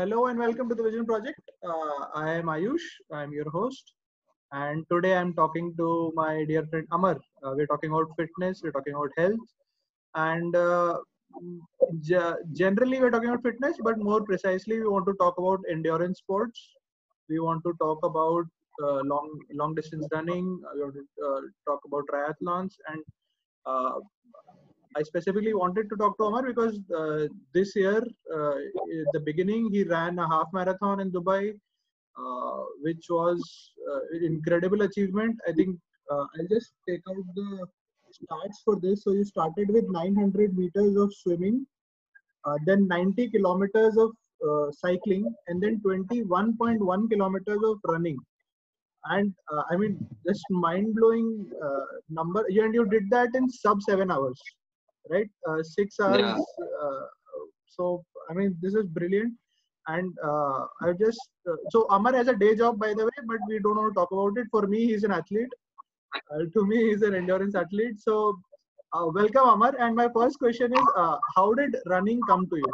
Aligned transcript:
Hello 0.00 0.26
and 0.26 0.38
welcome 0.38 0.68
to 0.68 0.74
the 0.74 0.82
Wisdom 0.82 1.04
Project. 1.06 1.40
Uh, 1.62 2.06
I 2.14 2.30
am 2.34 2.46
Ayush. 2.46 2.86
I 3.12 3.22
am 3.22 3.32
your 3.32 3.50
host. 3.50 3.92
And 4.52 4.86
today 4.90 5.14
I'm 5.16 5.34
talking 5.34 5.74
to 5.76 6.12
my 6.16 6.44
dear 6.44 6.66
friend 6.66 6.86
Amar. 6.92 7.16
Uh, 7.44 7.52
we're 7.56 7.66
talking 7.66 7.90
about 7.90 8.08
fitness, 8.16 8.62
we're 8.62 8.72
talking 8.72 8.94
about 8.94 9.10
health. 9.18 9.48
And 10.14 10.56
uh, 10.56 10.98
ge- 12.00 12.38
generally, 12.52 13.00
we're 13.00 13.10
talking 13.10 13.28
about 13.30 13.42
fitness, 13.42 13.76
but 13.82 13.98
more 13.98 14.22
precisely, 14.22 14.80
we 14.80 14.88
want 14.88 15.06
to 15.06 15.14
talk 15.14 15.38
about 15.38 15.60
endurance 15.70 16.18
sports. 16.18 16.60
We 17.28 17.40
want 17.40 17.62
to 17.64 17.74
talk 17.80 17.98
about 18.04 18.46
uh, 18.82 19.00
long 19.12 19.28
long 19.52 19.74
distance 19.74 20.06
running. 20.12 20.46
We 20.74 20.80
want 20.82 20.94
to 20.94 21.26
uh, 21.28 21.40
talk 21.68 21.80
about 21.86 22.04
triathlons 22.12 22.74
and 22.88 23.02
uh, 23.66 24.00
I 24.96 25.02
specifically 25.02 25.54
wanted 25.54 25.88
to 25.90 25.96
talk 25.96 26.18
to 26.18 26.24
Amar 26.24 26.42
because 26.42 26.78
uh, 26.96 27.28
this 27.54 27.76
year, 27.76 27.98
uh, 27.98 28.54
the 29.12 29.20
beginning, 29.24 29.70
he 29.70 29.84
ran 29.84 30.18
a 30.18 30.28
half 30.28 30.48
marathon 30.52 31.00
in 31.00 31.12
Dubai, 31.12 31.54
uh, 32.18 32.64
which 32.82 33.06
was 33.08 33.40
uh, 33.90 34.00
incredible 34.20 34.82
achievement. 34.82 35.38
I 35.48 35.52
think 35.52 35.78
uh, 36.10 36.24
I'll 36.34 36.48
just 36.50 36.72
take 36.88 37.02
out 37.08 37.24
the 37.36 37.66
stats 38.18 38.56
for 38.64 38.80
this. 38.80 39.04
So 39.04 39.12
you 39.12 39.24
started 39.24 39.68
with 39.68 39.84
900 39.88 40.58
meters 40.58 40.96
of 40.96 41.14
swimming, 41.14 41.66
uh, 42.44 42.56
then 42.66 42.88
90 42.88 43.30
kilometers 43.30 43.96
of 43.96 44.10
cycling, 44.74 45.32
and 45.46 45.62
then 45.62 45.80
21.1 45.86 47.10
kilometers 47.10 47.60
of 47.64 47.78
running. 47.84 48.18
And 49.04 49.32
uh, 49.52 49.62
I 49.70 49.76
mean, 49.76 50.04
just 50.26 50.44
mind-blowing 50.50 51.48
uh, 51.64 51.84
number. 52.08 52.44
You 52.48 52.64
and 52.64 52.74
you 52.74 52.86
did 52.86 53.08
that 53.10 53.28
in 53.34 53.48
sub 53.48 53.80
seven 53.82 54.10
hours 54.10 54.38
right? 55.08 55.28
Uh, 55.48 55.62
six 55.62 55.98
hours. 56.00 56.20
Yeah. 56.20 56.36
Uh, 56.82 57.00
so 57.66 58.04
I 58.28 58.34
mean, 58.34 58.56
this 58.60 58.74
is 58.74 58.86
brilliant. 58.86 59.34
And 59.88 60.12
uh, 60.24 60.66
I 60.82 60.92
just 60.98 61.20
uh, 61.48 61.56
so 61.70 61.86
Amar 61.90 62.14
has 62.14 62.28
a 62.28 62.34
day 62.36 62.54
job, 62.54 62.78
by 62.78 62.92
the 62.94 63.04
way, 63.04 63.18
but 63.26 63.38
we 63.48 63.58
don't 63.60 63.76
want 63.76 63.92
to 63.94 63.98
talk 63.98 64.10
about 64.12 64.36
it. 64.38 64.46
For 64.50 64.66
me, 64.66 64.86
he's 64.86 65.04
an 65.04 65.12
athlete. 65.12 65.52
Uh, 66.32 66.44
to 66.54 66.66
me, 66.66 66.90
he's 66.90 67.02
an 67.02 67.14
endurance 67.14 67.54
athlete. 67.54 68.00
So 68.00 68.38
uh, 68.92 69.06
welcome, 69.14 69.48
Amar. 69.48 69.74
And 69.78 69.94
my 69.96 70.08
first 70.14 70.38
question 70.38 70.72
is, 70.72 70.86
uh, 70.96 71.16
how 71.36 71.54
did 71.54 71.76
running 71.86 72.20
come 72.28 72.46
to 72.48 72.56
you? 72.56 72.72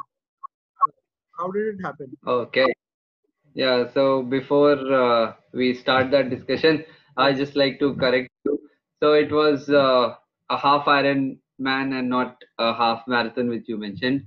How 1.38 1.50
did 1.50 1.74
it 1.74 1.82
happen? 1.84 2.16
Okay. 2.26 2.66
Yeah. 3.54 3.88
So 3.92 4.22
before 4.22 4.78
uh, 4.92 5.34
we 5.52 5.74
start 5.74 6.10
that 6.10 6.30
discussion, 6.30 6.84
I 7.16 7.32
just 7.32 7.56
like 7.56 7.78
to 7.80 7.94
correct 7.94 8.28
you. 8.44 8.58
So 9.02 9.12
it 9.12 9.30
was 9.32 9.68
uh, 9.68 10.14
a 10.50 10.56
half 10.58 10.88
Ironman 11.60 11.98
and 11.98 12.08
not 12.08 12.36
a 12.58 12.74
half 12.74 13.06
marathon, 13.06 13.48
which 13.48 13.64
you 13.68 13.76
mentioned. 13.78 14.24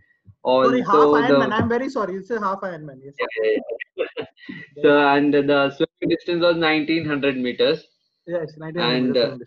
Sorry, 0.62 0.82
half 0.82 1.10
Also, 1.12 1.12
Ironman. 1.12 1.52
the 1.54 1.54
I'm 1.54 1.70
very 1.70 1.90
sorry. 1.90 2.16
It's 2.16 2.30
a 2.32 2.40
half 2.40 2.62
Ironman. 2.62 3.00
Yes. 3.04 3.16
so 4.84 4.98
and 5.00 5.34
the 5.34 5.70
swimming 5.72 6.10
distance 6.16 6.42
was 6.42 6.58
1900 6.58 7.38
meters, 7.38 7.86
Yes, 8.28 8.56
1900 8.58 9.04
and 9.04 9.18
meters 9.18 9.18
uh, 9.18 9.38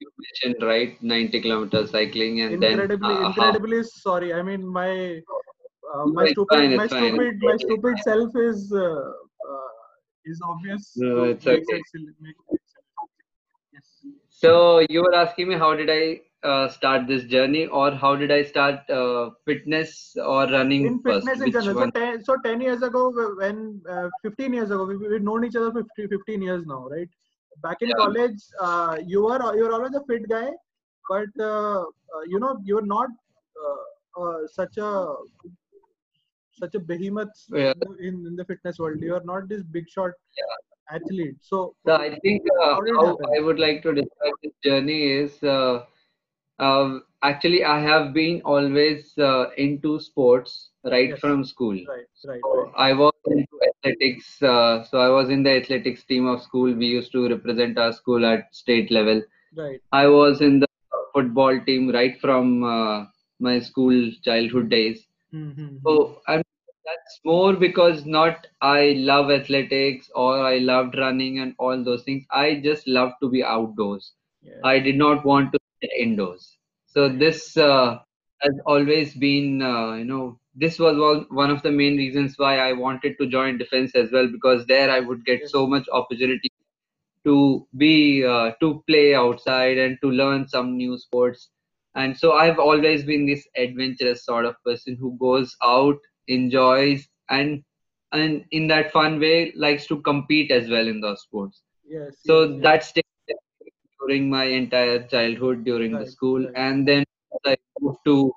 you 0.00 0.08
mentioned 0.26 0.62
right 0.66 1.02
90 1.02 1.40
kilometers 1.40 1.90
cycling, 1.90 2.40
and 2.40 2.60
then 2.62 2.80
incredibly 2.80 3.14
uh, 3.14 3.32
half. 3.32 3.56
incredibly 3.58 3.82
sorry 3.82 4.32
i 4.34 4.42
mean 4.42 4.66
my 4.78 5.20
uh, 5.94 6.06
my 6.18 6.24
It's 6.24 6.32
stupid 6.32 6.64
fine. 6.70 6.80
my 6.80 6.86
fine. 6.88 7.14
stupid 7.18 7.34
my 7.48 7.56
stupid 7.64 7.98
self 8.08 8.30
is 8.48 8.72
uh, 8.72 9.10
uh, 9.52 9.70
is 10.32 10.40
obvious 10.52 10.84
No, 10.96 11.24
it's 11.24 11.46
okay. 11.46 11.78
it 11.78 11.86
silly 11.92 12.14
makes 12.26 12.44
it 12.56 12.60
silly. 12.72 12.92
yes 13.74 13.88
So 14.30 14.80
you 14.88 15.02
were 15.02 15.14
asking 15.14 15.48
me 15.48 15.56
how 15.56 15.74
did 15.74 15.90
I 15.90 16.20
uh, 16.42 16.68
start 16.68 17.06
this 17.06 17.24
journey, 17.24 17.66
or 17.66 17.90
how 17.92 18.16
did 18.16 18.30
I 18.30 18.42
start 18.42 18.88
uh, 18.90 19.30
fitness 19.46 20.16
or 20.16 20.46
running 20.46 20.88
in 20.88 21.00
first? 21.06 21.28
fitness 21.28 21.40
in 21.40 21.52
general 21.52 21.76
so 21.76 21.86
10 21.94 22.22
so 22.24 22.36
10 22.44 22.60
years 22.60 22.82
ago 22.82 23.02
when 23.40 23.80
uh, 23.94 24.08
15 24.22 24.52
years 24.52 24.70
ago 24.70 24.84
we, 24.84 24.96
we've 24.96 25.22
known 25.22 25.44
each 25.44 25.56
other 25.56 25.70
for 25.72 25.82
50, 25.82 26.06
15 26.14 26.42
years 26.42 26.64
now 26.66 26.88
right 26.88 27.08
back 27.62 27.78
in 27.82 27.92
Yeah. 27.92 28.02
college 28.02 28.40
uh, 28.60 28.96
you 29.06 29.22
were 29.24 29.40
you 29.56 29.64
were 29.64 29.72
always 29.74 29.94
a 29.94 30.04
fit 30.10 30.28
guy 30.28 30.48
but 31.08 31.42
uh, 31.50 31.80
uh, 31.82 32.22
you 32.26 32.38
know 32.38 32.56
you 32.64 32.76
were 32.76 32.88
not 32.96 33.08
uh, 33.64 34.22
uh, 34.22 34.38
such 34.46 34.76
a 34.78 34.90
such 36.52 36.74
a 36.74 36.80
behemoth 36.80 37.34
Yeah. 37.52 37.72
in, 37.72 37.78
the- 37.80 37.96
in, 38.08 38.26
in 38.26 38.36
the 38.36 38.44
fitness 38.44 38.78
world. 38.78 39.00
You 39.00 39.14
are 39.14 39.24
not 39.24 39.48
this 39.48 39.62
big 39.62 39.88
shot 39.88 40.12
Yeah. 40.36 40.56
athlete. 40.90 41.36
So 41.40 41.76
So 41.86 41.94
I 41.94 42.18
think 42.22 42.42
uh, 42.62 42.76
how 42.96 43.16
how? 43.18 43.18
I 43.36 43.40
would 43.40 43.58
like 43.58 43.82
to 43.82 43.92
describe 43.92 44.34
this 44.42 44.52
journey 44.64 45.10
is 45.12 45.42
uh, 45.42 45.84
uh, 46.60 46.98
actually 47.22 47.64
I 47.64 47.80
have 47.80 48.14
been 48.14 48.42
always 48.44 49.16
uh, 49.18 49.50
into 49.56 50.00
sports 50.00 50.70
right 50.84 51.10
Yes. 51.10 51.20
from 51.20 51.44
school. 51.44 51.78
Right, 51.88 52.06
right, 52.26 52.44
So 52.44 52.50
right. 52.54 52.72
I 52.76 52.92
was 52.94 53.12
into 53.26 53.58
athletics. 53.70 54.42
Uh, 54.42 54.84
so 54.84 54.98
I 55.00 55.08
was 55.08 55.30
in 55.30 55.42
the 55.42 55.52
athletics 55.56 56.04
team 56.04 56.26
of 56.26 56.42
school. 56.42 56.72
We 56.74 56.86
used 56.86 57.12
to 57.12 57.28
represent 57.28 57.78
our 57.78 57.92
school 57.92 58.24
at 58.26 58.54
state 58.54 58.90
level. 58.90 59.22
Right. 59.56 59.80
I 59.92 60.06
was 60.08 60.40
in 60.42 60.60
the 60.60 60.68
football 61.14 61.60
team 61.66 61.90
right 61.90 62.18
from 62.20 62.64
uh, 62.64 63.06
my 63.40 63.60
school 63.60 64.10
childhood 64.24 64.70
days. 64.70 65.06
Mm-hmm. 65.34 65.78
So 65.86 66.22
and 66.28 66.44
that's 66.86 67.20
more 67.24 67.54
because 67.54 68.06
not 68.06 68.46
I 68.60 68.94
love 68.98 69.30
athletics 69.30 70.10
or 70.14 70.38
I 70.38 70.58
loved 70.58 70.96
running 70.98 71.38
and 71.40 71.54
all 71.58 71.82
those 71.84 72.04
things. 72.04 72.24
I 72.30 72.60
just 72.64 72.86
love 72.88 73.12
to 73.22 73.30
be 73.30 73.42
outdoors. 73.44 74.12
Yes. 74.42 74.56
I 74.64 74.78
did 74.80 74.96
not 74.96 75.24
want 75.24 75.52
to 75.52 75.58
indoors. 75.98 76.56
So 76.86 77.08
this 77.08 77.56
uh, 77.56 77.98
has 78.40 78.54
always 78.66 79.14
been, 79.14 79.62
uh, 79.62 79.94
you 79.94 80.04
know, 80.04 80.38
this 80.54 80.78
was 80.78 81.24
one 81.30 81.50
of 81.50 81.62
the 81.62 81.70
main 81.70 81.96
reasons 81.96 82.34
why 82.36 82.58
I 82.58 82.72
wanted 82.72 83.16
to 83.18 83.26
join 83.26 83.58
defense 83.58 83.94
as 83.94 84.10
well 84.12 84.28
because 84.30 84.66
there 84.66 84.90
I 84.90 85.00
would 85.00 85.24
get 85.24 85.46
so 85.46 85.66
much 85.66 85.86
opportunity 85.92 86.50
to 87.24 87.66
be 87.76 88.24
uh, 88.24 88.52
to 88.60 88.82
play 88.86 89.14
outside 89.14 89.78
and 89.78 89.98
to 90.02 90.10
learn 90.10 90.46
some 90.48 90.76
new 90.76 90.96
sports 90.98 91.50
and 91.94 92.16
so 92.16 92.32
i've 92.32 92.58
always 92.58 93.04
been 93.04 93.26
this 93.26 93.46
adventurous 93.56 94.24
sort 94.24 94.44
of 94.44 94.54
person 94.64 94.96
who 95.00 95.16
goes 95.18 95.56
out 95.62 95.96
enjoys 96.28 97.08
and 97.30 97.62
and 98.12 98.44
in 98.52 98.66
that 98.68 98.90
fun 98.92 99.18
way 99.20 99.52
likes 99.56 99.86
to 99.86 100.00
compete 100.02 100.50
as 100.50 100.68
well 100.68 100.86
in 100.88 101.00
those 101.00 101.22
sports 101.22 101.62
Yes. 101.84 102.16
so 102.18 102.36
yes, 102.48 102.50
yes. 102.52 102.76
that 102.82 102.84
during 104.00 104.30
my 104.30 104.44
entire 104.44 105.06
childhood 105.08 105.64
during 105.64 105.98
the 105.98 106.06
school 106.06 106.46
Right. 106.46 106.56
and 106.56 106.88
then 106.88 107.04
i 107.46 107.56
moved 107.80 107.98
to 108.04 108.32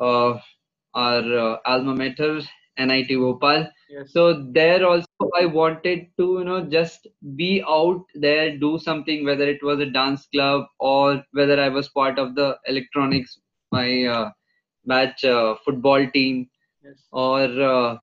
uh, 0.00 0.38
our 0.94 1.24
uh, 1.46 1.56
alma 1.72 1.94
mater 2.02 2.32
nit 2.90 3.08
bhopal 3.22 3.66
Yes. 3.88 4.10
so 4.12 4.22
there 4.52 4.84
also 4.86 5.06
I 5.36 5.46
wanted 5.46 6.06
to, 6.18 6.38
you 6.38 6.44
know, 6.44 6.62
just 6.66 7.06
be 7.36 7.62
out 7.68 8.04
there, 8.14 8.56
do 8.58 8.78
something, 8.78 9.24
whether 9.24 9.48
it 9.48 9.62
was 9.62 9.80
a 9.80 9.86
dance 9.86 10.26
club 10.26 10.66
or 10.78 11.22
whether 11.32 11.60
I 11.60 11.68
was 11.68 11.88
part 11.88 12.18
of 12.18 12.34
the 12.34 12.56
electronics, 12.66 13.38
my 13.72 14.04
uh, 14.04 14.30
match 14.84 15.24
uh, 15.24 15.54
football 15.64 16.06
team 16.10 16.48
yes. 16.82 17.06
or 17.12 17.42
uh, 17.62 17.98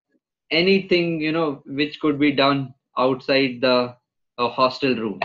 anything, 0.52 1.22
you 1.22 1.32
know, 1.32 1.62
which 1.66 2.00
could 2.00 2.20
be 2.20 2.32
done 2.32 2.74
outside 2.98 3.60
the 3.62 3.96
uh, 4.38 4.50
hostel 4.50 4.96
room. 4.96 5.20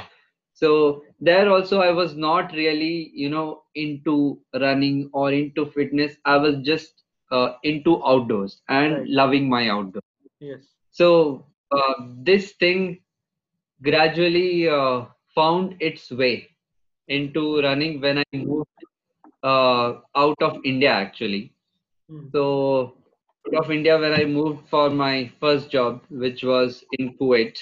So 0.55 1.03
there 1.21 1.49
also 1.51 1.81
I 1.81 1.91
was 1.91 2.17
not 2.17 2.53
really, 2.53 3.11
you 3.15 3.29
know, 3.31 3.62
into 3.75 4.41
running 4.55 5.11
or 5.12 5.33
into 5.33 5.67
fitness. 5.67 6.17
I 6.25 6.37
was 6.39 6.56
just 6.65 7.03
uh, 7.31 7.53
into 7.62 8.05
outdoors 8.05 8.62
and 8.69 9.01
Right. 9.01 9.09
loving 9.09 9.49
my 9.49 9.69
outdoors. 9.69 10.03
Yes. 10.41 10.77
So 10.91 11.47
uh, 11.71 11.95
this 12.23 12.53
thing 12.53 13.01
gradually 13.83 14.69
uh, 14.69 15.05
found 15.35 15.76
its 15.81 16.11
way 16.11 16.49
into 17.09 17.61
running 17.62 18.00
when 18.00 18.19
I 18.19 18.25
moved 18.35 18.69
uh, 19.43 19.94
out 20.17 20.37
of 20.43 20.59
India 20.64 20.91
actually. 20.91 21.53
Mm. 22.11 22.32
So 22.32 22.94
out 23.47 23.64
of 23.64 23.71
India 23.71 23.99
when 23.99 24.12
I 24.12 24.25
moved 24.25 24.69
for 24.69 24.91
my 24.91 25.31
first 25.41 25.71
job, 25.71 26.03
which 26.11 26.43
was 26.43 26.85
in 26.99 27.14
Kuwait. 27.19 27.59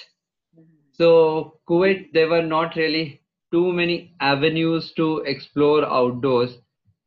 So 0.92 1.60
Kuwait, 1.68 2.12
they 2.12 2.24
were 2.26 2.42
not 2.42 2.76
really 2.76 3.20
too 3.52 3.72
many 3.72 4.14
avenues 4.20 4.92
to 4.94 5.18
explore 5.18 5.84
outdoors. 5.84 6.58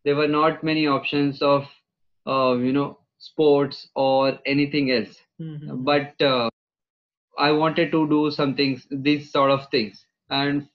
There 0.05 0.15
were 0.15 0.27
not 0.27 0.63
many 0.63 0.87
options 0.87 1.41
of, 1.41 1.67
uh, 2.25 2.55
you 2.57 2.73
know, 2.73 2.99
sports 3.17 3.89
or 3.95 4.39
anything 4.45 4.91
else. 4.91 5.17
Mm-hmm. 5.41 5.83
But 5.83 6.21
uh, 6.21 6.49
I 7.37 7.51
wanted 7.51 7.91
to 7.91 8.07
do 8.09 8.31
something, 8.31 8.81
these 8.89 9.31
sort 9.31 9.51
of 9.51 9.69
things. 9.69 10.05
And 10.29 10.67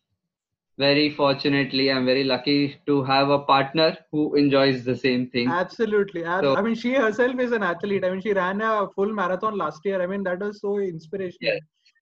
very 0.77 1.15
fortunately, 1.15 1.91
I'm 1.91 2.05
very 2.05 2.25
lucky 2.25 2.81
to 2.87 3.05
have 3.05 3.29
a 3.29 3.39
partner 3.39 3.97
who 4.11 4.35
enjoys 4.35 4.85
the 4.85 4.97
same 4.97 5.31
thing. 5.31 5.49
Absolutely. 5.49 6.23
So 6.25 6.57
I 6.57 6.63
mean, 6.63 6.75
she 6.75 6.95
herself 6.95 7.39
is 7.39 7.53
an 7.53 7.63
athlete. 7.63 8.05
I 8.05 8.11
mean, 8.11 8.21
she 8.21 8.33
ran 8.33 8.61
a 8.61 8.89
full 8.95 9.13
marathon 9.13 9.57
last 9.57 9.85
year. 9.85 10.03
I 10.03 10.07
mean, 10.07 10.25
that 10.25 10.41
was 10.41 10.61
so 10.61 10.79
inspirational. 10.79 11.37
yeah, 11.41 11.59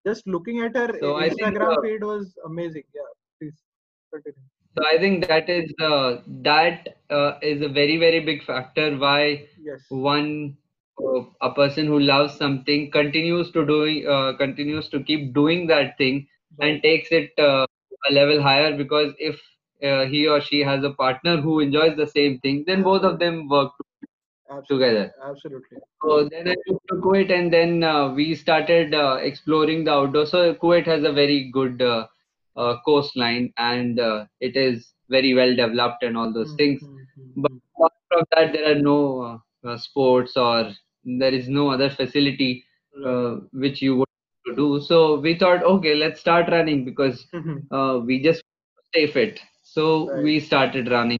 Just 0.05 0.25
looking 0.25 0.61
at 0.61 0.75
her 0.75 0.97
so 0.99 1.15
I 1.15 1.29
think 1.29 1.41
Instagram 1.41 1.77
uh, 1.77 1.81
feed 1.81 2.03
was 2.03 2.33
amazing. 2.45 2.83
Yeah, 2.93 3.01
please 3.39 3.63
continue. 4.11 4.45
so 4.77 4.83
I 4.87 4.97
think 4.99 5.23
that 5.25 5.49
is 5.49 5.71
uh, 5.81 6.17
that 6.43 6.97
uh, 7.09 7.33
is 7.41 7.61
a 7.61 7.67
very 7.69 7.97
very 7.97 8.19
big 8.19 8.43
factor 8.43 8.95
why 8.97 9.45
Yes. 9.57 9.83
one 9.89 10.57
uh, 11.01 11.21
a 11.41 11.51
person 11.53 11.87
who 11.87 11.99
loves 11.99 12.35
something 12.37 12.89
continues 12.91 13.51
to 13.51 13.65
doing 13.65 14.07
uh, 14.07 14.33
continues 14.37 14.89
to 14.89 15.01
keep 15.03 15.33
doing 15.33 15.67
that 15.67 15.97
thing 15.97 16.27
and 16.59 16.81
takes 16.83 17.11
it 17.11 17.31
uh, 17.39 17.65
a 18.09 18.13
level 18.13 18.41
higher 18.41 18.75
because 18.77 19.13
if 19.19 19.39
uh, 19.83 20.05
he 20.05 20.27
or 20.27 20.41
she 20.41 20.59
has 20.61 20.83
a 20.83 20.91
partner 20.91 21.37
who 21.41 21.59
enjoys 21.59 21.95
the 21.97 22.07
same 22.07 22.39
thing 22.39 22.63
then 22.67 22.83
both 22.83 23.03
of 23.03 23.19
them 23.19 23.47
work 23.49 23.71
Absolutely. 24.49 24.69
together 24.69 25.11
Absolutely. 25.23 25.77
so 26.03 26.27
then 26.31 26.47
I 26.49 26.55
moved 26.67 26.81
to 26.89 26.95
Kuwait, 26.95 27.31
and 27.31 27.51
then 27.53 27.83
uh, 27.83 28.09
we 28.13 28.35
started 28.35 28.93
uh, 28.93 29.17
exploring 29.21 29.83
the 29.85 29.91
outdoors. 29.91 30.31
So 30.31 30.53
Kuwait 30.55 30.85
has 30.85 31.03
a 31.03 31.11
very 31.11 31.49
good 31.51 31.81
uh, 32.55 32.77
coastline, 32.85 33.53
and 33.57 33.99
uh, 33.99 34.25
it 34.39 34.55
is 34.55 34.93
very 35.09 35.33
well 35.33 35.55
developed 35.55 36.03
and 36.03 36.17
all 36.17 36.31
those 36.33 36.53
things. 36.53 36.81
Mhm, 36.81 37.07
But 37.35 37.51
mhm, 37.51 37.61
apart 37.77 37.93
from 38.09 38.23
that, 38.35 38.53
there 38.53 38.71
are 38.71 38.81
no 38.81 39.21
uh, 39.65 39.69
uh, 39.69 39.77
sports 39.77 40.35
or 40.37 40.71
there 41.05 41.33
is 41.33 41.47
no 41.49 41.69
other 41.69 41.89
facility 41.89 42.63
uh, 43.05 43.35
which 43.51 43.81
you 43.81 43.97
would 43.97 44.07
to 44.47 44.55
do. 44.55 44.79
So 44.81 45.19
we 45.19 45.35
thought, 45.37 45.63
okay, 45.63 45.95
let's 45.95 46.19
start 46.19 46.49
running 46.49 46.85
because 46.85 47.25
mhm. 47.33 47.67
uh, 47.71 47.99
we 48.05 48.21
just 48.21 48.41
stay 48.89 49.07
fit. 49.07 49.39
So 49.63 50.11
Right. 50.11 50.15
we 50.15 50.39
started 50.39 50.89
running, 50.91 51.19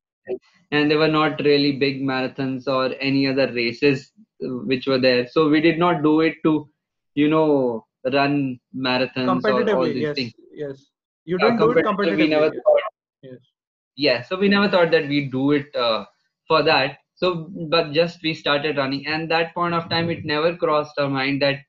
and 0.71 0.89
there 0.89 0.97
were 0.99 1.07
not 1.07 1.39
really 1.43 1.73
big 1.73 2.01
marathons 2.01 2.67
or 2.67 2.95
any 2.99 3.27
other 3.27 3.51
races 3.53 4.11
which 4.39 4.88
were 4.88 4.99
there. 4.99 5.27
So 5.27 5.49
we 5.49 5.61
did 5.61 5.77
not 5.79 6.03
do 6.03 6.21
it 6.21 6.35
to, 6.43 6.69
you 7.15 7.29
know, 7.29 7.85
run 8.11 8.59
marathons 8.75 9.47
or 9.47 9.67
all 9.69 9.91
these 9.91 10.09
yes, 10.09 10.15
things. 10.15 10.33
yes. 10.53 10.91
You 11.25 11.38
didn't 11.38 11.57
do 11.57 11.72
it 11.72 11.86
competitively, 11.86 12.30
never 12.30 12.45
yes. 12.54 12.63
thought. 12.63 12.81
Yes. 13.24 13.39
Yeah, 13.95 14.22
so 14.24 14.38
we 14.38 14.50
never 14.50 14.69
thought 14.69 14.92
that 14.92 15.07
we 15.07 15.30
do 15.30 15.51
it 15.51 15.75
uh, 15.75 16.06
for 16.48 16.63
that. 16.63 16.98
So, 17.16 17.50
but 17.69 17.94
just 17.94 18.22
we 18.24 18.33
started 18.33 18.77
running, 18.77 19.07
and 19.07 19.30
that 19.31 19.54
point 19.54 19.74
of 19.74 19.89
time, 19.89 20.10
it 20.10 20.25
never 20.25 20.56
crossed 20.56 20.98
our 21.00 21.10
mind 21.10 21.42
that 21.42 21.60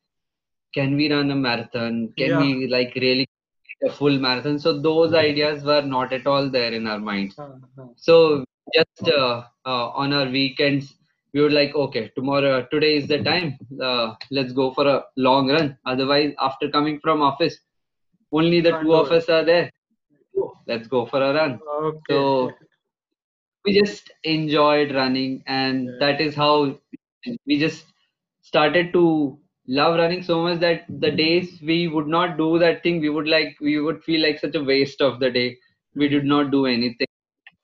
can 0.75 0.97
we 0.97 1.11
run 1.13 1.31
a 1.31 1.35
marathon? 1.37 2.13
Can 2.19 2.31
Yeah. 2.31 2.41
we 2.41 2.67
like 2.69 2.95
really 2.97 3.27
a 3.85 3.91
full 3.91 4.19
marathon? 4.19 4.59
So 4.59 4.81
those 4.81 5.15
ideas 5.15 5.65
were 5.65 5.83
not 5.83 6.13
at 6.13 6.27
all 6.27 6.51
there 6.51 6.73
in 6.73 6.87
our 6.87 6.99
mind. 6.99 7.35
Uh, 7.39 7.43
uh, 7.81 7.87
So 7.97 8.45
just 8.75 9.09
uh, 9.09 9.45
uh, 9.65 9.89
on 10.03 10.13
our 10.13 10.29
weekends, 10.29 10.95
we 11.33 11.41
were 11.41 11.51
like, 11.51 11.75
okay, 11.75 12.11
tomorrow, 12.17 12.67
today 12.71 12.97
is 12.97 13.07
the 13.09 13.23
time. 13.23 13.59
Uh, 13.83 14.15
let's 14.31 14.53
go 14.53 14.73
for 14.73 14.87
a 14.87 15.05
long 15.17 15.51
run. 15.51 15.77
Otherwise, 15.87 16.35
after 16.41 16.69
coming 16.71 16.99
from 17.01 17.23
office, 17.23 17.59
only 18.33 18.61
the 18.61 18.73
two 18.81 18.95
of 18.95 19.11
us 19.13 19.29
are 19.29 19.45
there. 19.45 19.71
Oh. 20.37 20.53
Let's 20.67 20.89
go 20.89 21.07
for 21.07 21.23
a 21.23 21.35
run. 21.35 21.61
Okay. 21.83 22.05
So 22.11 22.53
we 23.65 23.79
just 23.79 24.11
enjoyed 24.25 24.95
running, 24.95 25.43
and 25.47 25.89
Yeah. 25.89 25.97
that 26.01 26.21
is 26.21 26.35
how 26.35 26.79
we 27.47 27.59
just 27.59 27.93
started 28.43 28.93
to 28.93 29.39
love 29.69 29.97
running 29.99 30.23
so 30.23 30.43
much 30.43 30.61
that 30.61 30.85
the 31.05 31.11
days 31.11 31.61
we 31.63 31.89
would 31.89 32.07
not 32.07 32.37
do 32.39 32.59
that 32.59 32.83
thing, 32.83 33.01
we 33.01 33.09
would 33.11 33.29
like 33.29 33.57
we 33.61 33.79
would 33.81 34.03
feel 34.05 34.23
like 34.23 34.39
such 34.39 34.55
a 34.55 34.65
waste 34.65 35.01
of 35.01 35.19
the 35.21 35.31
day. 35.31 35.57
We 35.95 36.09
did 36.09 36.25
not 36.25 36.51
do 36.51 36.67
anything 36.67 37.09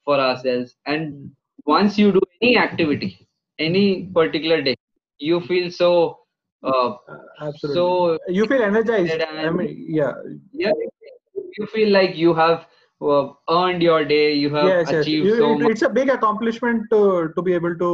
for 0.04 0.18
ourselves. 0.20 0.74
And 0.86 1.32
once 1.66 1.98
you 1.98 2.12
do 2.12 2.20
any 2.42 2.56
activity, 2.58 3.28
any 3.58 4.06
particular 4.14 4.62
day, 4.62 4.76
you 5.18 5.40
feel 5.40 5.70
so 5.70 5.92
uh, 6.62 6.96
Uh, 7.08 7.16
absolutely. 7.40 7.82
so 7.82 8.18
you 8.28 8.46
feel 8.46 8.62
energized. 8.62 9.20
I 9.20 9.50
mean, 9.50 9.86
yeah. 9.88 10.12
yeah, 10.52 10.72
you 11.58 11.66
feel 11.66 11.90
like 11.90 12.16
you 12.16 12.34
have 12.34 12.66
uh, 13.00 13.28
earned 13.50 13.82
your 13.82 14.04
day. 14.04 14.32
You 14.34 14.54
have 14.54 14.76
yes, 14.80 14.90
yes. 14.92 15.12
You, 15.20 15.36
so 15.36 15.46
it- 15.52 15.62
it's 15.70 15.82
a 15.82 15.88
big 15.88 16.08
accomplishment 16.10 16.82
to 16.92 17.00
to 17.36 17.42
be 17.42 17.54
able 17.58 17.76
to 17.84 17.90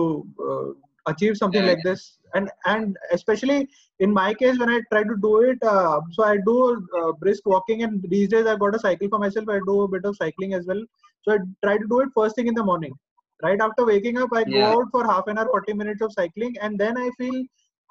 uh, 0.51 0.69
achieve 1.13 1.37
something 1.37 1.65
Yeah, 1.65 1.71
like 1.71 1.83
this, 1.83 2.05
and 2.35 2.51
and 2.67 2.97
especially 3.19 3.59
in 4.01 4.13
my 4.13 4.35
case 4.43 4.59
when 4.59 4.71
I 4.77 4.81
try 4.93 5.03
to 5.13 5.17
do 5.27 5.33
it, 5.51 5.59
uh, 5.75 6.01
so 6.13 6.25
I 6.25 6.37
do 6.51 6.57
uh, 7.01 7.13
brisk 7.25 7.47
walking, 7.55 7.83
and 7.83 8.03
these 8.17 8.29
days 8.29 8.47
I've 8.47 8.61
got 8.67 8.75
a 8.75 8.79
cycle 8.87 9.09
for 9.15 9.19
myself. 9.27 9.49
I 9.57 9.61
do 9.73 9.81
a 9.83 9.89
bit 9.97 10.05
of 10.13 10.17
cycling 10.17 10.55
as 10.61 10.67
well. 10.67 10.83
So 11.25 11.33
I 11.35 11.39
try 11.67 11.77
to 11.79 11.89
do 11.95 12.01
it 12.01 12.09
first 12.23 12.37
thing 12.37 12.49
in 12.49 12.55
the 12.63 12.65
morning. 12.73 12.95
Right 13.43 13.61
after 13.61 13.85
waking 13.87 14.19
up, 14.19 14.31
I 14.35 14.45
go 14.45 14.65
out 14.73 14.87
for 14.93 15.05
half 15.07 15.27
an 15.29 15.39
hour, 15.39 15.49
40 15.57 15.73
minutes 15.83 16.03
of 16.03 16.13
cycling, 16.13 16.55
and 16.61 16.79
then 16.79 16.97
I 16.99 17.11
feel 17.19 17.43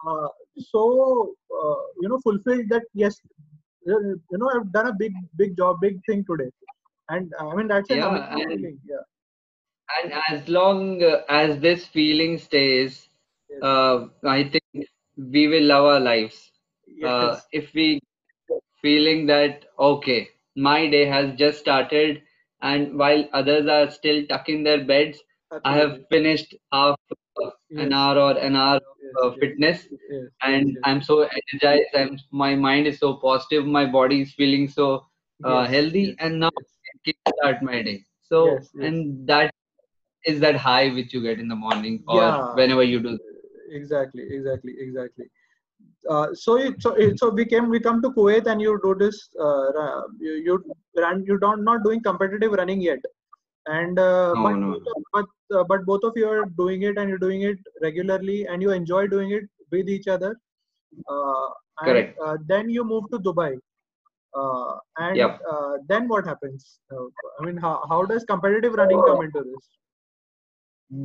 uh, 0.05 0.27
so 0.57 1.33
uh, 1.61 1.75
you 2.01 2.07
know 2.09 2.19
fulfilled 2.23 2.65
that 2.69 2.83
yes, 2.93 3.19
you 3.85 4.21
know 4.37 4.49
I've 4.55 4.71
done 4.71 4.87
a 4.87 4.93
big 4.97 5.13
big 5.37 5.55
job, 5.57 5.79
big 5.81 5.99
thing 6.05 6.23
today, 6.29 6.49
and 7.09 7.31
I 7.39 7.55
mean 7.55 7.67
that's 7.67 7.89
Yeah, 7.89 8.07
and- 8.31 8.49
feeling. 8.49 8.79
Yeah. 8.87 9.03
And 10.01 10.13
as 10.29 10.47
long 10.47 11.03
uh, 11.03 11.23
as 11.29 11.59
this 11.59 11.85
feeling 11.85 12.37
stays, 12.37 13.09
Yes. 13.49 13.61
uh, 13.61 14.07
I 14.23 14.43
think 14.49 14.87
we 15.17 15.47
will 15.47 15.63
love 15.63 15.85
our 15.85 15.99
lives. 15.99 16.51
Uh, 17.01 17.37
Yes. 17.37 17.45
if 17.51 17.73
we 17.73 17.99
feeling 18.81 19.25
that 19.27 19.65
okay, 19.79 20.29
my 20.55 20.87
day 20.89 21.05
has 21.05 21.35
just 21.37 21.59
started, 21.59 22.21
and 22.61 22.97
while 22.97 23.27
others 23.33 23.67
are 23.67 23.89
still 23.91 24.25
tucked 24.27 24.49
in 24.49 24.63
their 24.63 24.83
beds, 24.85 25.23
I 25.63 25.75
have 25.77 26.07
finished 26.09 26.55
half 26.71 26.97
an 27.77 27.93
hour 27.93 28.17
or 28.17 28.37
an 28.37 28.55
hour 28.55 28.79
of 29.21 29.33
uh, 29.33 29.35
yes, 29.35 29.39
fitness, 29.39 29.87
and 30.43 30.77
I'm 30.83 31.01
so 31.01 31.27
energized. 31.39 31.95
I'm 31.95 32.19
my 32.31 32.55
mind 32.55 32.87
is 32.87 32.99
so 32.99 33.15
positive. 33.15 33.65
My 33.65 33.85
body 33.85 34.21
is 34.21 34.33
feeling 34.33 34.67
so 34.67 35.05
uh, 35.43 35.65
healthy, 35.65 36.15
and 36.19 36.39
now. 36.39 36.51
I 36.95 36.99
can 37.05 37.33
start 37.37 37.61
my 37.61 37.81
day. 37.81 38.03
So, 38.21 38.59
and 38.81 39.27
that 39.27 39.53
is 40.25 40.39
that 40.41 40.55
high 40.55 40.89
which 40.89 41.13
you 41.13 41.21
get 41.21 41.39
in 41.39 41.47
the 41.47 41.55
morning 41.55 42.03
or 42.07 42.21
Yeah. 42.21 42.53
whenever 42.53 42.83
you 42.83 42.99
do. 42.99 43.17
exactly 43.77 44.23
exactly 44.35 44.73
exactly 44.83 45.25
uh, 46.09 46.27
so 46.33 46.57
it, 46.57 46.81
so 46.81 46.91
it, 46.93 47.19
so 47.19 47.29
we 47.29 47.45
came 47.45 47.69
we 47.69 47.79
come 47.79 48.01
to 48.01 48.09
kuwait 48.17 48.45
and 48.51 48.61
you 48.61 48.79
do 48.83 48.95
this 49.01 49.17
uh, 49.45 50.01
you, 50.19 50.33
you 50.47 50.55
run 51.03 51.23
you 51.29 51.37
don't 51.37 51.63
not 51.63 51.83
doing 51.83 52.01
competitive 52.09 52.53
running 52.59 52.81
yet 52.81 52.99
and 53.67 53.99
uh, 53.99 54.35
No, 54.35 54.41
but 54.41 54.55
no. 54.55 54.79
but 55.13 55.25
uh, 55.55 55.63
but 55.63 55.85
both 55.85 56.03
of 56.03 56.13
you 56.15 56.27
are 56.29 56.45
doing 56.61 56.83
it 56.83 56.97
and 56.97 57.09
you're 57.09 57.25
doing 57.27 57.41
it 57.41 57.57
regularly 57.81 58.45
and 58.47 58.61
you 58.61 58.71
enjoy 58.71 59.07
doing 59.07 59.31
it 59.31 59.43
with 59.71 59.89
each 59.89 60.07
other 60.07 60.35
uh, 61.09 61.47
and 61.81 62.05
Correct. 62.05 62.17
uh, 62.25 62.37
then 62.47 62.69
you 62.69 62.83
move 62.83 63.05
to 63.11 63.19
dubai 63.19 63.51
uh, 64.41 64.73
and 64.97 65.21
Yep. 65.21 65.41
uh, 65.53 65.73
then 65.87 66.07
what 66.07 66.25
happens 66.25 66.79
uh, 66.93 67.07
i 67.39 67.45
mean 67.45 67.57
how, 67.57 67.75
how 67.89 68.05
does 68.05 68.23
competitive 68.25 68.73
running 68.83 69.03
come 69.03 69.21
into 69.21 69.43
this 69.51 69.69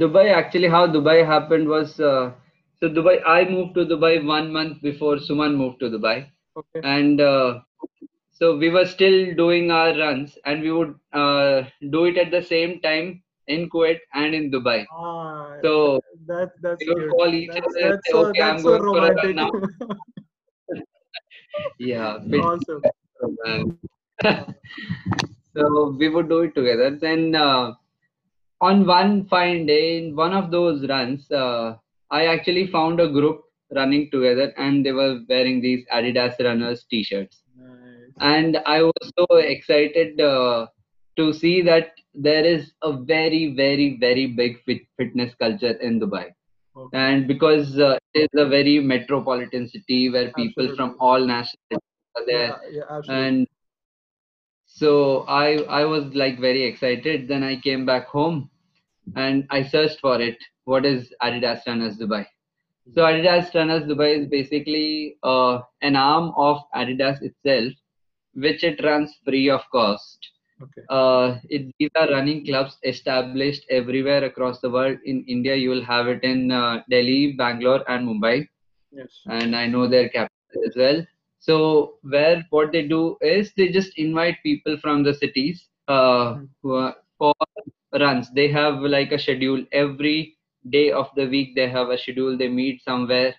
Dubai 0.00 0.30
actually 0.32 0.68
how 0.68 0.86
Dubai 0.86 1.24
happened 1.26 1.68
was 1.68 1.98
uh, 2.00 2.32
so 2.78 2.88
Dubai 2.88 3.20
I 3.26 3.44
moved 3.48 3.74
to 3.74 3.84
Dubai 3.84 4.24
one 4.24 4.52
month 4.52 4.80
before 4.82 5.16
Suman 5.16 5.56
moved 5.56 5.80
to 5.80 5.90
Dubai 5.90 6.30
okay 6.56 6.82
and 6.82 7.20
uh, 7.20 7.60
so 8.42 8.56
we 8.56 8.70
were 8.70 8.86
still 8.86 9.34
doing 9.34 9.70
our 9.70 9.96
runs 9.98 10.38
and 10.46 10.62
we 10.62 10.72
would 10.72 10.94
uh, 11.12 11.62
do 11.90 12.06
it 12.06 12.16
at 12.18 12.30
the 12.32 12.42
same 12.42 12.80
time 12.80 13.22
in 13.48 13.68
Kuwait 13.70 13.98
and 14.14 14.34
in 14.34 14.50
Dubai. 14.50 14.86
Ah, 14.90 15.56
So 15.64 16.00
that 16.26 16.52
that's 16.62 16.84
we 16.86 16.94
would 16.94 17.10
call 17.10 17.34
each 17.34 17.54
That's, 17.54 17.66
other 17.68 17.88
that's 17.88 18.10
so 18.10 18.30
"Okay, 18.30 18.42
I'm 18.42 18.58
so 18.58 18.62
going 18.62 18.84
for 18.92 19.10
a 19.10 19.14
run 19.14 19.36
now." 19.42 19.52
Yeah, 21.78 22.18
awesome. 22.38 22.82
so 25.56 25.94
we 25.98 26.08
would 26.08 26.28
do 26.28 26.40
it 26.40 26.54
together. 26.54 26.96
Then 27.00 27.34
uh, 27.34 27.72
on 28.60 28.86
one 28.86 29.26
fine 29.26 29.66
day, 29.66 29.98
in 29.98 30.16
one 30.16 30.32
of 30.34 30.50
those 30.50 30.86
runs, 30.88 31.30
uh, 31.30 31.74
I 32.10 32.26
actually 32.26 32.66
found 32.68 33.00
a 33.00 33.08
group 33.08 33.42
running 33.74 34.10
together, 34.10 34.52
and 34.56 34.84
they 34.84 34.92
were 34.92 35.20
wearing 35.28 35.60
these 35.60 35.84
Adidas 35.92 36.38
runners 36.40 36.84
T-shirts. 36.90 37.41
And 38.22 38.58
I 38.66 38.82
was 38.82 39.12
so 39.18 39.36
excited 39.36 40.20
uh, 40.20 40.66
to 41.16 41.32
see 41.32 41.62
that 41.62 41.92
there 42.14 42.44
is 42.44 42.72
a 42.82 42.92
very, 42.92 43.54
very, 43.54 43.98
very 44.00 44.26
big 44.28 44.62
fit- 44.64 44.86
fitness 44.96 45.34
culture 45.34 45.72
in 45.88 46.00
Dubai. 46.00 46.30
Okay. 46.76 46.98
And 46.98 47.26
because 47.28 47.78
uh, 47.78 47.98
it 48.14 48.30
is 48.32 48.40
a 48.40 48.48
very 48.48 48.80
metropolitan 48.80 49.68
city 49.68 50.10
where 50.10 50.32
people 50.32 50.74
from 50.76 50.96
all 51.00 51.20
nationalities 51.20 51.88
are 52.16 52.26
there, 52.26 52.56
Yeah, 52.70 52.82
yeah, 52.88 53.00
and 53.08 53.46
so 54.66 55.24
I 55.28 55.58
I 55.80 55.84
was 55.84 56.14
like 56.14 56.38
very 56.40 56.62
excited. 56.64 57.28
Then 57.28 57.42
I 57.42 57.56
came 57.56 57.84
back 57.86 58.06
home 58.08 58.50
and 59.16 59.46
I 59.50 59.62
searched 59.62 60.00
for 60.00 60.20
it. 60.20 60.38
What 60.64 60.86
is 60.86 61.12
Adidas 61.22 61.66
Runners 61.66 61.98
Dubai? 61.98 62.26
So 62.94 63.02
Adidas 63.02 63.54
Runners 63.54 63.84
Dubai 63.84 64.10
is 64.20 64.26
basically 64.28 65.16
uh, 65.22 65.60
an 65.82 65.96
arm 65.96 66.32
of 66.36 66.62
Adidas 66.74 67.22
itself, 67.22 67.72
which 68.34 68.64
it 68.64 68.82
runs 68.84 69.14
free 69.24 69.48
of 69.50 69.62
cost. 69.72 70.18
Okay. 70.62 70.82
Uh, 70.88 71.38
it, 71.48 71.72
these 71.78 71.90
are 71.96 72.08
running 72.10 72.44
clubs 72.44 72.78
established 72.84 73.64
everywhere 73.70 74.24
across 74.24 74.60
the 74.60 74.70
world. 74.70 74.98
In 75.04 75.24
India, 75.28 75.54
you 75.56 75.70
will 75.70 75.84
have 75.84 76.08
it 76.08 76.22
in 76.24 76.50
uh, 76.50 76.82
Delhi, 76.90 77.32
Bangalore, 77.32 77.84
and 77.90 78.06
Mumbai 78.08 78.48
Yes. 78.92 79.22
and 79.26 79.56
I 79.56 79.66
know 79.66 79.88
their 79.88 80.08
capital 80.08 80.62
as 80.66 80.76
well. 80.76 81.06
So 81.40 81.98
where 82.02 82.44
what 82.50 82.72
they 82.72 82.86
do 82.86 83.16
is 83.20 83.52
they 83.56 83.68
just 83.68 83.98
invite 83.98 84.36
people 84.42 84.76
from 84.82 85.02
the 85.02 85.14
cities 85.14 85.68
uh, 85.88 86.36
Mhm. 86.36 86.48
who 86.62 86.74
are, 86.74 86.96
for 87.18 87.34
runs. 87.98 88.30
They 88.32 88.48
have 88.48 88.80
like 88.80 89.12
a 89.12 89.18
schedule 89.18 89.64
every 89.72 90.36
day 90.70 90.90
of 90.92 91.08
the 91.16 91.26
week. 91.26 91.54
They 91.54 91.68
have 91.68 91.90
a 91.90 91.98
schedule. 91.98 92.36
They 92.36 92.48
meet 92.48 92.82
somewhere 92.82 93.34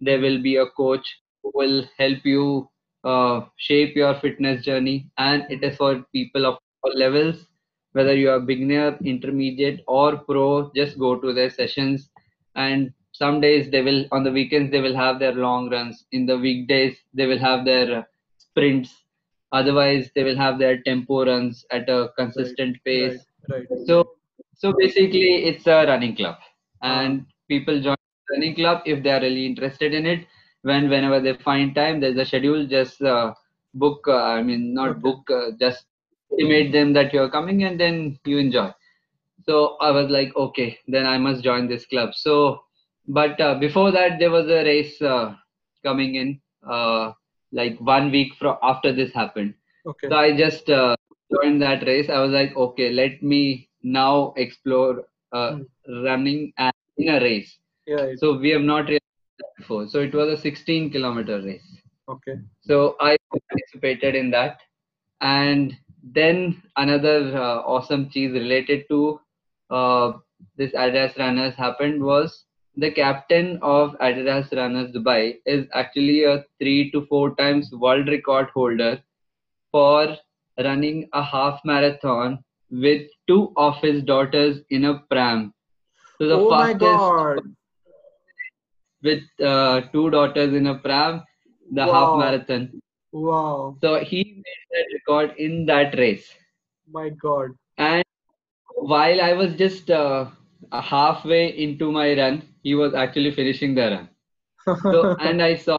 there 0.00 0.20
will 0.20 0.40
be 0.42 0.56
a 0.56 0.66
coach 0.76 1.06
who 1.42 1.50
will 1.54 1.84
help 1.98 2.24
you 2.24 2.68
uh, 3.04 3.40
shape 3.56 3.96
your 3.96 4.14
fitness 4.14 4.64
journey 4.64 5.08
and 5.18 5.44
it 5.50 5.62
is 5.64 5.76
for 5.76 6.04
people 6.12 6.46
of 6.46 6.58
all 6.82 6.92
levels 6.96 7.46
whether 7.92 8.14
you 8.14 8.30
are 8.30 8.40
beginner 8.40 8.96
intermediate 9.04 9.82
or 9.86 10.16
pro 10.18 10.70
just 10.74 10.98
go 10.98 11.16
to 11.18 11.32
their 11.32 11.50
sessions. 11.50 12.10
And 12.54 12.92
some 13.12 13.40
days 13.40 13.70
they 13.70 13.82
will 13.82 14.04
on 14.12 14.24
the 14.24 14.30
weekends 14.32 14.70
they 14.70 14.80
will 14.80 14.94
have 14.96 15.18
their 15.18 15.32
long 15.34 15.70
runs. 15.70 16.04
In 16.12 16.26
the 16.26 16.38
weekdays 16.38 16.96
they 17.14 17.26
will 17.26 17.38
have 17.38 17.64
their 17.64 18.06
sprints. 18.38 19.04
Otherwise 19.52 20.10
they 20.14 20.22
will 20.24 20.36
have 20.36 20.58
their 20.58 20.80
tempo 20.82 21.24
runs 21.24 21.64
at 21.70 21.88
a 21.88 22.10
consistent 22.16 22.76
pace 22.84 23.18
Right. 23.48 23.66
right. 23.70 23.86
so 23.86 24.04
so 24.54 24.72
basically 24.78 25.44
it's 25.48 25.66
a 25.66 25.86
running 25.86 26.14
club. 26.16 26.36
And 26.82 27.26
people 27.48 27.80
join 27.80 27.96
the 28.28 28.34
running 28.36 28.54
club 28.54 28.82
if 28.86 29.02
they 29.02 29.10
are 29.10 29.20
really 29.20 29.46
interested 29.46 29.94
in 29.94 30.06
it 30.06 30.26
when 30.68 30.90
whenever 30.90 31.20
they 31.20 31.34
find 31.42 31.74
time 31.74 32.00
there's 32.00 32.16
a 32.18 32.24
schedule 32.24 32.66
just 32.66 33.02
uh, 33.02 33.32
book 33.74 34.04
uh, 34.08 34.24
i 34.38 34.42
mean 34.42 34.74
not 34.74 35.00
Okay. 35.00 35.06
book 35.06 35.30
uh, 35.38 35.48
just 35.60 35.86
intimate 36.32 36.72
them 36.72 36.92
that 36.92 37.12
you're 37.12 37.30
coming 37.38 37.64
and 37.64 37.80
then 37.80 38.18
you 38.24 38.38
enjoy 38.38 38.68
so 39.46 39.76
i 39.80 39.90
was 39.90 40.08
like 40.10 40.34
okay 40.36 40.78
then 40.88 41.06
i 41.06 41.18
must 41.18 41.42
join 41.44 41.68
this 41.68 41.86
club 41.86 42.10
so 42.14 42.60
but 43.08 43.40
uh, 43.40 43.54
before 43.58 43.90
that 43.92 44.18
there 44.18 44.30
was 44.30 44.48
a 44.48 44.62
race 44.70 45.00
uh, 45.02 45.34
coming 45.84 46.14
in 46.16 46.40
uh, 46.76 47.12
like 47.52 47.76
one 47.80 48.10
week 48.10 48.32
from 48.38 48.56
after 48.62 48.92
this 48.92 49.12
happened 49.12 49.54
Okay. 49.86 50.08
so 50.08 50.16
I 50.16 50.36
just 50.36 50.68
uh, 50.70 50.96
joined 51.34 51.62
that 51.62 51.84
race. 51.86 52.08
I 52.10 52.20
was 52.20 52.30
like, 52.32 52.56
okay, 52.56 52.90
let 52.90 53.22
me 53.22 53.68
now 53.82 54.32
explore 54.36 55.04
uh, 55.32 55.52
running 56.04 56.52
and 56.58 56.72
in 56.98 57.08
a 57.14 57.20
race. 57.20 57.58
Yeah. 57.86 58.14
So 58.14 58.36
we 58.38 58.50
have 58.50 58.62
not 58.62 58.86
really 58.88 58.97
done 58.97 58.97
that 58.97 58.97
before. 59.58 59.88
So 59.88 60.00
it 60.00 60.14
was 60.14 60.38
a 60.38 60.40
16 60.40 60.90
kilometer 60.90 61.40
race. 61.42 61.76
Okay. 62.08 62.36
So 62.62 62.96
I 63.00 63.16
participated 63.30 64.14
in 64.14 64.30
that. 64.30 64.60
And 65.20 65.76
then 66.02 66.62
another 66.76 67.36
uh, 67.36 67.58
awesome 67.74 68.08
cheese 68.10 68.32
related 68.32 68.84
to 68.88 69.20
uh, 69.70 70.12
this 70.56 70.72
Adidas 70.72 71.18
Runners 71.18 71.54
happened 71.54 72.02
was 72.02 72.44
the 72.76 72.90
captain 72.92 73.58
of 73.60 73.96
Adidas 74.00 74.52
Runners 74.56 74.92
Dubai 74.94 75.38
is 75.44 75.66
actually 75.74 76.24
a 76.24 76.44
three 76.60 76.90
to 76.92 77.04
four 77.06 77.34
times 77.34 77.70
world 77.72 78.08
record 78.08 78.48
holder 78.54 79.02
for 79.72 80.16
running 80.64 81.08
a 81.12 81.22
half 81.22 81.60
marathon 81.64 82.38
with 82.70 83.02
two 83.26 83.52
of 83.56 83.76
his 83.82 84.02
daughters 84.02 84.60
in 84.70 84.84
a 84.84 84.98
pram. 85.10 85.52
So 86.18 86.28
the 86.28 86.34
oh 86.34 86.50
my 86.50 86.72
fastest 86.72 86.80
God. 86.80 87.38
With 89.02 89.22
uh, 89.40 89.82
two 89.92 90.10
daughters 90.10 90.54
in 90.54 90.66
a 90.66 90.74
pram, 90.76 91.22
the 91.72 91.86
Wow. 91.86 91.92
half 91.92 92.14
marathon. 92.14 92.70
Wow. 93.12 93.76
So 93.80 94.00
he 94.00 94.22
made 94.46 94.66
that 94.72 94.86
record 94.94 95.36
in 95.38 95.66
that 95.66 95.96
race. 95.98 96.32
My 96.90 97.10
God. 97.10 97.50
And 97.78 98.04
while 98.74 99.20
I 99.20 99.32
was 99.34 99.54
just 99.56 99.90
uh, 99.90 100.26
halfway 100.72 101.48
into 101.58 101.90
my 101.92 102.16
run, 102.16 102.42
he 102.62 102.74
was 102.74 102.94
actually 102.94 103.32
finishing 103.32 103.74
the 103.74 103.82
run. 103.90 104.08
So 104.90 105.14
and 105.18 105.42
I 105.42 105.56
saw, 105.56 105.76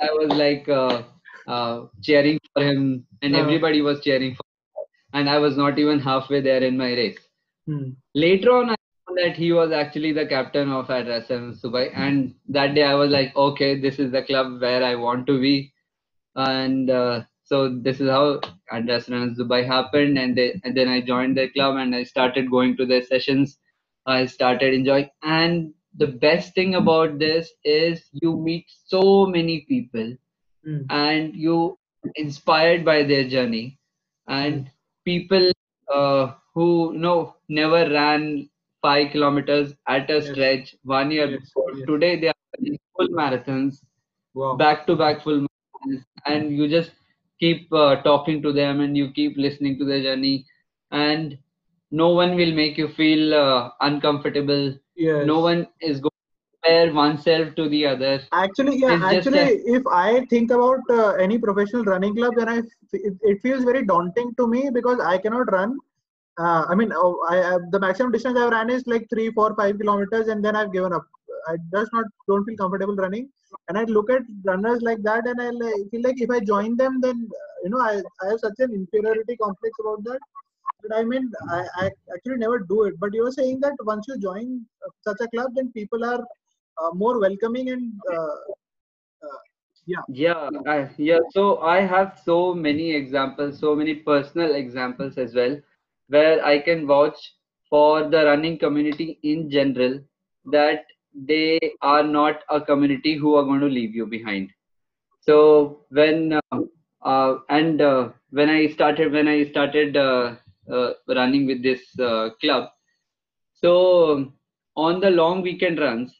I 0.00 0.10
was 0.12 0.32
like 0.34 0.68
uh, 0.68 1.02
uh, 1.46 1.86
cheering 2.02 2.38
for 2.52 2.62
him, 2.64 3.06
and 3.22 3.34
Uh. 3.34 3.38
everybody 3.38 3.82
was 3.82 4.02
cheering 4.02 4.34
for 4.34 4.44
him. 4.44 4.86
And 5.14 5.30
I 5.30 5.38
was 5.38 5.56
not 5.56 5.78
even 5.78 6.00
halfway 6.00 6.40
there 6.40 6.62
in 6.62 6.76
my 6.76 6.92
race. 6.92 7.18
Hmm. 7.66 7.90
Later 8.14 8.52
on, 8.52 8.70
I 8.70 8.76
that 9.16 9.36
he 9.36 9.52
was 9.52 9.72
actually 9.72 10.12
the 10.12 10.26
captain 10.26 10.70
of 10.70 10.88
Adidas 10.88 11.30
and 11.30 11.54
Dubai. 11.54 11.90
And 11.94 12.34
that 12.48 12.74
day, 12.74 12.82
I 12.84 12.94
was 12.94 13.10
like, 13.10 13.34
okay, 13.36 13.78
this 13.80 13.98
is 13.98 14.12
the 14.12 14.22
club 14.22 14.60
where 14.60 14.82
I 14.84 14.94
want 14.94 15.26
to 15.26 15.40
be. 15.40 15.72
And 16.36 16.90
uh, 16.90 17.22
so 17.44 17.68
this 17.68 18.00
is 18.00 18.08
how 18.10 18.40
Adidas 18.72 19.08
and 19.08 19.36
Dubai 19.36 19.66
happened. 19.66 20.18
And, 20.18 20.36
they, 20.36 20.60
and 20.64 20.76
then 20.76 20.88
I 20.88 21.00
joined 21.00 21.36
the 21.36 21.48
club 21.50 21.76
and 21.76 21.94
I 21.94 22.04
started 22.04 22.50
going 22.50 22.76
to 22.76 22.86
their 22.86 23.02
sessions. 23.02 23.58
I 24.06 24.26
started 24.26 24.74
enjoying. 24.74 25.10
And 25.22 25.74
the 25.96 26.06
best 26.08 26.54
thing 26.54 26.74
about 26.74 27.18
this 27.18 27.50
is 27.64 28.08
you 28.12 28.36
meet 28.36 28.66
so 28.86 29.26
many 29.26 29.62
people 29.68 30.14
Hmm. 30.64 30.82
and 30.90 31.34
you 31.36 31.78
inspired 32.16 32.84
by 32.84 33.02
their 33.02 33.28
journey 33.28 33.78
and 34.26 34.70
people 35.04 35.50
uh, 35.92 36.34
who 36.54 36.92
you 36.92 36.98
know 36.98 37.34
never 37.48 37.88
ran 37.90 38.48
five 38.82 39.10
kilometers 39.12 39.74
at 39.88 40.10
a 40.10 40.20
Yes. 40.20 40.30
stretch 40.30 40.74
one 40.84 41.10
year 41.10 41.28
Yes, 41.28 41.40
before 41.40 41.72
yes. 41.72 41.88
today 41.88 42.18
they 42.20 42.28
are 42.28 42.42
running 42.56 42.78
full 42.96 43.08
marathons 43.20 43.82
Wow. 44.34 44.62
back 44.62 44.86
to 44.86 44.96
back 44.96 45.22
full 45.22 45.40
marathons 45.46 46.04
and 46.26 46.56
you 46.56 46.68
just 46.68 46.92
keep 47.40 47.72
uh, 47.72 47.96
talking 48.02 48.42
to 48.42 48.52
them 48.52 48.80
and 48.80 48.96
you 48.96 49.10
keep 49.12 49.36
listening 49.36 49.78
to 49.78 49.84
their 49.84 50.02
journey 50.02 50.44
and 50.92 51.38
no 51.90 52.08
one 52.10 52.34
will 52.36 52.52
make 52.52 52.76
you 52.78 52.88
feel 52.88 53.34
uh, 53.34 53.70
uncomfortable 53.80 54.72
Yes. 54.96 55.32
no 55.32 55.40
one 55.40 55.66
is 55.80 56.00
going 56.00 56.20
to 56.32 56.40
compare 56.52 56.92
oneself 56.94 57.54
to 57.56 57.68
the 57.68 57.86
other 57.86 58.20
Actually, 58.32 58.76
yeah. 58.78 58.96
It's 59.10 59.10
Actually, 59.10 59.46
if 59.76 59.82
I 59.86 60.24
think 60.30 60.50
about 60.50 60.80
uh, 60.90 61.12
any 61.14 61.38
professional 61.38 61.84
running 61.84 62.14
club, 62.14 62.34
then 62.36 62.48
I 62.48 62.62
it 62.92 63.40
feels 63.42 63.64
very 63.64 63.84
daunting 63.84 64.34
to 64.36 64.46
me 64.48 64.70
because 64.72 65.00
I 65.00 65.18
cannot 65.18 65.52
run. 65.52 65.78
Uh, 66.38 66.64
I 66.68 66.74
mean, 66.74 66.92
oh, 66.94 67.18
I, 67.28 67.36
I 67.54 67.58
the 67.70 67.80
maximum 67.80 68.12
distance 68.12 68.38
I've 68.38 68.50
ran 68.50 68.70
is 68.70 68.86
like 68.86 69.06
three, 69.10 69.30
four, 69.30 69.54
five 69.56 69.78
kilometers, 69.78 70.28
and 70.28 70.44
then 70.44 70.56
I've 70.56 70.72
given 70.72 70.92
up. 70.92 71.06
I 71.48 71.56
just 71.74 71.92
not 71.92 72.06
don't 72.28 72.44
feel 72.44 72.56
comfortable 72.56 72.94
running, 72.96 73.28
and 73.68 73.78
I 73.78 73.84
look 73.84 74.10
at 74.10 74.22
runners 74.44 74.82
like 74.82 75.02
that, 75.02 75.26
and 75.26 75.40
I 75.40 75.50
like, 75.50 75.90
feel 75.90 76.02
like 76.02 76.20
if 76.20 76.30
I 76.30 76.40
join 76.40 76.76
them, 76.76 77.00
then 77.00 77.28
uh, 77.40 77.56
you 77.64 77.70
know 77.70 77.80
I, 77.80 78.02
I 78.22 78.28
have 78.30 78.40
such 78.40 78.58
an 78.58 78.72
inferiority 78.72 79.36
complex 79.36 79.72
about 79.80 80.04
that. 80.04 80.20
But 80.82 80.96
I 80.96 81.04
mean, 81.04 81.30
I, 81.50 81.64
I 81.76 81.90
actually 82.14 82.36
never 82.36 82.60
do 82.60 82.84
it. 82.84 83.00
But 83.00 83.14
you 83.14 83.24
were 83.24 83.32
saying 83.32 83.60
that 83.60 83.74
once 83.84 84.06
you 84.08 84.18
join 84.18 84.64
uh, 84.86 84.90
such 85.02 85.18
a 85.20 85.28
club, 85.28 85.52
then 85.56 85.72
people 85.72 86.04
are 86.04 86.20
uh, 86.82 86.90
more 86.94 87.18
welcoming 87.18 87.70
and 87.70 87.92
uh, 88.12 88.36
Yeah, 90.08 90.50
I, 90.66 90.88
yeah. 90.98 91.18
So 91.30 91.58
I 91.60 91.80
have 91.80 92.20
so 92.22 92.54
many 92.54 92.92
examples, 92.94 93.58
so 93.58 93.74
many 93.74 93.94
personal 93.94 94.54
examples 94.54 95.16
as 95.16 95.34
well, 95.34 95.58
where 96.08 96.44
I 96.44 96.58
can 96.58 96.86
vouch 96.86 97.18
for 97.70 98.08
the 98.08 98.24
running 98.24 98.58
community 98.58 99.18
in 99.22 99.50
general 99.50 100.00
that 100.46 100.84
they 101.14 101.58
are 101.82 102.02
not 102.02 102.42
a 102.50 102.60
community 102.60 103.16
who 103.16 103.34
are 103.34 103.44
going 103.44 103.60
to 103.60 103.66
leave 103.66 103.94
you 103.94 104.06
behind. 104.06 104.50
So 105.20 105.84
when 105.90 106.32
uh, 106.32 106.60
uh, 107.02 107.38
and 107.48 107.80
uh, 107.80 108.10
when 108.30 108.48
I 108.48 108.68
started 108.68 109.12
when 109.12 109.28
I 109.28 109.44
started 109.50 109.96
uh, 109.96 110.36
uh, 110.70 110.92
running 111.08 111.46
with 111.46 111.62
this 111.62 111.82
uh, 111.98 112.30
club, 112.40 112.70
so 113.54 114.32
on 114.76 115.00
the 115.00 115.10
long 115.10 115.42
weekend 115.42 115.78
runs, 115.78 116.14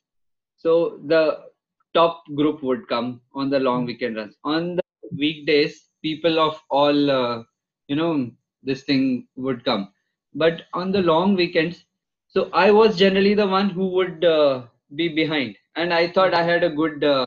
so 0.56 1.00
the 1.06 1.48
top 1.94 2.24
group 2.34 2.62
would 2.62 2.86
come 2.88 3.20
on 3.34 3.50
the 3.50 3.58
long 3.58 3.86
weekend 3.86 4.16
runs. 4.16 4.36
On 4.44 4.76
the 4.76 4.82
weekdays, 5.16 5.88
people 6.02 6.38
of 6.38 6.60
all, 6.70 7.10
uh, 7.10 7.42
you 7.86 7.96
know, 7.96 8.30
this 8.62 8.82
thing 8.84 9.28
would 9.36 9.64
come. 9.64 9.92
But 10.34 10.62
on 10.74 10.92
the 10.92 11.02
long 11.02 11.34
weekends, 11.34 11.84
so 12.28 12.50
I 12.52 12.70
was 12.70 12.96
generally 12.98 13.34
the 13.34 13.46
one 13.46 13.70
who 13.70 13.88
would 13.88 14.24
uh, 14.24 14.66
be 14.94 15.08
behind, 15.08 15.56
and 15.76 15.92
I 15.92 16.08
thought 16.08 16.34
I 16.34 16.42
had 16.42 16.62
a 16.64 16.70
good, 16.70 17.02
uh, 17.04 17.24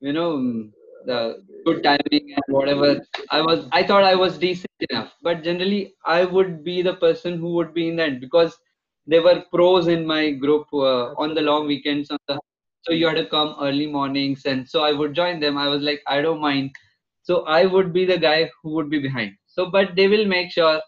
you 0.00 0.12
know, 0.12 0.36
mm, 0.38 0.72
the 1.06 1.42
good 1.64 1.82
timing 1.82 2.32
and 2.36 2.42
whatever. 2.48 3.00
I 3.30 3.40
was, 3.42 3.66
I 3.72 3.82
thought 3.82 4.04
I 4.04 4.14
was 4.14 4.38
decent 4.38 4.70
enough. 4.90 5.12
But 5.22 5.42
generally, 5.42 5.94
I 6.04 6.24
would 6.24 6.64
be 6.64 6.82
the 6.82 6.94
person 6.94 7.38
who 7.38 7.54
would 7.54 7.74
be 7.74 7.88
in 7.88 7.96
the 7.96 8.04
end 8.04 8.20
because 8.20 8.58
there 9.06 9.22
were 9.22 9.44
pros 9.52 9.88
in 9.88 10.06
my 10.06 10.30
group 10.30 10.66
uh, 10.72 11.12
on 11.22 11.34
the 11.34 11.42
long 11.42 11.66
weekends 11.66 12.08
the 12.28 12.38
so 12.82 12.92
you 12.92 13.06
had 13.06 13.16
to 13.16 13.26
come 13.26 13.54
early 13.60 13.86
mornings 13.86 14.44
and 14.46 14.68
so 14.68 14.82
i 14.82 14.92
would 14.92 15.12
join 15.14 15.40
them 15.40 15.58
i 15.58 15.66
was 15.68 15.82
like 15.82 16.02
i 16.06 16.20
don't 16.22 16.40
mind 16.40 16.70
so 17.22 17.44
i 17.46 17.64
would 17.66 17.92
be 17.92 18.04
the 18.04 18.16
guy 18.18 18.50
who 18.62 18.70
would 18.74 18.88
be 18.90 18.98
behind 19.00 19.32
so 19.58 19.66
but 19.66 19.94
they 19.96 20.06
will 20.06 20.24
make 20.24 20.52
sure 20.52 20.80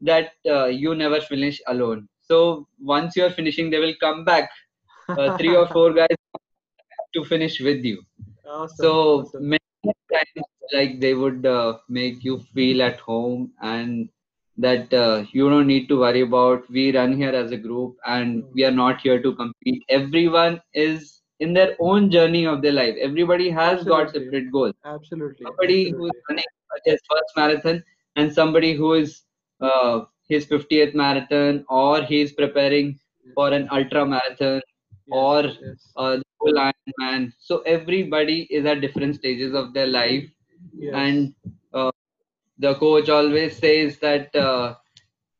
that 0.00 0.32
uh, 0.50 0.66
you 0.66 0.94
never 0.94 1.20
finish 1.20 1.60
alone. 1.68 2.08
So 2.20 2.66
once 2.80 3.16
you're 3.16 3.30
finishing 3.30 3.70
they 3.70 3.78
will 3.78 3.94
come 4.00 4.24
back. 4.24 4.50
Uh, 5.08 5.36
three 5.38 5.54
or 5.54 5.68
four 5.68 5.92
guys 6.00 6.16
to 7.14 7.24
finish 7.24 7.60
with 7.60 7.84
you. 7.84 8.02
Awesome, 8.44 8.76
so 8.76 8.92
awesome. 9.20 9.48
many 9.50 9.94
times 10.12 10.46
like 10.72 10.98
they 11.00 11.14
would 11.14 11.46
uh, 11.46 11.78
make 11.88 12.24
you 12.24 12.40
feel 12.52 12.82
at 12.82 12.98
home 12.98 13.52
and 13.62 14.08
that 14.58 14.92
uh, 14.92 15.24
you 15.30 15.48
don't 15.48 15.68
need 15.68 15.88
to 15.88 16.00
worry 16.00 16.22
about 16.22 16.68
we 16.68 16.96
run 16.96 17.16
here 17.16 17.30
as 17.30 17.52
a 17.52 17.56
group 17.56 17.96
and 18.06 18.42
we 18.54 18.64
are 18.64 18.72
not 18.72 19.00
here 19.00 19.22
to 19.22 19.34
compete. 19.36 19.84
Everyone 19.88 20.60
is 20.74 21.22
in 21.38 21.52
their 21.52 21.76
own 21.78 22.10
journey 22.10 22.46
of 22.46 22.62
their 22.62 22.72
life. 22.72 22.96
Everybody 23.00 23.50
has 23.50 23.84
got 23.84 24.10
separate 24.12 24.50
goals. 24.50 24.74
Absolutely. 24.84 25.44
somebody 25.44 25.90
who's 25.90 26.10
running 26.28 26.44
his 26.84 27.00
first 27.08 27.36
marathon 27.36 27.84
and 28.16 28.32
somebody 28.32 28.74
who 28.74 28.94
is 28.94 29.22
uh, 29.60 30.00
his 30.28 30.46
50th 30.46 30.94
marathon 30.94 31.64
or 31.68 32.02
he's 32.02 32.32
preparing 32.32 32.98
for 33.34 33.50
an 33.52 33.68
ultra 33.72 34.04
marathon 34.06 34.60
Yes, 35.06 35.14
or 35.16 35.42
yes. 35.62 35.92
uh, 35.96 36.18
full 36.40 36.54
Ironman. 36.54 37.32
So 37.38 37.60
everybody 37.60 38.42
is 38.50 38.66
at 38.66 38.80
different 38.80 39.16
stages 39.16 39.54
of 39.54 39.72
their 39.74 39.86
life, 39.86 40.24
Yes. 40.74 40.94
and 40.94 41.34
uh, 41.72 41.90
the 42.58 42.74
coach 42.74 43.08
always 43.08 43.56
says 43.56 43.98
that 44.00 44.34
uh, 44.34 44.74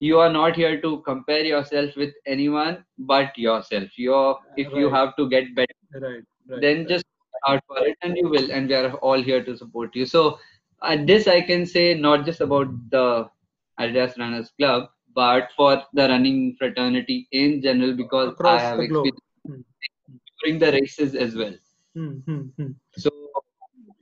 you 0.01 0.19
are 0.19 0.33
not 0.33 0.57
here 0.57 0.81
to 0.81 1.01
compare 1.03 1.45
yourself 1.45 1.97
with 1.97 2.15
anyone 2.27 2.85
but 2.99 3.37
yourself. 3.39 3.99
You're 3.99 4.39
if 4.57 4.73
you 4.73 4.91
have 4.91 5.17
to 5.17 5.29
get 5.29 5.55
better 5.55 5.67
right. 6.01 6.23
Right. 6.49 6.61
then 6.61 6.79
right. 6.79 6.89
just 6.89 7.05
start 7.43 7.63
for 7.69 7.79
it 7.87 7.97
and 8.03 8.17
you 8.17 8.29
will 8.29 8.51
and 8.53 8.69
we 8.69 8.75
are 8.75 8.93
all 8.95 9.21
here 9.23 9.43
to 9.45 9.57
support 9.57 9.95
you 9.95 10.07
so 10.07 10.39
at 10.83 11.07
this 11.07 11.27
i 11.27 11.41
can 11.41 11.65
say 11.67 11.95
not 11.95 12.25
just 12.25 12.41
about 12.41 12.69
the 12.91 13.29
adidas 13.81 14.19
runners 14.19 14.51
club 14.59 14.89
but 15.15 15.51
for 15.57 15.83
the 15.95 16.09
running 16.09 16.55
fraternity 16.59 17.27
in 17.33 17.63
general 17.63 17.95
because 17.95 18.33
Across 18.33 18.63
i 18.63 18.65
have 18.67 18.81
experienced 18.81 19.23
during 20.43 20.59
the 20.59 20.73
races 20.73 21.15
as 21.15 21.35
well. 21.35 21.55
Hmm, 21.95 22.19
hmm, 22.27 22.43
hmm. 22.57 22.73
so 22.97 23.11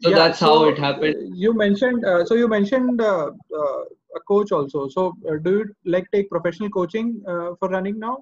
so 0.00 0.10
Yeah, 0.10 0.16
that's 0.16 0.40
how 0.40 0.64
it 0.64 0.78
happened. 0.78 1.14
uh, 1.14 1.20
You 1.42 1.54
mentioned 1.54 2.04
uh, 2.04 2.24
so 2.24 2.34
you 2.34 2.48
mentioned 2.48 3.00
uh, 3.00 3.30
uh, 3.60 3.80
a 4.16 4.20
coach 4.28 4.52
also. 4.52 4.88
So 4.88 5.14
uh, 5.30 5.36
do 5.36 5.58
you 5.58 5.74
like 5.84 6.10
take 6.12 6.28
professional 6.30 6.70
coaching 6.70 7.22
uh, 7.28 7.54
for 7.58 7.68
running 7.68 7.98
now? 7.98 8.16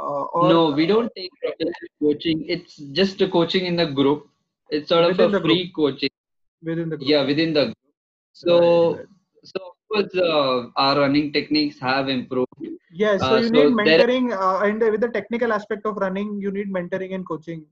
Uh, 0.00 0.24
or, 0.34 0.48
no 0.48 0.70
we 0.70 0.86
don't 0.86 1.10
take 1.16 1.30
professional 1.42 1.94
coaching. 2.02 2.44
It's 2.46 2.76
just 3.00 3.20
a 3.20 3.28
coaching 3.28 3.66
in 3.66 3.76
the 3.76 3.86
group. 3.86 4.28
It's 4.70 4.88
sort 4.88 5.04
of 5.04 5.16
Within 5.18 5.34
a 5.34 5.40
free 5.40 5.72
coaching 5.74 6.10
within 6.62 6.88
the 6.88 6.96
group. 6.96 7.08
yeah 7.10 7.24
within 7.24 7.52
the 7.52 7.64
group 7.66 7.76
so 8.32 8.54
Right, 8.54 8.80
right. 8.90 9.06
so 9.50 9.58
of 9.70 9.74
course 9.90 10.14
uh, 10.30 10.56
our 10.84 11.00
running 11.00 11.32
techniques 11.32 11.78
have 11.90 12.08
improved 12.18 12.66
Yes, 12.90 13.26
so 13.28 13.34
Uh, 13.34 13.40
you 13.42 13.48
so 13.48 13.58
need 13.58 13.68
there- 13.84 14.06
mentoring, 14.06 14.32
uh, 14.32 14.58
and 14.66 14.80
with 14.80 15.00
the 15.00 15.08
technical 15.08 15.52
aspect 15.52 15.86
of 15.86 15.96
running, 15.96 16.40
you 16.40 16.50
need 16.50 16.70
mentoring 16.72 17.14
and 17.14 17.26
coaching. 17.26 17.66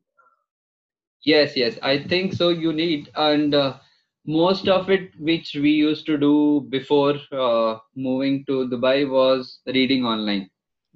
Yes, 1.25 1.57
yes, 1.57 1.79
I 1.83 1.99
think 2.05 2.33
so. 2.33 2.49
You 2.51 2.73
need, 2.73 3.11
and 3.17 3.55
uh, 3.55 3.75
most 4.27 4.69
of 4.69 4.91
it 4.91 5.11
which 5.19 5.55
we 5.55 5.71
used 5.71 6.07
to 6.07 6.17
do 6.19 6.67
before 6.71 7.15
uh, 7.33 7.79
moving 7.97 8.45
to 8.47 8.69
Dubai 8.69 9.09
was 9.09 9.61
reading 9.67 10.05
online. 10.05 10.49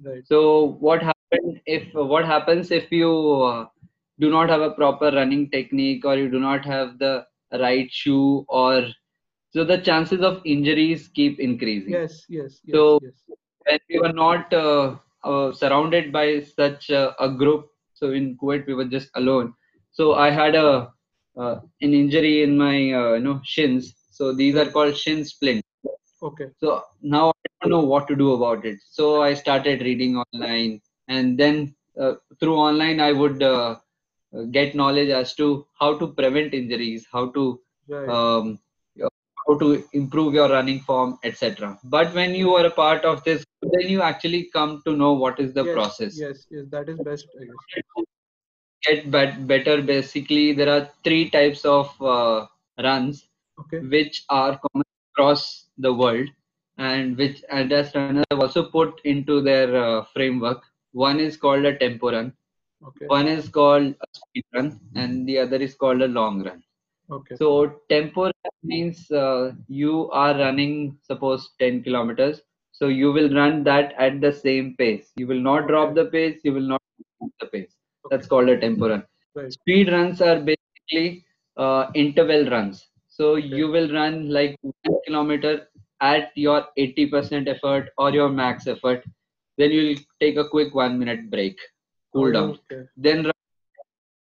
Right. 0.03 0.23
So 0.23 0.77
what 0.79 1.01
happened 1.03 1.59
if 1.65 1.93
what 1.93 2.25
happens 2.25 2.71
if 2.71 2.91
you 2.91 3.11
uh, 3.43 3.65
do 4.19 4.29
not 4.29 4.49
have 4.49 4.61
a 4.61 4.71
proper 4.71 5.11
running 5.11 5.49
technique 5.49 6.05
or 6.05 6.15
you 6.17 6.29
do 6.29 6.39
not 6.39 6.65
have 6.65 6.97
the 6.99 7.25
right 7.59 7.89
shoe 7.91 8.45
or 8.49 8.87
so 9.51 9.63
the 9.63 9.77
chances 9.77 10.21
of 10.21 10.41
injuries 10.45 11.09
keep 11.13 11.39
increasing. 11.39 11.93
Yes, 11.93 12.25
yes, 12.29 12.61
yes, 12.65 12.75
So- 12.75 12.99
yes. 13.01 13.13
when 13.65 13.79
we 13.89 13.99
were 13.99 14.13
not 14.13 14.53
uh, 14.53 14.95
uh, 15.23 15.51
surrounded 15.53 16.11
by 16.11 16.41
such 16.41 16.89
uh, 16.91 17.11
a 17.19 17.29
group 17.41 17.65
so 17.93 18.11
in 18.11 18.25
kuwait 18.41 18.65
we 18.67 18.73
were 18.79 18.89
just 18.95 19.09
alone 19.21 19.53
so 19.91 20.13
i 20.25 20.29
had 20.39 20.55
a 20.55 20.69
uh, 21.41 21.55
an 21.81 21.93
injury 22.01 22.35
in 22.43 22.57
my 22.57 22.75
uh, 23.01 23.13
you 23.17 23.23
know 23.27 23.39
shins 23.53 23.93
so 24.17 24.33
these 24.41 24.55
are 24.61 24.69
called 24.75 24.95
shin 25.03 25.23
splints 25.33 25.67
Okay. 26.21 26.51
so 26.61 26.81
now 27.15 27.25
i 27.29 27.47
don't 27.61 27.71
know 27.75 27.85
what 27.93 28.07
to 28.07 28.15
do 28.23 28.27
about 28.37 28.65
it 28.71 28.77
so 28.97 29.21
i 29.21 29.33
started 29.43 29.81
reading 29.89 30.15
online 30.25 30.79
and 31.07 31.37
then 31.41 31.55
uh, 32.01 32.13
through 32.39 32.57
online 32.67 32.99
i 32.99 33.11
would 33.11 33.41
get 34.51 34.75
knowledge 34.75 35.09
as 35.09 35.33
to 35.35 35.65
how 35.79 35.97
to 35.97 36.07
prevent 36.07 36.53
injuries 36.53 37.07
how 37.11 37.29
to 37.31 37.59
Right. 37.87 38.07
um, 38.07 38.59
how 39.47 39.57
to 39.57 39.83
improve 39.93 40.33
your 40.33 40.49
running 40.49 40.79
form, 40.79 41.17
etc. 41.23 41.77
But 41.83 42.13
when 42.13 42.33
you 42.35 42.53
are 42.55 42.65
a 42.65 42.71
part 42.71 43.05
of 43.05 43.23
this, 43.23 43.43
then 43.61 43.89
you 43.89 44.01
actually 44.01 44.49
come 44.53 44.81
to 44.85 44.95
know 44.95 45.13
what 45.13 45.39
is 45.39 45.53
the 45.53 45.65
yes, 45.65 45.73
process. 45.73 46.13
Yes, 46.15 46.47
yes, 46.51 46.65
that 46.69 46.89
is 46.89 46.99
best. 46.99 47.27
Get 48.85 49.09
bet- 49.11 49.47
better. 49.47 49.81
Basically, 49.81 50.53
there 50.53 50.69
are 50.69 50.89
three 51.03 51.29
types 51.29 51.65
of 51.65 51.89
uh, 52.01 52.45
runs 52.81 53.27
Okay. 53.59 53.83
which 53.93 54.23
are 54.29 54.59
common 54.65 54.85
across 55.13 55.67
the 55.77 55.93
world, 55.93 56.27
and 56.77 57.17
which 57.17 57.41
Adidas 57.51 57.93
runners 57.95 58.23
have 58.29 58.39
also 58.39 58.63
put 58.69 58.99
into 59.03 59.41
their 59.41 59.75
uh, 59.75 60.03
framework. 60.13 60.63
One 60.91 61.19
is 61.19 61.37
called 61.37 61.65
a 61.65 61.77
tempo 61.77 62.11
run, 62.11 62.33
Okay. 62.87 63.05
one 63.07 63.27
is 63.27 63.47
called 63.49 63.93
a 64.01 64.07
speed 64.11 64.45
run, 64.53 64.79
and 64.95 65.27
the 65.27 65.37
other 65.39 65.57
is 65.57 65.75
called 65.75 66.01
a 66.01 66.07
long 66.07 66.43
run. 66.43 66.63
Okay. 67.11 67.35
So 67.35 67.81
tempo 67.89 68.31
means 68.63 69.11
uh, 69.11 69.51
you 69.67 70.09
are 70.11 70.33
running 70.33 70.97
suppose 71.01 71.49
10 71.59 71.83
kilometers. 71.83 72.41
So 72.71 72.87
you 72.87 73.11
will 73.11 73.33
run 73.33 73.63
that 73.65 73.93
at 73.97 74.21
the 74.21 74.31
same 74.31 74.75
pace. 74.77 75.11
You 75.17 75.27
will 75.27 75.41
not 75.41 75.67
drop 75.67 75.93
the 75.93 76.05
pace. 76.05 76.39
You 76.43 76.53
will 76.53 76.67
not 76.73 76.81
increase 76.97 77.35
the 77.39 77.47
pace. 77.47 77.75
That's 78.09 78.27
called 78.27 78.49
a 78.49 78.59
tempo 78.59 78.89
run. 78.89 79.03
Right. 79.35 79.51
Speed 79.51 79.91
runs 79.91 80.21
are 80.21 80.39
basically 80.39 81.25
uh, 81.57 81.91
interval 81.93 82.49
runs. 82.49 82.87
So 83.07 83.35
you 83.35 83.67
will 83.67 83.91
run 83.93 84.29
like 84.29 84.57
one 84.61 84.99
kilometer 85.05 85.67
at 86.01 86.31
your 86.35 86.65
80% 86.77 87.47
effort 87.47 87.89
or 87.97 88.11
your 88.11 88.29
max 88.29 88.67
effort. 88.67 89.03
Then 89.57 89.71
you'll 89.71 89.99
take 90.19 90.37
a 90.37 90.49
quick 90.49 90.73
one 90.73 90.97
minute 90.97 91.29
break, 91.29 91.57
cool 92.13 92.31
down. 92.31 92.57
Okay. 92.71 92.83
Then 92.97 93.23
run, 93.23 93.33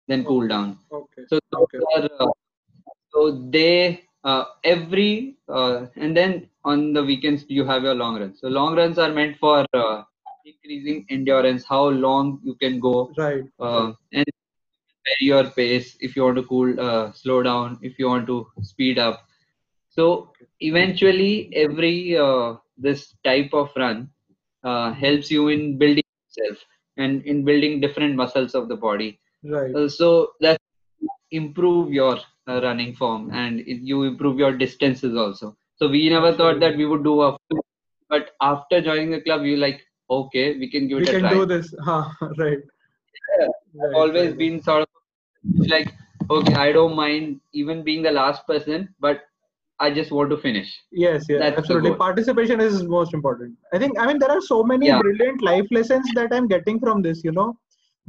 then 0.07 0.25
cool 0.25 0.47
down. 0.47 0.77
Okay. 0.91 1.23
So 1.29 1.39
Okay. 1.55 1.79
are, 1.95 2.09
uh, 2.19 2.31
so 3.13 3.31
they 3.49 4.03
uh, 4.23 4.45
every 4.63 5.35
uh, 5.47 5.87
and 5.95 6.15
then 6.15 6.49
on 6.63 6.93
the 6.93 7.03
weekends 7.03 7.45
you 7.47 7.65
have 7.65 7.83
your 7.83 7.95
long 7.95 8.19
runs. 8.19 8.39
So 8.41 8.47
long 8.47 8.75
runs 8.75 8.97
are 8.99 9.11
meant 9.11 9.37
for 9.37 9.65
uh, 9.73 10.03
increasing 10.45 11.05
endurance, 11.09 11.63
how 11.63 11.89
long 11.89 12.39
you 12.43 12.55
can 12.55 12.79
go, 12.79 13.11
Right. 13.17 13.43
uh, 13.59 13.91
and 14.11 14.25
vary 15.05 15.25
your 15.31 15.45
pace 15.51 15.97
if 16.01 16.15
you 16.15 16.23
want 16.23 16.37
to 16.37 16.43
cool, 16.43 16.79
uh, 16.79 17.11
slow 17.13 17.41
down, 17.43 17.79
if 17.81 17.99
you 17.99 18.07
want 18.07 18.27
to 18.27 18.47
speed 18.61 18.99
up. 18.99 19.23
So 19.89 20.31
eventually, 20.59 21.51
every 21.55 22.17
uh, 22.17 22.55
this 22.77 23.15
type 23.23 23.53
of 23.53 23.69
run 23.75 24.09
uh, 24.63 24.93
helps 24.93 25.31
you 25.31 25.47
in 25.49 25.77
building 25.77 26.03
yourself 26.27 26.65
and 26.99 27.23
in 27.25 27.43
building 27.43 27.79
different 27.79 28.15
muscles 28.15 28.53
of 28.53 28.67
the 28.69 28.75
body. 28.75 29.19
Right. 29.43 29.73
Uh, 29.73 29.87
so 29.89 30.31
that 30.41 30.59
improve 31.31 31.91
your 31.91 32.17
uh, 32.47 32.59
running 32.61 32.95
form 32.95 33.31
and 33.31 33.59
it, 33.61 33.81
you 33.81 34.03
improve 34.03 34.37
your 34.39 34.55
distances 34.57 35.15
also 35.15 35.55
so 35.75 35.87
we 35.87 36.09
never 36.09 36.33
thought 36.33 36.59
that 36.59 36.75
we 36.75 36.85
would 36.85 37.03
do 37.03 37.21
a 37.21 37.37
but 38.09 38.31
after 38.41 38.81
joining 38.81 39.11
the 39.11 39.21
club 39.21 39.43
you 39.43 39.55
like 39.57 39.81
okay 40.09 40.57
we 40.57 40.69
can 40.69 40.87
give 40.87 40.97
we 40.97 41.03
it 41.03 41.09
a 41.09 41.11
can 41.13 41.21
try 41.21 41.33
do 41.33 41.45
this. 41.45 41.73
Huh. 41.83 42.09
Right. 42.37 42.57
Yeah. 43.39 43.47
Right, 43.75 43.95
always 43.95 44.29
right. 44.29 44.37
been 44.37 44.61
sort 44.61 44.81
of 44.81 45.67
like 45.67 45.93
okay 46.29 46.55
i 46.55 46.71
don't 46.71 46.95
mind 46.95 47.39
even 47.53 47.83
being 47.83 48.01
the 48.01 48.11
last 48.11 48.45
person 48.47 48.89
but 48.99 49.21
i 49.85 49.89
just 49.99 50.11
want 50.17 50.29
to 50.33 50.37
finish 50.45 50.69
Yes, 50.91 51.25
yes, 51.29 51.39
That's 51.41 51.57
absolutely. 51.59 51.93
Participation 51.95 52.59
is 52.59 52.83
most 52.83 53.13
important. 53.13 53.55
I 53.73 53.79
think, 53.79 53.99
I 53.99 54.05
mean, 54.07 54.19
there 54.19 54.31
are 54.35 54.41
so 54.41 54.63
many 54.71 54.87
Yeah. 54.87 54.99
brilliant 55.01 55.41
life 55.49 55.67
lessons 55.77 56.11
that 56.17 56.33
I'm 56.37 56.47
getting 56.53 56.79
from 56.85 57.01
this, 57.07 57.23
you 57.27 57.31
know. 57.31 57.49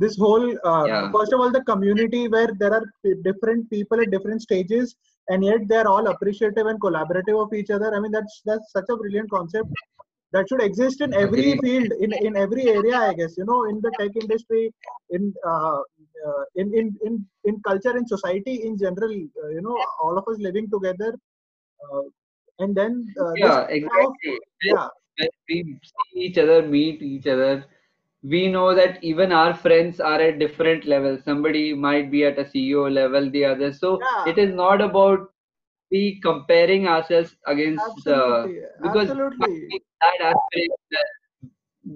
This 0.03 0.17
whole, 0.25 0.47
uh, 0.71 0.87
Yeah. 0.91 1.11
first 1.17 1.33
of 1.35 1.41
all, 1.41 1.51
the 1.57 1.63
community 1.71 2.23
where 2.35 2.51
there 2.63 2.73
are 2.79 2.85
different 3.29 3.69
people 3.75 4.01
at 4.05 4.11
different 4.17 4.43
stages, 4.49 4.97
and 5.29 5.45
yet 5.51 5.69
they're 5.73 5.89
all 5.95 6.07
appreciative 6.15 6.67
and 6.73 6.81
collaborative 6.87 7.39
of 7.45 7.53
each 7.61 7.71
other. 7.79 7.91
I 7.95 8.01
mean, 8.05 8.13
that's 8.19 8.41
that's 8.51 8.73
such 8.79 8.89
a 8.95 8.97
brilliant 9.03 9.31
concept 9.37 9.69
that 10.33 10.49
should 10.49 10.63
exist 10.63 11.01
in 11.09 11.13
every 11.25 11.49
field, 11.65 11.93
in 12.07 12.13
in 12.29 12.37
every 12.45 12.67
area, 12.77 12.97
I 13.11 13.15
guess. 13.21 13.37
You 13.43 13.47
know, 13.51 13.61
in 13.73 13.81
the 13.87 13.93
tech 14.01 14.17
industry, 14.25 14.63
in 15.19 15.33
uh, 15.55 15.81
uh, 16.29 16.45
in, 16.57 16.73
in 16.83 16.87
in 17.11 17.15
in 17.45 17.61
culture, 17.69 17.97
in 18.03 18.07
society 18.17 18.57
in 18.71 18.79
general. 18.87 19.15
Uh, 19.45 19.51
you 19.59 19.63
know, 19.69 19.79
all 20.03 20.17
of 20.23 20.25
us 20.35 20.39
living 20.49 20.71
together. 20.79 21.13
Uh, 21.83 22.03
and 22.59 22.77
then 22.77 23.15
uh, 23.21 23.33
yeah 23.37 23.59
kind 23.61 24.07
of- 24.07 24.17
exactly 24.23 24.39
yeah. 24.63 24.89
when 25.19 25.29
we 25.49 25.57
see 25.91 26.21
each 26.27 26.39
other 26.39 26.59
meet 26.75 27.03
each 27.03 27.27
other 27.27 27.65
we 28.23 28.41
know 28.55 28.75
that 28.75 29.03
even 29.03 29.33
our 29.33 29.55
friends 29.55 30.01
are 30.01 30.21
at 30.21 30.39
different 30.39 30.85
levels 30.85 31.25
somebody 31.25 31.65
might 31.75 32.11
be 32.11 32.25
at 32.25 32.39
a 32.39 32.45
ceo 32.45 32.93
level 32.93 33.31
the 33.31 33.45
other. 33.45 33.73
So 33.73 33.99
Yeah. 34.01 34.25
it 34.33 34.39
is 34.39 34.55
not 34.55 34.81
about 34.83 35.31
we 35.91 36.21
comparing 36.23 36.87
ourselves 36.89 37.37
against 37.47 38.07
uh, 38.07 38.47
absolutely. 38.47 38.63
because 38.83 39.09
absolutely. 39.11 39.83
That 40.03 40.21
aspiration 40.33 41.09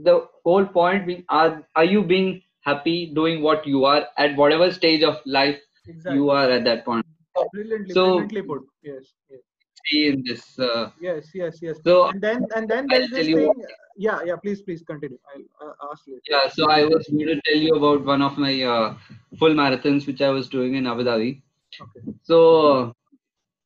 the 0.09 0.29
whole 0.45 0.67
point 0.67 1.07
being 1.07 1.25
are 1.29 1.67
are 1.75 1.85
you 1.85 2.03
being 2.03 2.43
happy 2.61 3.13
doing 3.15 3.43
what 3.43 3.67
you 3.67 3.85
are 3.85 4.07
at 4.19 4.37
whatever 4.37 4.71
stage 4.73 5.03
of 5.03 5.21
life 5.27 5.61
exactly. 5.87 6.17
you 6.19 6.31
are 6.31 6.51
at 6.51 6.65
that 6.65 6.85
point? 6.85 7.07
Brilliantly 7.53 7.95
So- 7.95 8.07
brilliantly 8.11 8.43
put. 8.43 8.63
Yes 8.83 9.15
yes 9.31 9.41
see 9.87 10.07
in 10.09 10.23
this 10.27 10.59
uh, 10.59 10.91
yes 11.01 11.31
yes 11.35 11.59
yes. 11.61 11.77
so 11.85 12.09
and 12.09 12.21
then 12.21 12.47
and 12.57 12.69
then 12.69 12.87
I'll 12.91 12.99
there's 12.99 13.11
this 13.11 13.19
tell 13.19 13.29
you 13.29 13.37
thing 13.37 13.65
yeah 13.97 14.21
yeah 14.25 14.37
please 14.37 14.63
please 14.63 14.83
continue. 14.83 15.19
I'll 15.33 15.69
uh, 15.69 15.91
ask 15.91 16.07
you. 16.07 16.21
Yeah, 16.29 16.49
so 16.49 16.71
I 16.71 16.85
was 16.85 17.07
going 17.09 17.27
to 17.27 17.41
tell 17.47 17.57
you 17.57 17.75
about 17.75 18.05
one 18.05 18.23
of 18.23 18.37
my 18.39 18.63
uh, 18.63 18.97
full 19.39 19.55
marathons 19.55 20.07
which 20.07 20.23
I 20.23 20.31
was 20.31 20.49
doing 20.49 20.75
in 20.75 20.87
Abu 20.87 21.05
Dhabi. 21.05 21.43
okay. 21.81 22.01
So, 22.23 22.95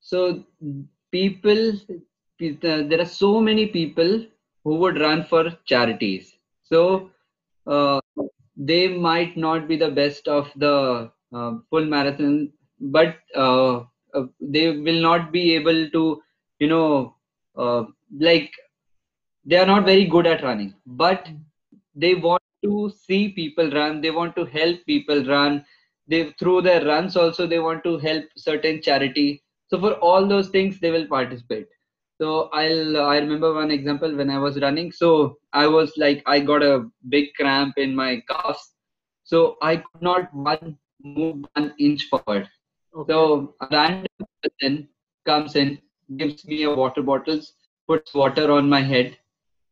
so 0.00 0.44
people, 1.10 1.72
uh, 1.72 2.82
there 2.90 3.00
are 3.00 3.06
so 3.06 3.40
many 3.40 3.66
people 3.66 4.26
who 4.64 4.76
would 4.76 5.00
run 5.00 5.24
for 5.24 5.56
charities. 5.64 6.34
So, 6.62 7.10
uh, 7.66 8.00
they 8.56 8.88
might 8.88 9.36
not 9.36 9.68
be 9.68 9.76
the 9.76 9.90
best 9.90 10.28
of 10.28 10.50
the 10.56 11.10
uh, 11.32 11.52
full 11.70 11.84
marathon, 11.84 12.52
but 12.80 13.16
uh, 13.34 13.84
uh, 14.18 14.26
they 14.40 14.70
will 14.76 15.00
not 15.02 15.32
be 15.32 15.54
able 15.54 15.90
to, 15.90 16.22
you 16.58 16.68
know, 16.68 17.14
uh, 17.56 17.84
like 18.18 18.52
they 19.44 19.56
are 19.56 19.66
not 19.66 19.84
very 19.84 20.04
good 20.04 20.26
at 20.26 20.42
running, 20.42 20.74
but 20.86 21.28
they 21.94 22.14
want 22.14 22.42
to 22.64 22.90
see 22.90 23.30
people 23.30 23.70
run. 23.70 24.00
They 24.00 24.10
want 24.10 24.36
to 24.36 24.44
help 24.44 24.84
people 24.86 25.24
run. 25.24 25.64
They 26.06 26.30
through 26.38 26.62
their 26.62 26.84
runs 26.84 27.16
also 27.16 27.46
they 27.46 27.58
want 27.58 27.84
to 27.84 27.98
help 27.98 28.24
certain 28.36 28.80
charity. 28.82 29.42
So 29.68 29.78
for 29.78 29.94
all 29.94 30.26
those 30.26 30.48
things 30.48 30.80
they 30.80 30.90
will 30.90 31.06
participate. 31.06 31.66
So 32.20 32.48
I'll 32.52 33.00
I 33.02 33.18
remember 33.18 33.54
one 33.54 33.70
example 33.70 34.14
when 34.16 34.30
I 34.30 34.38
was 34.38 34.60
running. 34.60 34.92
So 34.92 35.38
I 35.52 35.66
was 35.66 35.92
like 35.96 36.22
I 36.26 36.40
got 36.40 36.62
a 36.62 36.86
big 37.08 37.34
cramp 37.34 37.78
in 37.78 37.94
my 37.94 38.22
calves. 38.28 38.74
So 39.24 39.56
I 39.62 39.76
could 39.76 40.02
not 40.02 40.32
one 40.34 40.78
move 41.02 41.44
one 41.54 41.74
inch 41.78 42.08
forward. 42.08 42.48
Okay. 42.98 43.12
So 43.12 43.54
a 43.60 43.68
random 43.70 44.26
person 44.42 44.88
comes 45.26 45.56
in, 45.56 45.78
gives 46.16 46.44
me 46.46 46.64
a 46.64 46.74
water 46.74 47.02
bottles, 47.02 47.54
puts 47.88 48.14
water 48.14 48.50
on 48.52 48.68
my 48.68 48.82
head, 48.82 49.16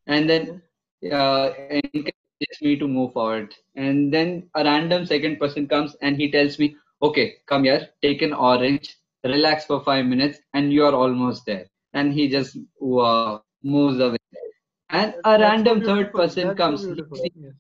and 0.07 0.31
then 0.31 0.63
uh, 1.13 1.51
encourages 1.71 2.59
me 2.63 2.77
to 2.79 2.89
move 2.89 3.13
forward. 3.13 3.55
And 3.75 4.13
then 4.13 4.49
a 4.55 4.65
random 4.65 5.07
second 5.07 5.39
person 5.39 5.67
comes 5.69 5.97
and 6.03 6.17
he 6.17 6.31
tells 6.31 6.59
me, 6.59 6.77
"Okay, 7.03 7.35
come 7.47 7.65
here, 7.65 7.89
take 8.03 8.23
an 8.23 8.33
orange, 8.33 8.97
relax 9.25 9.67
for 9.67 9.83
five 9.85 10.07
minutes, 10.07 10.41
and 10.55 10.73
you 10.73 10.85
are 10.85 10.95
almost 10.95 11.47
there." 11.47 11.67
And 11.95 12.13
he 12.13 12.29
just 12.29 12.57
uh, 12.83 13.39
moves 13.63 14.01
away. 14.01 14.19
And 14.91 15.15
That- 15.15 15.21
a 15.25 15.39
random 15.43 15.83
third 15.83 16.13
person 16.13 16.49
That's 16.49 16.59
comes. 16.59 16.87
Yes. 16.87 17.55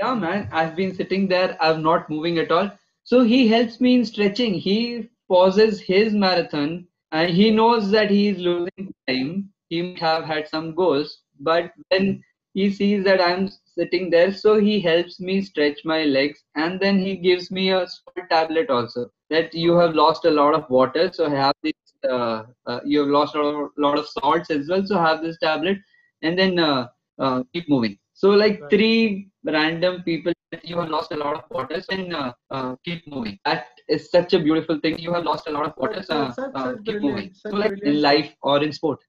Yeah, 0.00 0.14
man, 0.14 0.48
I've 0.52 0.76
been 0.76 0.94
sitting 0.94 1.26
there. 1.28 1.56
I'm 1.60 1.82
not 1.82 2.10
moving 2.10 2.38
at 2.38 2.52
all. 2.52 2.70
So 3.06 3.24
he 3.24 3.48
helps 3.48 3.80
me 3.80 3.96
in 3.96 4.06
stretching. 4.06 4.54
He 4.54 5.10
pauses 5.28 5.80
his 5.80 6.14
marathon 6.14 6.88
and 7.12 7.30
he 7.30 7.50
knows 7.52 7.90
that 7.92 8.10
he 8.10 8.28
is 8.28 8.38
losing 8.38 8.94
time. 9.08 9.50
He 9.70 9.82
might 9.82 10.00
have 10.00 10.24
had 10.26 10.48
some 10.48 10.74
goals, 10.74 11.22
but 11.40 11.72
when 11.90 12.22
he 12.54 12.70
sees 12.70 13.04
that 13.04 13.20
I'm 13.20 13.48
sitting 13.76 14.10
there, 14.10 14.32
so 14.32 14.58
he 14.60 14.80
helps 14.80 15.20
me 15.20 15.42
stretch 15.42 15.84
my 15.84 16.04
legs 16.04 16.44
and 16.56 16.80
then 16.80 16.98
he 16.98 17.16
gives 17.16 17.50
me 17.50 17.70
a 17.72 17.86
small 17.88 18.26
tablet 18.30 18.70
also 18.70 19.10
that 19.30 19.54
you 19.54 19.76
have 19.76 19.94
lost 19.94 20.24
a 20.26 20.30
lot 20.30 20.54
of 20.54 20.68
water. 20.70 21.10
So 21.12 21.28
have 21.30 21.54
this, 21.62 21.74
uh, 22.10 22.44
uh, 22.66 22.80
you 22.84 23.00
have 23.00 23.08
lost 23.08 23.34
a 23.36 23.42
lot 23.78 23.98
of, 23.98 24.06
salts 24.08 24.50
as 24.50 24.68
well. 24.68 24.84
So 24.86 24.98
have 24.98 25.22
this 25.22 25.38
tablet 25.38 25.78
and 26.22 26.38
then 26.38 26.58
uh, 26.58 26.88
uh, 27.18 27.42
keep 27.52 27.68
moving. 27.68 27.98
So 28.14 28.30
like 28.30 28.68
Right. 28.68 28.82
three 28.82 29.30
random 29.44 30.02
people, 30.04 30.32
you 30.64 30.78
have 30.78 30.88
lost 30.90 31.12
a 31.12 31.16
lot 31.16 31.34
of 31.36 31.44
waters 31.50 31.86
and 31.90 32.14
uh, 32.14 32.32
uh, 32.50 32.76
keep 32.84 33.06
moving. 33.06 33.38
That 33.44 33.66
is 33.88 34.10
such 34.10 34.32
a 34.34 34.38
beautiful 34.38 34.80
thing. 34.80 34.98
You 34.98 35.12
have 35.12 35.24
lost 35.24 35.48
a 35.48 35.52
lot 35.52 35.66
of 35.66 35.74
waters. 35.76 36.08
Uh, 36.10 36.32
uh, 36.54 36.74
keep 36.84 37.00
moving. 37.02 37.30
So 37.34 37.50
like 37.50 37.78
in 37.82 38.00
life 38.00 38.34
or 38.42 38.62
in 38.62 38.72
sport. 38.72 39.00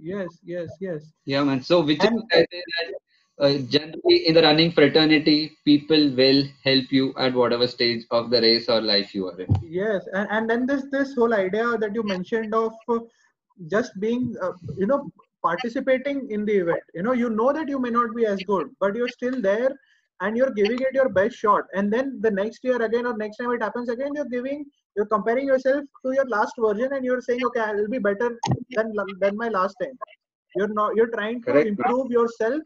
Yes, 0.00 0.38
yes, 0.44 0.68
yes. 0.80 1.02
Yeah, 1.24 1.44
man. 1.44 1.62
So 1.62 1.80
which 1.82 2.04
And- 2.04 2.18
is 2.18 2.24
that 2.30 2.48
uh, 3.40 3.58
generally 3.68 4.26
in 4.28 4.34
the 4.34 4.42
running 4.42 4.72
fraternity, 4.72 5.56
people 5.64 6.10
will 6.14 6.44
help 6.64 6.92
you 6.92 7.14
at 7.18 7.34
whatever 7.34 7.66
stage 7.66 8.04
of 8.10 8.30
the 8.30 8.40
race 8.40 8.68
or 8.68 8.80
life 8.80 9.14
you 9.14 9.28
are 9.28 9.40
in. 9.40 9.48
Yes, 9.62 10.06
and, 10.12 10.28
and 10.30 10.50
then 10.50 10.66
this 10.66 10.84
this 10.90 11.14
whole 11.14 11.34
idea 11.34 11.76
that 11.78 11.94
you 11.94 12.02
mentioned 12.02 12.54
of 12.54 12.72
uh, 12.88 12.98
just 13.68 13.98
being, 14.00 14.34
uh, 14.42 14.52
you 14.76 14.86
know, 14.86 15.10
participating 15.42 16.30
in 16.30 16.44
the 16.44 16.52
event. 16.58 16.82
You 16.94 17.02
know, 17.02 17.12
you 17.12 17.30
know 17.30 17.52
that 17.52 17.68
you 17.68 17.78
may 17.78 17.90
not 17.90 18.14
be 18.14 18.26
as 18.26 18.42
good, 18.42 18.68
but 18.80 18.94
you're 18.94 19.08
still 19.08 19.40
there 19.40 19.72
and 20.22 20.36
you're 20.36 20.52
giving 20.52 20.80
it 20.80 20.94
your 20.94 21.08
best 21.10 21.36
shot. 21.36 21.64
And 21.74 21.92
then 21.92 22.20
the 22.22 22.30
next 22.30 22.64
year 22.64 22.80
again 22.82 23.06
or 23.06 23.16
next 23.16 23.38
time 23.38 23.52
it 23.52 23.62
happens 23.62 23.88
again, 23.90 24.12
you're 24.14 24.32
giving, 24.36 24.64
you're 24.96 25.06
comparing 25.06 25.46
yourself 25.46 25.84
to 26.06 26.12
your 26.14 26.28
last 26.28 26.54
version, 26.58 26.92
and 26.92 27.04
you're 27.04 27.20
saying, 27.22 27.44
okay, 27.48 27.60
I'll 27.60 27.88
be 27.88 27.98
better 27.98 28.30
than 28.76 28.94
than 29.20 29.36
my 29.36 29.48
last 29.48 29.76
time. 29.82 29.98
You're 30.56 30.74
not, 30.80 30.96
you're 30.96 31.12
trying 31.18 31.42
to 31.44 31.52
Correct. 31.52 31.68
improve 31.74 32.10
yourself 32.10 32.62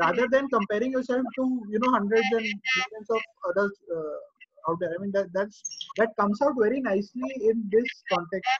rather 0.00 0.28
than 0.32 0.48
comparing 0.48 0.92
yourself 0.92 1.24
to 1.38 1.44
you 1.70 1.78
know 1.84 1.92
hundreds 1.98 2.32
and 2.40 2.46
millions 2.78 3.10
of 3.18 3.22
others 3.50 3.72
uh, 3.96 4.70
out 4.70 4.78
there. 4.80 4.94
I 4.98 5.02
mean 5.02 5.12
that 5.12 5.28
that's 5.34 5.62
that 5.98 6.16
comes 6.20 6.42
out 6.42 6.54
very 6.66 6.80
nicely 6.80 7.30
in 7.52 7.68
this 7.72 8.04
context. 8.12 8.50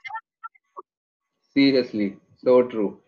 Seriously, 1.53 2.17
so 2.37 2.63
true. 2.67 2.99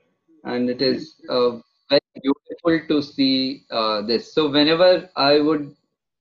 And 0.44 0.70
it 0.70 0.82
is 0.82 1.22
uh, 1.30 1.60
very 1.92 2.22
beautiful 2.24 2.80
to 2.90 3.04
see 3.04 3.64
uh, 3.72 4.02
this. 4.04 4.34
So 4.34 4.50
whenever 4.52 5.10
I 5.18 5.40
would, 5.42 5.76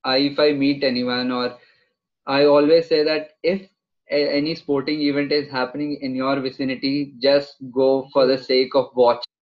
I 0.05 0.19
if 0.19 0.39
I 0.41 0.53
meet 0.53 0.85
anyone 0.85 1.33
or 1.33 1.57
I 2.27 2.45
always 2.47 2.89
say 2.89 3.03
that 3.05 3.31
if 3.43 3.63
a- 4.11 4.31
any 4.39 4.55
sporting 4.57 5.03
event 5.03 5.33
is 5.33 5.49
happening 5.51 5.99
in 6.03 6.15
your 6.17 6.41
vicinity, 6.41 7.15
just 7.23 7.57
go 7.73 8.09
for 8.13 8.27
the 8.27 8.39
sake 8.39 8.75
of 8.75 8.91
watching 8.95 9.33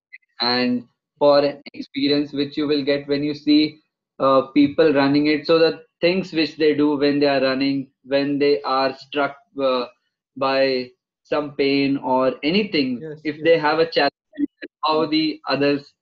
and 0.41 0.85
for 1.19 1.41
an 1.41 1.62
experience 1.75 2.33
which 2.33 2.57
you 2.57 2.67
will 2.69 2.85
get 2.85 3.09
when 3.09 3.23
you 3.25 3.35
see 3.35 3.81
uh, 4.21 4.43
people 4.55 4.93
running 4.93 5.27
it. 5.27 5.47
So 5.47 5.59
the 5.59 5.83
things 6.01 6.33
which 6.33 6.57
they 6.57 6.75
do 6.75 6.97
when 6.97 7.21
they 7.21 7.27
are 7.29 7.41
running, 7.43 7.91
when 8.05 8.38
they 8.38 8.62
are 8.62 8.93
struck 8.95 9.37
uh, 9.62 9.87
by 10.37 10.91
some 11.23 11.55
pain 11.57 11.99
or 11.99 12.35
anything, 12.43 13.07
Yes, 13.07 13.25
if 13.25 13.43
yes. 13.43 13.45
they 13.45 13.59
have 13.59 13.79
a 13.81 13.87
challenge, 13.91 14.12
how 14.85 15.07
the 15.07 15.41
others 15.49 15.93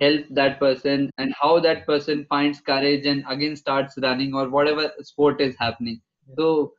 help 0.00 0.24
that 0.30 0.58
person 0.58 1.10
and 1.18 1.34
how 1.40 1.60
that 1.60 1.86
person 1.86 2.26
finds 2.28 2.60
courage 2.60 3.06
and 3.06 3.24
again 3.28 3.56
starts 3.56 3.94
running 4.02 4.34
or 4.34 4.48
whatever 4.48 4.90
sport 5.02 5.40
is 5.40 5.54
happening. 5.58 6.00
So 6.36 6.72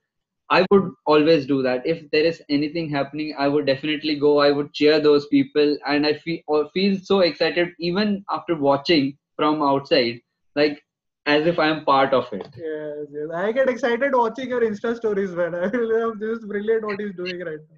I 0.50 0.66
would 0.70 0.92
always 1.06 1.46
do 1.46 1.62
that. 1.64 1.86
If 1.86 2.12
there 2.12 2.26
is 2.26 2.42
anything 2.50 2.90
happening, 2.90 3.34
I 3.40 3.48
would 3.48 3.66
definitely 3.66 4.16
go. 4.18 4.40
I 4.40 4.52
would 4.52 4.74
cheer 4.74 5.00
those 5.00 5.28
people, 5.28 5.78
and 5.88 6.06
I 6.06 6.14
feel 6.14 6.40
or 6.48 6.70
feel 6.74 6.98
so 7.00 7.22
excited 7.22 7.70
even 7.80 8.26
after 8.30 8.56
watching 8.56 9.18
from 9.38 9.62
outside, 9.62 10.20
like 10.58 10.84
as 11.26 11.48
if 11.48 11.58
I 11.58 11.68
am 11.68 11.86
part 11.86 12.14
of 12.14 12.28
it. 12.34 12.50
Yes, 12.58 13.08
yes. 13.12 13.30
I 13.34 13.52
get 13.54 13.70
excited 13.70 14.14
watching 14.14 14.50
your 14.50 14.62
Insta 14.62 14.96
stories, 14.98 15.32
man. 15.32 15.56
I 15.64 15.68
love 15.68 16.20
this 16.20 16.44
brilliant 16.44 16.86
what 16.86 17.00
he's 17.00 17.16
doing 17.16 17.40
right 17.40 17.64
now. 17.70 17.78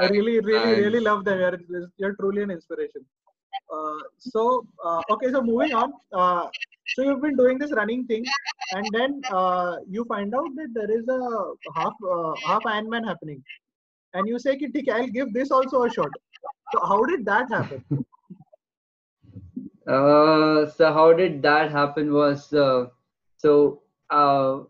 I 0.00 0.08
really, 0.08 0.38
really, 0.40 0.74
really 0.82 1.00
love 1.00 1.24
them. 1.24 1.40
You're, 1.40 1.88
you're 1.96 2.14
truly 2.14 2.42
an 2.42 2.50
inspiration. 2.52 3.04
Uh, 3.72 3.98
so 4.18 4.66
uh, 4.84 5.00
okay, 5.10 5.30
so 5.30 5.42
moving 5.42 5.74
on. 5.74 5.92
Uh, 6.12 6.48
so 6.94 7.02
you've 7.02 7.22
been 7.22 7.36
doing 7.36 7.58
this 7.58 7.72
running 7.72 8.06
thing, 8.06 8.24
and 8.72 8.86
then 8.92 9.20
you 9.88 10.04
find 10.04 10.34
out 10.34 10.48
that 10.56 10.68
there 10.74 10.90
is 10.90 11.08
a 11.08 11.20
half 11.74 11.94
half 12.46 12.62
Ironman 12.62 13.06
happening, 13.06 13.42
and 14.12 14.28
you 14.28 14.38
say, 14.38 14.56
"Okay, 14.56 14.90
I'll 14.90 15.06
give 15.06 15.32
this 15.32 15.50
also 15.50 15.84
a 15.84 15.90
shot." 15.90 16.10
So 16.72 16.84
how 16.86 17.04
did 17.04 17.24
that 17.26 17.48
happen? 17.50 17.84
Uh, 19.86 20.64
so 20.66 20.90
how 20.94 21.12
did 21.12 21.42
that 21.42 21.70
happen 21.70 22.10
was 22.10 22.50
uh, 22.54 22.86
so 23.36 23.82
uh, 24.08 24.60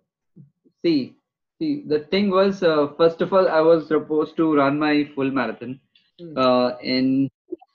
see 0.83 1.15
see 1.61 1.85
the 1.87 2.01
thing 2.11 2.31
was 2.31 2.59
first 2.99 3.21
of 3.21 3.33
all 3.33 3.49
I 3.49 3.61
was 3.61 3.87
supposed 3.87 4.37
to 4.39 4.57
run 4.57 4.77
my 4.77 5.09
full 5.15 5.31
marathon 5.31 5.79
hmm. 6.19 6.37
in 6.83 7.31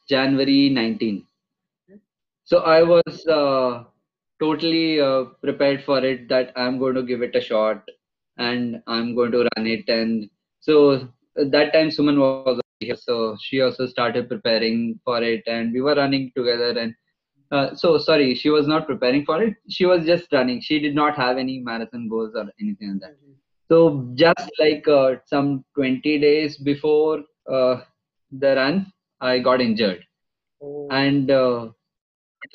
January 0.10 0.70
19. 0.70 1.26
So 2.44 2.60
I 2.60 2.82
was 2.82 3.28
uh, 3.28 3.84
totally 4.40 5.00
uh, 5.00 5.26
prepared 5.44 5.84
for 5.84 6.04
it 6.04 6.28
that 6.30 6.52
I'm 6.56 6.80
going 6.80 6.96
to 6.96 7.04
give 7.04 7.22
it 7.22 7.36
a 7.36 7.42
shot 7.42 7.84
and 8.38 8.82
I'm 8.88 9.16
going 9.16 9.32
to 9.34 9.48
run 9.56 9.68
it. 9.68 9.88
And 9.88 10.30
so 10.60 11.08
that 11.36 11.74
time 11.74 11.90
Suman 11.90 12.18
was 12.18 12.60
here, 12.80 12.96
so 12.96 13.38
she 13.40 13.62
also 13.62 13.86
started 13.86 14.30
preparing 14.30 15.00
for 15.04 15.22
it, 15.22 15.44
and 15.48 15.74
we 15.74 15.82
were 15.82 15.96
running 15.96 16.32
together. 16.36 16.72
And 16.80 16.96
uh, 17.52 17.76
so 17.76 17.98
sorry, 17.98 18.34
she 18.36 18.50
was 18.50 18.68
not 18.68 18.88
preparing 18.88 19.26
for 19.26 19.44
it. 19.44 19.56
She 19.70 19.86
was 19.86 20.06
just 20.06 20.32
running. 20.32 20.62
She 20.62 20.80
did 20.80 20.96
not 20.96 21.16
have 21.16 21.38
any 21.38 21.60
marathon 21.60 22.08
goals 22.08 22.34
or 22.36 22.46
anything 22.60 22.94
like 22.94 23.02
that. 23.02 23.18
So 23.68 24.10
just 24.16 24.50
like 24.60 24.88
uh, 24.88 25.16
some 25.26 25.64
20 25.76 26.20
days 26.20 26.58
before 26.58 27.24
uh, 27.52 27.82
the 28.32 28.56
run, 28.56 28.92
I 29.22 29.40
got 29.40 29.62
injured 29.62 30.06
Oh, 30.62 30.90
and 30.90 31.30
uh, 31.32 31.70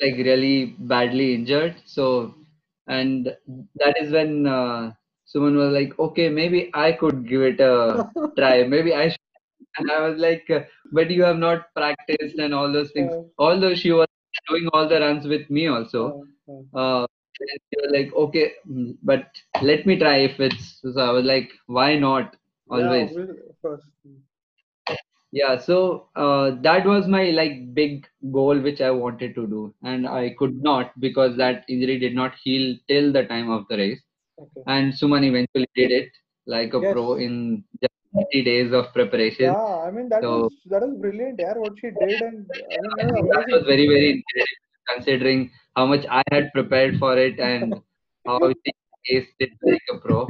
like 0.01 0.15
really 0.17 0.75
badly 0.79 1.33
injured. 1.35 1.75
So 1.85 2.35
and 2.87 3.25
that 3.75 3.95
is 4.01 4.11
when 4.11 4.45
uh, 4.47 4.93
Suman 5.33 5.57
was 5.57 5.73
like, 5.73 5.97
okay, 5.99 6.29
maybe 6.29 6.69
I 6.73 6.91
could 6.93 7.27
give 7.27 7.41
it 7.41 7.59
a 7.59 8.05
try. 8.37 8.63
Maybe 8.63 8.93
I 8.93 9.09
should. 9.09 9.19
And 9.77 9.91
I 9.91 10.07
was 10.07 10.19
like, 10.19 10.49
uh, 10.49 10.61
but 10.91 11.09
you 11.11 11.23
have 11.23 11.37
not 11.37 11.73
practiced 11.75 12.37
and 12.39 12.53
all 12.53 12.71
those 12.71 12.91
things. 12.91 13.15
Although 13.37 13.75
she 13.75 13.91
was 13.91 14.07
doing 14.49 14.69
all 14.73 14.87
the 14.87 14.99
runs 14.99 15.27
with 15.27 15.49
me 15.49 15.67
also. 15.67 16.17
Uh, 16.73 17.05
and 17.39 17.59
they 17.71 17.81
were 17.87 17.93
like, 18.03 18.13
okay, 18.13 18.53
mm, 18.69 18.97
but 19.03 19.27
let 19.61 19.85
me 19.85 19.97
try 19.97 20.17
if 20.17 20.39
it's. 20.39 20.79
So 20.81 20.99
I 21.01 21.11
was 21.11 21.25
like, 21.25 21.51
why 21.67 21.97
not? 21.97 22.35
Always. 22.69 23.11
Yeah, 23.11 23.21
obviously, 23.21 23.49
of 23.49 23.61
course. 23.61 23.83
Yeah, 25.37 25.57
so 25.59 26.07
uh, 26.15 26.51
that 26.61 26.85
was 26.85 27.07
my 27.07 27.23
like 27.31 27.73
big 27.75 28.07
goal 28.31 28.57
which 28.59 28.79
I 28.81 28.89
wanted 28.91 29.35
to 29.35 29.45
do, 29.47 29.73
and 29.83 30.07
I 30.07 30.33
could 30.39 30.55
not 30.63 30.93
because 31.01 31.35
that 31.37 31.65
injury 31.67 31.99
did 31.99 32.15
not 32.15 32.35
heal 32.43 32.77
till 32.87 33.11
the 33.11 33.25
time 33.25 33.49
of 33.59 33.65
the 33.69 33.77
race. 33.85 34.01
Okay. 34.43 34.63
and 34.67 34.93
Suman 34.99 35.23
eventually 35.27 35.67
did 35.79 35.91
it 35.97 36.09
like 36.53 36.73
a 36.73 36.79
Yes. 36.85 36.93
pro 36.93 37.03
in 37.25 37.35
just 37.83 37.93
30 38.15 38.41
days 38.47 38.73
of 38.79 38.87
preparation. 38.95 39.45
Yeah, 39.45 39.75
I 39.87 39.91
mean 39.97 40.09
that 40.13 40.23
So- 40.25 40.33
was 40.43 40.55
that 40.73 40.81
was 40.87 40.97
brilliant. 41.05 41.39
Yeah, 41.43 41.53
what 41.65 41.77
she 41.83 41.91
did, 41.99 42.21
and 42.29 42.45
I 42.73 42.79
mean 42.81 42.97
that 42.97 43.13
was 43.13 43.29
that 43.35 43.45
was 43.55 43.63
very 43.73 43.87
very 43.93 44.11
considering 44.93 45.51
how 45.75 45.85
much 45.85 46.05
I 46.09 46.23
had 46.31 46.51
prepared 46.53 46.97
for 46.99 47.17
it 47.17 47.39
and 47.39 47.75
how 48.27 48.39
she 48.63 48.73
aced 49.15 49.47
it 49.47 49.51
like 49.73 49.93
a 49.93 49.97
pro. 50.07 50.27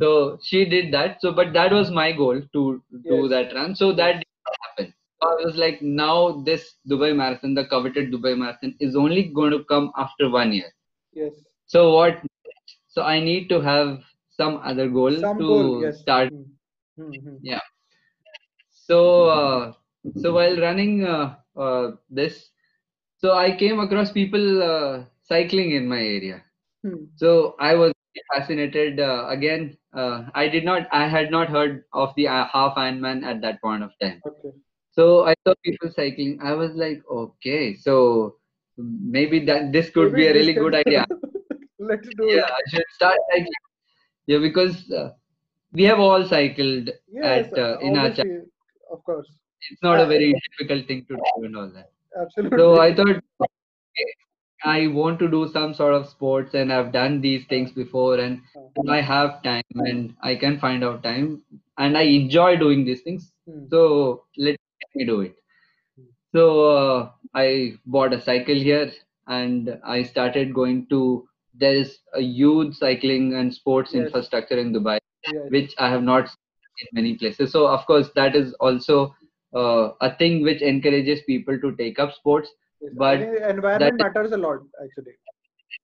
So 0.00 0.38
she 0.42 0.64
did 0.64 0.92
that. 0.92 1.20
So, 1.20 1.32
but 1.32 1.52
that 1.52 1.72
was 1.72 1.90
my 1.90 2.12
goal 2.12 2.40
to 2.58 2.82
do 3.08 3.16
Yes. 3.22 3.30
that 3.30 3.54
run. 3.54 3.74
So 3.76 3.92
that 4.02 4.24
happen. 4.62 4.94
So 5.22 5.28
I 5.30 5.44
was 5.44 5.56
like, 5.56 5.82
now 5.82 6.42
this 6.42 6.76
Dubai 6.88 7.14
Marathon, 7.16 7.54
the 7.54 7.66
coveted 7.66 8.12
Dubai 8.12 8.36
Marathon, 8.36 8.74
is 8.80 8.96
only 8.96 9.24
going 9.24 9.52
to 9.52 9.64
come 9.64 9.92
after 9.96 10.30
one 10.30 10.52
year. 10.52 10.70
Yes, 11.12 11.34
So 11.66 11.94
what? 11.94 12.22
So 12.88 13.02
I 13.02 13.20
need 13.20 13.48
to 13.50 13.60
have 13.60 14.04
some 14.30 14.58
other 14.64 14.88
goal 14.88 15.16
some 15.20 15.38
to 15.38 15.46
goal. 15.46 15.80
Yes. 15.80 16.02
start 16.02 16.28
Hmm. 16.28 16.42
Hmm, 16.96 17.18
hmm. 17.24 17.36
yeah 17.40 17.60
so 18.70 18.98
uh, 19.28 19.72
so 20.14 20.32
while 20.34 20.56
running 20.60 21.04
uh, 21.04 21.36
uh, 21.56 21.92
this 22.10 22.50
so 23.18 23.34
i 23.34 23.48
came 23.62 23.80
across 23.80 24.12
people 24.12 24.46
uh, 24.72 25.04
cycling 25.32 25.72
in 25.78 25.88
my 25.94 26.00
area 26.16 26.38
Hmm. 26.82 27.04
so 27.16 27.56
i 27.60 27.74
was 27.74 27.93
fascinated 28.34 29.00
uh, 29.00 29.26
again 29.28 29.76
uh, 29.96 30.24
i 30.34 30.48
did 30.48 30.64
not 30.64 30.86
i 30.92 31.06
had 31.08 31.30
not 31.30 31.48
heard 31.48 31.84
of 31.92 32.14
the 32.16 32.26
uh, 32.28 32.44
half 32.52 32.74
ironman 32.76 33.24
at 33.24 33.40
that 33.40 33.60
point 33.62 33.82
of 33.82 33.90
time 34.00 34.22
Okay. 34.26 34.52
so 34.90 35.24
i 35.26 35.34
saw 35.46 35.54
people 35.64 35.90
cycling 35.96 36.38
i 36.42 36.52
was 36.52 36.74
like 36.74 37.02
okay 37.10 37.74
so 37.74 38.36
maybe 39.18 39.44
that 39.44 39.72
this 39.72 39.90
could 39.90 40.14
Maybe 40.14 40.22
be 40.22 40.26
a 40.26 40.34
really 40.34 40.54
can- 40.54 40.64
good 40.64 40.74
idea 40.74 41.04
Let's 41.78 42.08
do 42.16 42.34
yeah 42.34 42.42
it. 42.42 42.50
i 42.58 42.62
should 42.70 42.88
start 42.96 43.18
cycling 43.30 43.64
yeah 44.26 44.38
because 44.38 44.76
uh, 45.00 45.10
we 45.72 45.84
have 45.84 46.00
all 46.00 46.24
cycled 46.24 46.90
Yes, 47.08 47.46
at 47.46 47.56
uh, 47.58 47.76
in 47.80 47.96
our 47.96 48.10
obviously, 48.10 48.42
of 48.90 49.04
course, 49.04 49.28
it's 49.70 49.82
not 49.82 50.00
a 50.00 50.06
very 50.06 50.34
difficult 50.44 50.86
thing 50.86 51.04
to 51.08 51.16
do 51.16 51.44
and 51.44 51.56
all 51.56 51.70
that. 51.74 51.90
absolutely. 52.20 52.58
So 52.58 52.80
I 52.80 52.94
thought 52.94 53.08
okay, 53.08 54.10
I 54.64 54.88
want 54.88 55.18
to 55.20 55.28
do 55.30 55.48
some 55.48 55.74
sort 55.74 55.94
of 55.94 56.08
sports 56.08 56.54
and 56.54 56.72
I've 56.72 56.92
done 56.92 57.20
these 57.20 57.44
things 57.46 57.72
before 57.72 58.18
and 58.18 58.40
I 58.88 59.00
have 59.00 59.42
time 59.42 59.62
and 59.76 60.14
I 60.22 60.36
can 60.36 60.58
find 60.58 60.84
out 60.84 61.02
time 61.02 61.42
and 61.78 61.96
I 61.96 62.02
enjoy 62.02 62.56
doing 62.56 62.84
these 62.84 63.02
things. 63.02 63.32
Hmm. 63.46 63.66
So 63.70 64.24
let 64.38 64.56
me 64.94 65.06
do 65.06 65.20
it. 65.22 65.36
So 66.34 66.64
uh, 66.76 67.10
I 67.34 67.74
bought 67.86 68.12
a 68.12 68.20
cycle 68.20 68.54
here 68.54 68.90
and 69.26 69.78
I 69.84 70.02
started 70.02 70.54
going 70.54 70.86
to 70.90 71.28
there 71.54 71.74
is 71.74 71.98
a 72.14 72.20
huge 72.20 72.74
cycling 72.76 73.34
and 73.34 73.52
sports 73.54 73.94
Yes. 73.94 73.94
infrastructure 73.94 74.58
in 74.58 74.72
Dubai 74.72 74.98
Yes. 75.26 75.50
which 75.50 75.74
I 75.78 75.88
have 75.90 76.02
not 76.02 76.28
seen 76.28 76.36
in 76.82 76.88
many 76.92 77.14
places. 77.16 77.52
So 77.52 77.66
of 77.66 77.86
course 77.86 78.10
that 78.16 78.34
is 78.36 78.54
also 78.54 79.14
uh, 79.54 79.90
a 80.00 80.14
thing 80.16 80.42
which 80.42 80.62
encourages 80.62 81.20
people 81.22 81.58
to 81.60 81.74
take 81.76 81.98
up 81.98 82.12
sports. 82.12 82.50
Yes. 82.80 82.92
But 82.96 83.18
the 83.20 83.48
environment 83.48 83.98
matters 84.00 84.32
a 84.32 84.36
lot, 84.36 84.60
actually. 84.82 85.12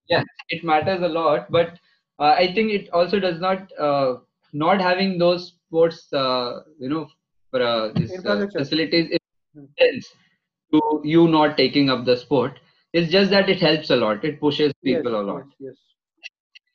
Yeah, 0.08 0.24
it 0.48 0.64
matters 0.64 1.02
a 1.02 1.08
lot, 1.08 1.50
but 1.50 1.78
uh, 2.18 2.34
I 2.36 2.52
think 2.54 2.72
it 2.72 2.90
also 2.92 3.20
does 3.20 3.40
not 3.40 3.70
uh, 3.78 4.16
not 4.52 4.80
having 4.80 5.18
those 5.18 5.48
sports, 5.66 6.12
uh, 6.12 6.60
you 6.78 6.88
know, 6.88 7.08
for 7.50 7.62
uh, 7.62 7.92
this 7.94 8.24
uh, 8.24 8.46
facilities 8.56 9.16
Hmm. 9.52 9.64
is 9.78 10.08
to 10.72 10.80
you 11.02 11.26
not 11.26 11.56
taking 11.56 11.90
up 11.90 12.04
the 12.04 12.16
sport. 12.16 12.60
It's 12.92 13.10
just 13.10 13.30
that 13.30 13.48
it 13.48 13.60
helps 13.60 13.90
a 13.90 13.96
lot. 13.96 14.24
It 14.24 14.40
pushes 14.40 14.72
people 14.84 15.10
yes, 15.12 15.20
a 15.20 15.24
lot. 15.32 15.46
Yes. 15.58 15.74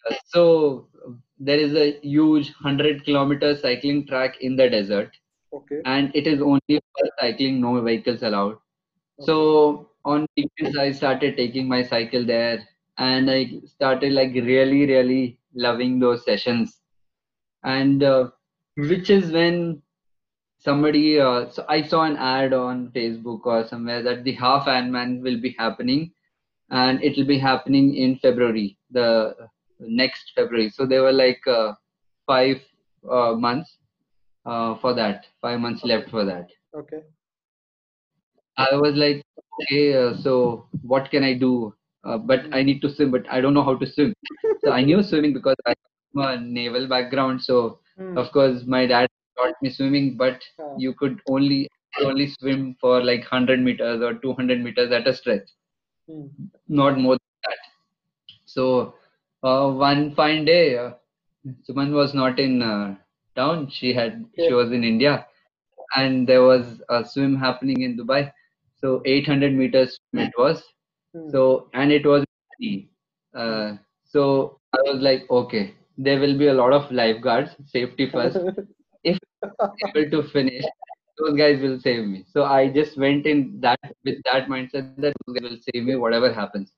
Uh, 0.09 0.15
so 0.27 0.87
there 1.39 1.57
is 1.57 1.73
a 1.73 1.99
huge 2.01 2.47
100 2.61 3.03
kilometer 3.05 3.55
cycling 3.55 4.05
track 4.07 4.37
in 4.41 4.55
the 4.55 4.69
desert. 4.69 5.11
Okay. 5.53 5.81
and 5.85 6.15
it 6.19 6.27
is 6.29 6.41
only 6.41 6.77
for 6.95 7.05
cycling 7.19 7.59
no 7.63 7.69
vehicles 7.85 8.23
allowed 8.29 8.55
so 9.27 9.35
on 10.05 10.25
weekends 10.37 10.77
i 10.77 10.91
started 10.91 11.35
taking 11.37 11.67
my 11.67 11.81
cycle 11.83 12.25
there 12.25 12.63
and 12.97 13.29
i 13.29 13.39
started 13.65 14.13
like 14.13 14.33
really 14.33 14.85
really 14.85 15.37
loving 15.53 15.99
those 15.99 16.23
sessions. 16.25 16.81
And 17.63 18.03
uh, 18.03 18.29
which 18.75 19.09
is 19.09 19.31
when 19.31 19.81
somebody 20.59 21.19
uh, 21.19 21.49
so 21.49 21.65
i 21.69 21.81
saw 21.81 22.03
an 22.03 22.17
ad 22.17 22.53
on 22.53 22.89
facebook 22.95 23.45
or 23.45 23.65
somewhere 23.67 24.03
that 24.03 24.23
the 24.23 24.33
half 24.33 24.65
ironman 24.65 25.21
will 25.21 25.39
be 25.41 25.55
happening 25.57 26.11
and 26.69 27.03
it 27.03 27.17
will 27.17 27.25
be 27.25 27.39
happening 27.39 27.95
in 27.95 28.17
february 28.19 28.77
the 28.91 29.35
next 29.79 30.31
february. 30.35 30.69
So 30.69 30.85
they 30.85 30.99
were 30.99 31.11
like 31.11 31.41
uh, 31.47 31.73
five 32.25 32.61
uh, 33.09 33.33
months 33.33 33.77
uh, 34.45 34.75
for 34.75 34.93
that 34.93 35.25
five 35.41 35.59
months 35.59 35.83
left 35.83 36.09
for 36.09 36.25
that. 36.25 36.47
Okay. 36.75 37.01
I 38.57 38.75
was 38.75 38.95
like, 38.95 39.21
okay, 39.61 39.95
uh, 39.95 40.15
so 40.17 40.67
what 40.81 41.09
can 41.11 41.23
I 41.23 41.33
do? 41.33 41.73
Uh, 42.03 42.17
but 42.17 42.45
I 42.51 42.61
need 42.63 42.81
to 42.81 42.89
swim, 42.93 43.11
but 43.11 43.25
I 43.29 43.41
don't 43.41 43.53
know 43.53 43.63
how 43.63 43.75
to 43.75 43.85
swim. 43.87 44.13
So 44.59 44.71
I 44.71 44.81
knew 44.83 45.01
swimming 45.03 45.33
because 45.33 45.55
I 45.65 45.73
have 46.15 46.39
a 46.39 46.41
naval 46.41 46.87
background. 46.87 47.41
So 47.43 47.79
Hmm. 47.97 48.17
of 48.17 48.31
course 48.31 48.63
my 48.65 48.85
dad 48.85 49.09
taught 49.37 49.55
me 49.61 49.69
swimming, 49.69 50.17
but 50.17 50.41
you 50.75 50.93
could 50.93 51.19
only 51.27 51.69
only 52.03 52.27
swim 52.39 52.75
for 52.81 53.03
like 53.03 53.21
100 53.21 53.59
meters 53.61 54.01
or 54.01 54.13
200 54.15 54.61
meters 54.63 54.91
at 54.91 55.07
a 55.07 55.13
stretch, 55.15 55.49
Hmm. 56.07 56.27
not 56.67 56.97
more 56.99 57.13
than 57.13 57.37
that. 57.43 57.57
So 58.45 58.95
uh, 59.43 59.71
one 59.71 60.15
fine 60.15 60.45
day, 60.45 60.77
uh, 60.77 60.91
Suman 61.67 61.91
was 61.93 62.13
not 62.13 62.39
in 62.39 62.61
uh, 62.61 62.95
town. 63.35 63.69
She 63.69 63.93
had 63.93 64.25
she 64.39 64.53
was 64.53 64.71
in 64.71 64.83
India, 64.83 65.27
and 65.95 66.27
there 66.27 66.43
was 66.43 66.81
a 66.89 67.05
swim 67.05 67.35
happening 67.35 67.81
in 67.81 67.97
Dubai. 67.97 68.31
So 68.85 69.01
800 69.03 69.53
meters 69.53 69.97
it 70.13 70.31
was. 70.37 70.63
Hmm. 71.13 71.29
So 71.31 71.69
and 71.73 71.91
it 71.91 72.05
was. 72.05 72.23
Uh, 73.33 73.77
so 74.03 74.59
I 74.73 74.77
was 74.89 75.01
like, 75.01 75.23
okay, 75.29 75.73
there 75.97 76.19
will 76.19 76.37
be 76.37 76.47
a 76.47 76.53
lot 76.53 76.71
of 76.71 76.91
lifeguards, 76.91 77.55
safety 77.65 78.09
first. 78.11 78.37
if 79.03 79.17
able 79.87 80.11
to 80.11 80.29
finish, 80.29 80.63
those 81.17 81.35
guys 81.35 81.61
will 81.61 81.79
save 81.79 82.05
me. 82.05 82.25
So 82.31 82.43
I 82.43 82.69
just 82.69 82.95
went 82.95 83.25
in 83.25 83.59
that 83.61 83.79
with 84.03 84.21
that 84.31 84.47
mindset 84.47 84.95
that 84.97 85.13
those 85.25 85.39
guys 85.39 85.49
will 85.49 85.63
save 85.73 85.83
me 85.83 85.95
whatever 85.95 86.31
happens. 86.31 86.71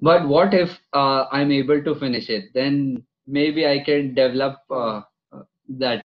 But 0.00 0.26
what 0.26 0.52
if 0.54 0.76
uh, 0.92 1.26
I'm 1.30 1.52
able 1.52 1.84
to 1.84 1.94
finish 1.94 2.30
it? 2.30 2.46
Then 2.52 3.04
maybe 3.28 3.64
I 3.64 3.78
can 3.78 4.14
develop 4.14 4.58
uh, 4.70 5.02
uh, 5.32 5.44
that. 5.78 6.04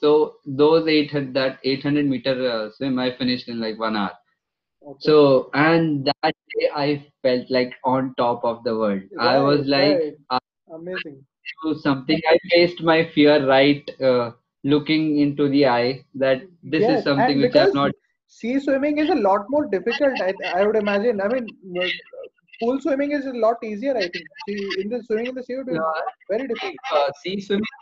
So 0.00 0.36
those 0.44 0.88
800 0.88 1.34
that 1.34 1.58
800 1.62 2.06
meter 2.06 2.50
uh, 2.50 2.70
swim 2.76 2.98
I 2.98 3.16
finished 3.16 3.46
in 3.48 3.60
like 3.60 3.78
one 3.78 3.96
hour. 3.96 4.12
Okay. 4.86 4.98
So 5.00 5.50
and 5.54 6.04
that 6.06 6.34
day 6.54 6.70
I 6.74 7.06
felt 7.22 7.50
like 7.50 7.74
on 7.84 8.14
top 8.16 8.44
of 8.44 8.62
the 8.64 8.76
world. 8.76 9.02
I 9.18 9.38
was 9.38 9.66
like 9.66 9.96
right. 9.98 10.14
I 10.30 10.38
amazing. 10.72 11.26
do 11.64 11.74
something. 11.74 12.20
I 12.28 12.38
faced 12.50 12.82
my 12.82 13.04
fear 13.14 13.46
right, 13.46 13.88
uh, 14.00 14.32
looking 14.64 15.18
into 15.18 15.48
the 15.48 15.66
eye 15.66 16.04
that 16.14 16.42
this 16.62 16.82
Yes, 16.82 16.98
is 16.98 17.04
something 17.04 17.40
which 17.40 17.56
I've 17.56 17.74
not. 17.74 17.90
sea 18.28 18.58
swimming 18.60 18.98
is 18.98 19.08
a 19.10 19.14
lot 19.14 19.46
more 19.48 19.66
difficult. 19.66 20.20
I, 20.20 20.34
I 20.54 20.66
would 20.66 20.76
imagine. 20.76 21.20
I 21.20 21.28
mean, 21.28 21.48
uh, 21.82 21.88
pool 22.60 22.80
swimming 22.80 23.12
is 23.12 23.26
a 23.26 23.32
lot 23.32 23.56
easier. 23.64 23.96
I 23.96 24.08
think. 24.08 24.26
See, 24.48 24.58
in 24.82 24.88
the 24.88 25.02
swimming 25.02 25.28
in 25.28 25.34
the 25.34 25.42
sea 25.42 25.56
would 25.56 25.66
be 25.66 25.74
Uh, 25.74 26.00
very 26.28 26.46
difficult. 26.46 26.74
uh, 26.92 27.10
sea 27.22 27.40
swimming 27.40 27.74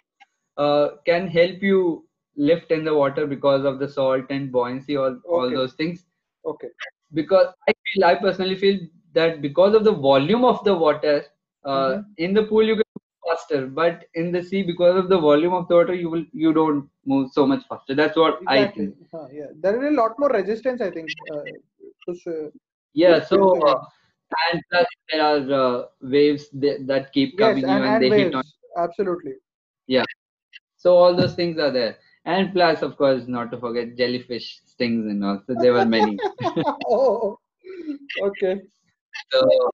uh, 0.57 0.88
can 1.07 1.29
help 1.29 1.62
you 1.62 2.09
lift 2.37 2.71
in 2.73 2.85
the 2.85 2.95
water 2.95 3.27
because 3.27 3.64
of 3.64 3.79
the 3.79 3.88
salt 3.88 4.25
and 4.31 4.51
buoyancy, 4.53 4.97
all, 4.97 5.21
all 5.29 5.51
those 5.51 5.75
things. 5.75 6.07
Okay. 6.45 6.69
Because 7.12 7.47
I 7.69 7.73
feel, 7.93 8.05
I 8.05 8.14
personally 8.14 8.57
feel 8.57 8.79
that 9.14 9.40
because 9.40 9.75
of 9.75 9.85
the 9.85 9.93
volume 9.93 10.45
of 10.45 10.62
the 10.64 10.75
water, 10.75 11.25
uh, 11.64 11.97
Mhm. 11.97 12.05
in 12.17 12.33
the 12.35 12.45
pool 12.45 12.62
you 12.64 12.75
can 12.77 12.85
move 12.97 13.37
faster, 13.37 13.67
but 13.67 14.05
in 14.14 14.31
the 14.33 14.43
sea, 14.43 14.62
because 14.62 14.97
of 14.97 15.09
the 15.09 15.19
volume 15.19 15.53
of 15.53 15.69
the 15.69 15.75
water, 15.77 15.95
you 15.95 16.09
will 16.11 16.25
you 16.33 16.53
don't 16.53 16.88
move 17.05 17.31
so 17.33 17.47
much 17.47 17.64
faster. 17.69 17.95
That's 17.95 18.17
what 18.17 18.40
I 18.47 18.67
think. 18.67 18.95
Huh, 19.12 19.27
yeah. 19.33 19.49
There 19.61 19.79
be 19.81 19.87
a 19.88 19.90
lot 19.90 20.19
more 20.19 20.29
resistance. 20.31 20.81
I 20.81 20.90
think. 20.90 21.12
Uh, 21.31 21.45
to 22.07 22.53
Yeah. 22.95 23.19
Yes, 23.19 23.29
So. 23.29 23.61
Uh, 23.67 23.85
and 24.53 24.61
plus 24.71 24.87
there 25.11 25.23
are 25.23 25.53
uh, 25.53 25.83
waves 26.03 26.49
that, 26.53 26.87
that 26.87 27.12
keep 27.12 27.37
yes, 27.37 27.38
coming 27.38 27.64
and, 27.64 27.85
and 27.85 27.85
and 27.85 28.01
they 28.01 28.11
waves. 28.11 28.33
hit 28.33 28.35
on 28.35 28.45
Absolutely. 28.77 29.35
Yeah. 29.87 30.05
So 30.77 30.97
all 30.97 31.14
those 31.17 31.35
things 31.35 31.59
are 31.59 31.71
there 31.71 31.97
and 32.25 32.53
plus 32.53 32.83
of 32.83 32.97
course 32.97 33.25
not 33.27 33.51
to 33.51 33.59
forget 33.59 33.97
jellyfish 33.97 34.61
stings 34.65 35.07
and 35.07 35.25
all 35.25 35.41
so 35.47 35.55
there 35.61 35.73
were 35.73 35.85
many 35.85 36.19
oh. 36.89 37.39
Okay. 38.23 38.61
so 39.31 39.71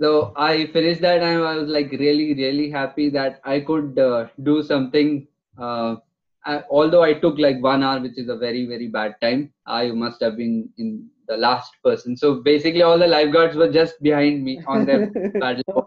so 0.00 0.32
i 0.36 0.66
finished 0.72 1.00
that 1.00 1.22
and 1.22 1.44
i 1.44 1.56
was 1.56 1.68
like 1.68 1.90
really 1.92 2.34
really 2.34 2.70
happy 2.70 3.10
that 3.10 3.40
i 3.44 3.60
could 3.60 3.98
uh, 3.98 4.26
do 4.42 4.62
something 4.62 5.26
uh, 5.58 5.96
I, 6.44 6.62
although 6.70 7.02
i 7.02 7.12
took 7.14 7.38
like 7.38 7.62
one 7.62 7.82
hour 7.82 8.00
which 8.00 8.18
is 8.18 8.28
a 8.28 8.36
very 8.36 8.66
very 8.66 8.88
bad 8.88 9.16
time 9.20 9.52
i 9.66 9.90
must 9.90 10.22
have 10.22 10.36
been 10.36 10.68
in 10.78 11.08
the 11.30 11.36
last 11.36 11.72
person. 11.84 12.16
So 12.16 12.28
basically, 12.50 12.82
all 12.82 12.98
the 12.98 13.06
lifeguards 13.06 13.56
were 13.56 13.70
just 13.78 14.02
behind 14.02 14.44
me 14.44 14.60
on 14.66 14.84
their 14.84 15.10
paddle. 15.40 15.84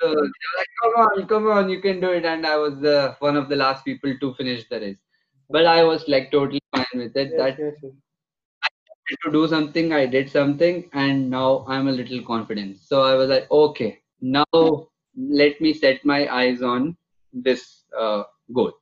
So 0.00 0.08
they 0.08 0.46
were 0.46 0.56
like, 0.60 0.72
"Come 0.82 0.94
on, 1.04 1.26
come 1.32 1.48
on, 1.56 1.70
you 1.74 1.80
can 1.86 2.00
do 2.04 2.10
it!" 2.18 2.24
And 2.32 2.46
I 2.52 2.56
was 2.64 2.80
the 2.86 2.98
one 3.20 3.36
of 3.42 3.48
the 3.48 3.60
last 3.62 3.84
people 3.84 4.14
to 4.24 4.34
finish 4.34 4.68
the 4.68 4.80
race. 4.80 5.00
But 5.56 5.66
I 5.66 5.84
was 5.84 6.06
like 6.08 6.30
totally 6.32 6.62
fine 6.76 7.02
with 7.04 7.16
it. 7.16 7.30
yes, 7.30 7.38
that 7.38 7.58
yes, 7.58 7.74
yes. 7.82 9.18
to 9.24 9.32
do 9.38 9.46
something, 9.54 9.92
I 10.00 10.04
did 10.18 10.30
something, 10.36 10.84
and 11.04 11.30
now 11.38 11.64
I'm 11.68 11.88
a 11.94 11.96
little 12.00 12.22
confident. 12.32 12.78
So 12.90 13.02
I 13.02 13.14
was 13.22 13.28
like, 13.36 13.50
okay, 13.62 13.90
now 14.20 14.60
let 15.16 15.60
me 15.60 15.72
set 15.72 16.04
my 16.04 16.20
eyes 16.42 16.62
on 16.74 16.96
this 17.32 17.84
uh, 17.96 18.22
goal. 18.52 18.72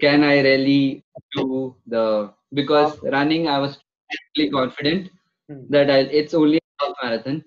Can 0.00 0.24
I 0.24 0.36
really 0.40 1.04
do 1.36 1.76
the 1.86 2.32
because 2.60 3.00
running 3.02 3.48
I 3.48 3.58
was 3.58 3.78
really 4.36 4.50
confident 4.50 5.10
Hmm. 5.48 5.64
that 5.70 5.90
I, 5.90 5.98
it's 6.20 6.34
only 6.34 6.58
a 6.58 6.84
half 6.84 6.96
marathon. 7.02 7.44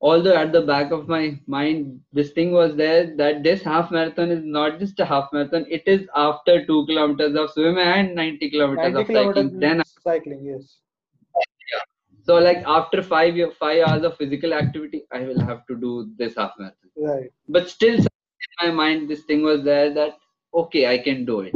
Although 0.00 0.34
at 0.36 0.52
the 0.52 0.62
back 0.62 0.90
of 0.92 1.08
my 1.08 1.38
mind, 1.46 2.00
this 2.12 2.30
thing 2.32 2.52
was 2.52 2.76
there 2.76 3.16
that 3.16 3.42
this 3.42 3.62
half 3.62 3.90
marathon 3.90 4.30
is 4.30 4.44
not 4.44 4.78
just 4.78 5.00
a 5.00 5.04
half 5.04 5.32
marathon; 5.32 5.66
it 5.68 5.82
is 5.86 6.06
after 6.14 6.64
two 6.66 6.84
kilometers 6.86 7.36
of 7.36 7.50
swim 7.50 7.78
and 7.78 8.14
90 8.14 8.50
kilometers 8.50 8.94
90 8.94 9.00
of 9.00 9.06
cycling. 9.18 9.60
Then 9.60 9.82
cycling, 10.02 10.44
yes. 10.44 10.78
so 12.22 12.36
like 12.36 12.62
after 12.66 13.02
five 13.02 13.34
five 13.58 13.82
hours 13.86 14.04
of 14.04 14.16
physical 14.16 14.54
activity, 14.54 15.04
I 15.12 15.20
will 15.20 15.40
have 15.40 15.66
to 15.66 15.76
do 15.76 16.10
this 16.18 16.36
half 16.36 16.52
marathon. 16.58 16.90
Right. 16.96 17.30
But 17.48 17.68
still, 17.70 17.94
in 17.94 18.06
my 18.62 18.70
mind, 18.70 19.08
this 19.08 19.24
thing 19.24 19.42
was 19.42 19.64
there 19.64 19.92
that 19.94 20.18
okay, 20.54 20.86
I 20.92 20.98
can 20.98 21.24
do 21.24 21.40
it. 21.40 21.54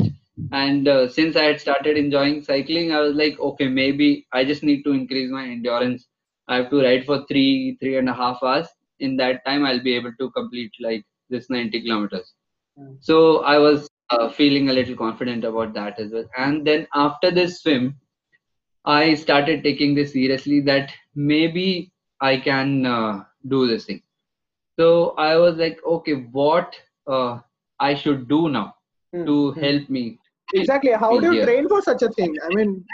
And 0.53 0.89
uh, 0.89 1.09
since 1.09 1.37
I 1.37 1.45
had 1.45 1.61
started 1.61 1.97
enjoying 1.97 2.43
cycling, 2.43 2.93
I 2.93 3.01
was 3.01 3.15
like, 3.15 3.39
okay, 3.39 3.69
maybe 3.69 4.27
I 4.33 4.45
just 4.45 4.63
need 4.63 4.83
to 4.85 4.93
increase 4.93 5.31
my 5.31 5.45
endurance. 5.47 6.07
I 6.49 6.57
have 6.57 6.71
to 6.71 6.83
ride 6.83 7.05
for 7.05 7.25
three, 7.27 7.77
three 7.81 7.97
and 7.99 8.09
a 8.09 8.15
half 8.15 8.43
hours. 8.43 8.67
In 9.01 9.17
that 9.17 9.45
time, 9.45 9.65
I'll 9.65 9.83
be 9.83 9.95
able 9.97 10.13
to 10.19 10.31
complete 10.31 10.73
like 10.81 11.05
this 11.31 11.51
90 11.51 11.83
kilometers. 11.83 12.33
Hmm. 12.77 12.95
So 13.01 13.43
I 13.45 13.59
was 13.59 13.89
uh, 14.11 14.29
feeling 14.31 14.69
a 14.69 14.73
little 14.73 14.97
confident 14.97 15.45
about 15.45 15.75
that 15.75 15.99
as 15.99 16.13
well. 16.13 16.25
And 16.37 16.67
then 16.67 16.87
after 16.95 17.31
this 17.31 17.61
swim, 17.63 17.97
I 18.85 19.15
started 19.15 19.63
taking 19.63 19.95
this 19.95 20.13
seriously 20.13 20.61
that 20.63 20.93
maybe 21.15 21.93
I 22.21 22.39
can 22.39 22.87
uh, 22.87 23.25
do 23.47 23.67
this 23.67 23.85
thing. 23.87 24.03
So 24.79 25.11
I 25.19 25.37
was 25.37 25.57
like, 25.57 25.79
okay, 25.85 26.15
what 26.33 26.75
uh, 27.07 27.39
I 27.79 27.95
should 27.95 28.29
do 28.29 28.49
now 28.49 28.75
Hmm, 29.13 29.27
to 29.27 29.53
hmm. 29.55 29.61
help 29.61 29.89
me. 29.89 30.19
Exactly. 30.53 30.93
How 30.93 31.19
do 31.19 31.29
you 31.29 31.37
train 31.41 31.69
for 31.69 31.81
such 31.83 32.03
a 32.03 32.09
thing? 32.11 32.37
I 32.45 32.51
mean, 32.51 32.85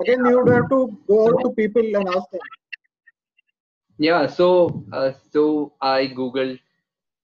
again, 0.00 0.24
you 0.24 0.38
would 0.38 0.52
have 0.52 0.68
to 0.70 0.98
go 1.08 1.28
out 1.28 1.42
to 1.42 1.50
people 1.52 1.82
and 1.82 2.08
ask 2.08 2.30
them. 2.30 2.40
Yeah, 3.98 4.26
so 4.26 4.84
uh, 4.92 5.12
so 5.32 5.72
I 5.80 6.06
googled 6.06 6.58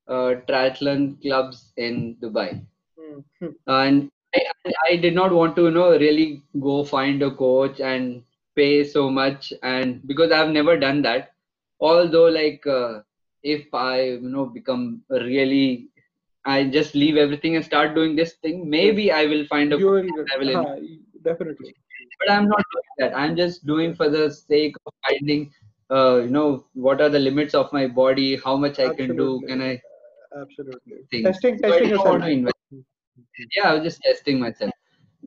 uh, 0.08 0.34
triathlon 0.48 1.20
clubs 1.22 1.72
in 1.76 2.16
Dubai, 2.22 2.64
Hmm, 2.96 3.20
hmm. 3.40 3.52
and 3.66 4.10
I, 4.34 4.40
I 4.90 4.96
did 4.96 5.14
not 5.14 5.32
want 5.32 5.56
to 5.56 5.64
you 5.64 5.70
know 5.70 5.90
really 5.98 6.42
go 6.60 6.84
find 6.84 7.22
a 7.22 7.30
coach 7.30 7.80
and 7.80 8.22
pay 8.56 8.84
so 8.84 9.10
much, 9.10 9.52
and 9.62 10.00
because 10.06 10.32
I've 10.32 10.50
never 10.50 10.76
done 10.78 11.02
that. 11.02 11.32
Although 11.80 12.28
like 12.28 12.66
uh, 12.66 13.00
if 13.42 13.72
I 13.74 14.02
you 14.02 14.28
know 14.34 14.46
become 14.46 15.02
really 15.10 15.88
I 16.54 16.64
just 16.76 16.94
leave 16.94 17.16
everything 17.16 17.56
and 17.56 17.64
start 17.64 17.94
doing 17.94 18.16
this 18.16 18.34
thing, 18.44 18.68
maybe 18.70 19.10
I 19.12 19.26
will 19.26 19.44
find 19.52 19.72
a 19.72 19.78
You 19.78 19.90
will 19.90 20.10
I 20.34 20.38
will 20.42 20.56
uh, 20.56 20.76
definitely. 21.28 21.74
but 22.20 22.30
I'm 22.30 22.48
not 22.48 22.64
doing 22.74 22.90
that. 22.98 23.16
I'm 23.16 23.36
just 23.36 23.66
doing 23.66 23.94
for 23.94 24.08
the 24.16 24.30
sake 24.30 24.74
of 24.86 24.92
finding, 25.08 25.50
uh, 25.90 26.16
you 26.24 26.30
know, 26.38 26.64
what 26.74 27.00
are 27.00 27.08
the 27.08 27.24
limits 27.28 27.54
of 27.54 27.72
my 27.72 27.86
body, 27.86 28.36
how 28.44 28.56
much 28.56 28.78
I 28.78 28.90
can 29.00 29.16
do, 29.16 29.30
can 29.48 29.62
I 29.70 29.80
Absolutely. 30.40 30.98
Testing, 31.22 31.58
So 31.58 31.68
testing 31.68 31.88
yourself. 31.90 32.22
Yeah, 33.56 33.70
I 33.70 33.74
was 33.74 33.82
just 33.84 34.00
testing 34.02 34.38
myself. 34.40 34.70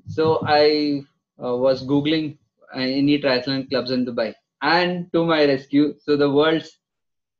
So 0.08 0.44
I 0.48 1.04
uh, 1.44 1.56
was 1.58 1.86
googling 1.86 2.38
uh, 2.76 2.80
any 2.80 3.20
triathlon 3.20 3.70
clubs 3.70 3.92
in 3.92 4.06
Dubai, 4.06 4.34
and 4.62 5.12
to 5.14 5.26
my 5.26 5.46
rescue, 5.46 5.96
so 6.00 6.16
the 6.16 6.30
world's 6.30 6.78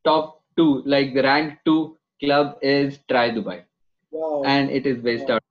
top 0.06 0.42
two, 0.58 0.84
like 0.86 1.14
the 1.14 1.24
rank 1.24 1.60
two 1.66 1.98
club 2.24 2.58
is 2.62 3.00
TriDubai, 3.10 3.64
Wow. 4.14 4.44
and 4.46 4.70
it 4.72 4.86
is 4.86 5.00
based 5.02 5.30
Wow. 5.30 5.36
out. 5.36 5.44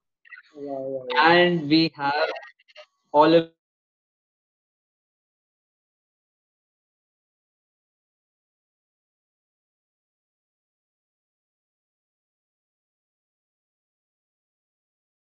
wow. 0.56 1.04
And 1.24 1.68
we 1.68 1.92
have 1.96 2.30
all 3.12 3.34
of 3.34 3.48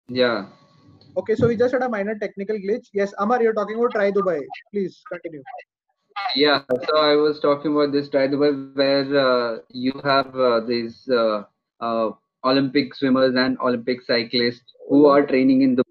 yeah. 0.09 0.45
Okay, 1.17 1.35
so 1.35 1.47
we 1.47 1.55
just 1.57 1.73
had 1.73 1.81
a 1.83 1.89
minor 1.89 2.15
technical 2.19 2.55
glitch. 2.57 2.87
Yes, 2.93 3.13
Amar, 3.19 3.41
you're 3.41 3.53
talking 3.53 3.77
about 3.77 3.93
TriDubai. 3.93 4.41
Please 4.71 5.05
continue. 5.11 5.43
Yeah, 6.35 6.61
so 6.87 6.97
I 6.97 7.15
was 7.15 7.39
talking 7.39 7.71
about 7.73 7.91
this 7.93 8.09
TriDubai 8.09 8.51
where 8.75 9.17
uh, 9.17 9.57
you 9.69 9.93
have 10.03 10.35
uh, 10.35 10.59
these 10.61 11.07
uh, 11.09 11.43
uh, 11.79 12.11
Olympic 12.45 12.93
swimmers 12.95 13.35
and 13.35 13.57
Olympic 13.59 14.01
cyclists 14.01 14.73
who 14.89 15.05
are 15.07 15.25
training 15.25 15.61
in 15.61 15.75
Dubai. 15.75 15.83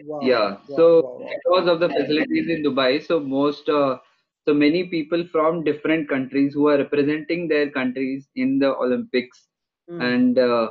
Wow. 0.00 0.20
Yeah, 0.20 0.56
wow, 0.66 0.76
so 0.76 1.00
wow, 1.00 1.36
because 1.44 1.68
of 1.68 1.80
the 1.80 1.88
facilities 1.90 2.48
in 2.48 2.62
Dubai, 2.62 3.02
so 3.06 3.20
most, 3.20 3.68
uh, 3.68 3.98
so 4.46 4.54
many 4.54 4.84
people 4.88 5.24
from 5.32 5.64
different 5.64 6.08
countries 6.08 6.54
who 6.54 6.68
are 6.68 6.78
representing 6.78 7.48
their 7.48 7.70
countries 7.70 8.28
in 8.36 8.58
the 8.58 8.74
Olympics 8.76 9.48
Hmm. 9.88 10.20
and 10.20 10.38
uh, 10.38 10.68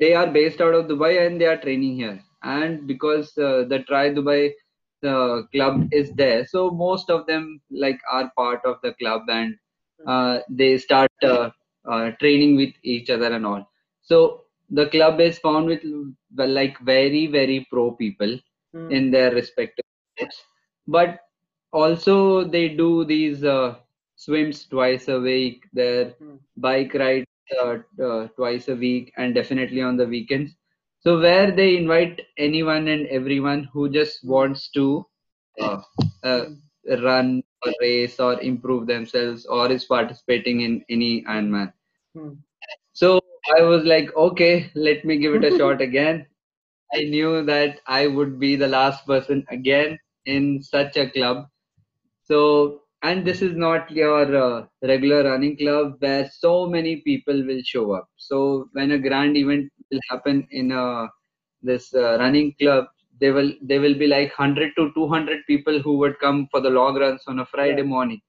they 0.00 0.14
are 0.14 0.26
based 0.26 0.60
out 0.60 0.74
of 0.74 0.86
Dubai 0.86 1.26
and 1.26 1.40
they 1.40 1.46
are 1.46 1.56
training 1.60 1.96
here. 1.96 2.20
And 2.42 2.86
because 2.86 3.36
uh, 3.38 3.64
the 3.68 3.84
TriDubai 3.90 4.52
uh, 5.06 5.42
club 5.52 5.86
is 5.92 6.12
there, 6.14 6.46
so 6.46 6.70
most 6.70 7.10
of 7.10 7.26
them 7.26 7.60
like 7.70 8.00
are 8.10 8.30
part 8.36 8.60
of 8.64 8.76
the 8.82 8.92
club 8.94 9.22
and 9.28 9.54
uh, 10.06 10.40
they 10.48 10.76
start 10.78 11.10
uh, 11.22 11.50
uh, 11.90 12.10
training 12.20 12.56
with 12.56 12.74
each 12.82 13.10
other 13.10 13.32
and 13.32 13.46
all. 13.46 13.68
So 14.02 14.44
the 14.70 14.86
club 14.88 15.20
is 15.20 15.38
found 15.38 15.66
with 15.66 15.82
like 16.36 16.78
very 16.80 17.26
very 17.26 17.66
pro 17.70 17.92
people 17.92 18.36
Hmm. 18.72 18.98
in 18.98 19.10
their 19.10 19.30
respective 19.32 19.84
sports, 20.16 20.42
but 20.86 21.20
also 21.72 22.44
they 22.44 22.68
do 22.68 23.04
these 23.04 23.44
uh, 23.44 23.74
swims 24.16 24.66
twice 24.66 25.08
a 25.08 25.20
week. 25.20 25.62
Their 25.72 26.14
Hmm. 26.18 26.36
bike 26.56 26.94
rides 26.94 27.26
uh, 27.62 27.78
uh, 28.02 28.28
twice 28.36 28.68
a 28.68 28.76
week 28.76 29.12
and 29.16 29.34
definitely 29.34 29.82
on 29.82 29.96
the 29.96 30.06
weekends. 30.06 30.52
So 31.00 31.20
where 31.20 31.50
they 31.50 31.76
invite 31.76 32.20
anyone 32.38 32.88
and 32.88 33.06
everyone 33.08 33.64
who 33.72 33.88
just 33.90 34.24
wants 34.24 34.70
to 34.72 35.06
uh, 35.60 35.78
uh, 36.24 36.44
run 37.02 37.42
or 37.64 37.72
race 37.80 38.18
or 38.20 38.40
improve 38.40 38.86
themselves 38.86 39.46
or 39.46 39.70
is 39.70 39.84
participating 39.84 40.60
in 40.60 40.84
any 40.90 41.24
Ironman. 41.24 41.72
Hmm. 42.14 42.34
I 43.58 43.62
was 43.62 43.84
like, 43.84 44.14
okay, 44.16 44.70
let 44.74 45.04
me 45.04 45.18
give 45.18 45.34
it 45.34 45.44
a 45.44 45.50
shot 45.52 45.80
again. 45.82 46.26
I 46.94 47.04
knew 47.04 47.44
that 47.44 47.80
I 47.86 48.06
would 48.06 48.38
be 48.38 48.56
the 48.56 48.68
last 48.68 49.06
person 49.06 49.44
again 49.50 49.98
in 50.26 50.62
such 50.62 50.96
a 50.96 51.08
club. 51.10 51.46
So, 52.24 52.82
and 53.02 53.24
this 53.24 53.42
is 53.42 53.54
not 53.56 53.90
your 53.90 54.36
uh, 54.36 54.66
regular 54.82 55.24
running 55.24 55.56
club 55.56 55.96
where 56.00 56.28
so 56.30 56.66
many 56.66 57.02
people 57.02 57.44
will 57.46 57.62
show 57.64 57.92
up. 57.92 58.08
So, 58.16 58.68
when 58.72 58.92
a 58.92 58.98
grand 58.98 59.36
event 59.36 59.70
will 59.90 60.00
happen 60.10 60.46
in 60.50 60.72
uh, 60.72 61.06
this 61.62 61.94
uh, 61.94 62.18
running 62.18 62.54
club, 62.60 62.86
they 63.20 63.30
will 63.30 63.52
they 63.62 63.78
will 63.78 63.94
be 63.94 64.06
like 64.06 64.36
100 64.38 64.72
to 64.76 64.90
200 64.94 65.40
people 65.46 65.80
who 65.80 65.98
would 65.98 66.18
come 66.20 66.48
for 66.50 66.60
the 66.60 66.70
log 66.70 66.96
runs 66.96 67.22
on 67.26 67.38
a 67.40 67.46
Friday 67.46 67.82
Right. 67.82 67.84
morning 67.84 68.20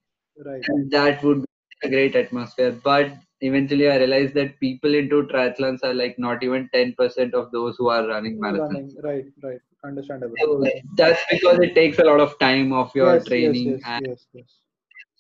Right. 0.46 0.68
and 0.68 0.92
that 0.92 1.24
would 1.24 1.42
be 1.42 1.88
a 1.88 1.90
great 1.90 2.16
atmosphere 2.16 2.72
but 2.84 3.12
eventually 3.42 3.90
i 3.90 3.98
realized 3.98 4.34
that 4.34 4.60
people 4.60 4.94
into 4.94 5.24
triathlons 5.32 5.84
are 5.84 5.94
like 5.94 6.18
not 6.20 6.44
even 6.44 6.70
10% 6.74 7.34
of 7.34 7.52
those 7.52 7.76
who 7.78 7.90
are 7.90 8.08
running 8.08 8.40
marathons 8.40 8.60
Running. 8.60 8.96
Right. 9.04 9.26
Right. 9.44 9.60
Understandable. 9.84 10.36
so 10.42 10.66
that's 10.98 11.22
because 11.32 11.60
it 11.60 11.74
takes 11.74 12.00
a 12.00 12.04
lot 12.04 12.20
of 12.20 12.38
time 12.40 12.74
of 12.74 12.92
your 12.94 13.14
yes, 13.16 13.26
training 13.26 13.70
yes, 13.70 13.80
yes, 13.80 13.90
and 13.94 14.08
yes, 14.08 14.26
yes. 14.34 14.58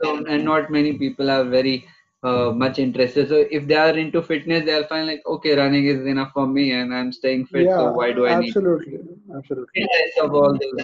so 0.01 0.26
and 0.26 0.43
not 0.43 0.70
many 0.70 0.97
people 0.97 1.30
are 1.32 1.45
very 1.45 1.86
uh, 2.24 2.51
much 2.51 2.78
interested 2.80 3.30
so 3.30 3.45
if 3.49 3.65
they 3.67 3.76
are 3.76 3.97
into 3.97 4.22
fitness 4.22 4.65
they'll 4.65 4.88
find 4.88 5.07
like 5.07 5.22
okay 5.26 5.55
running 5.55 5.86
is 5.86 6.05
enough 6.05 6.32
for 6.34 6.45
me 6.45 6.72
and 6.72 6.93
i'm 6.93 7.13
staying 7.13 7.45
fit 7.45 7.65
yeah, 7.67 7.78
so 7.78 7.91
why 7.93 8.11
do 8.11 8.28
i 8.28 8.38
need 8.38 8.49
absolutely, 8.49 8.99
absolutely. 9.34 9.88
of 10.22 10.34
all 10.34 10.51
those 10.51 10.84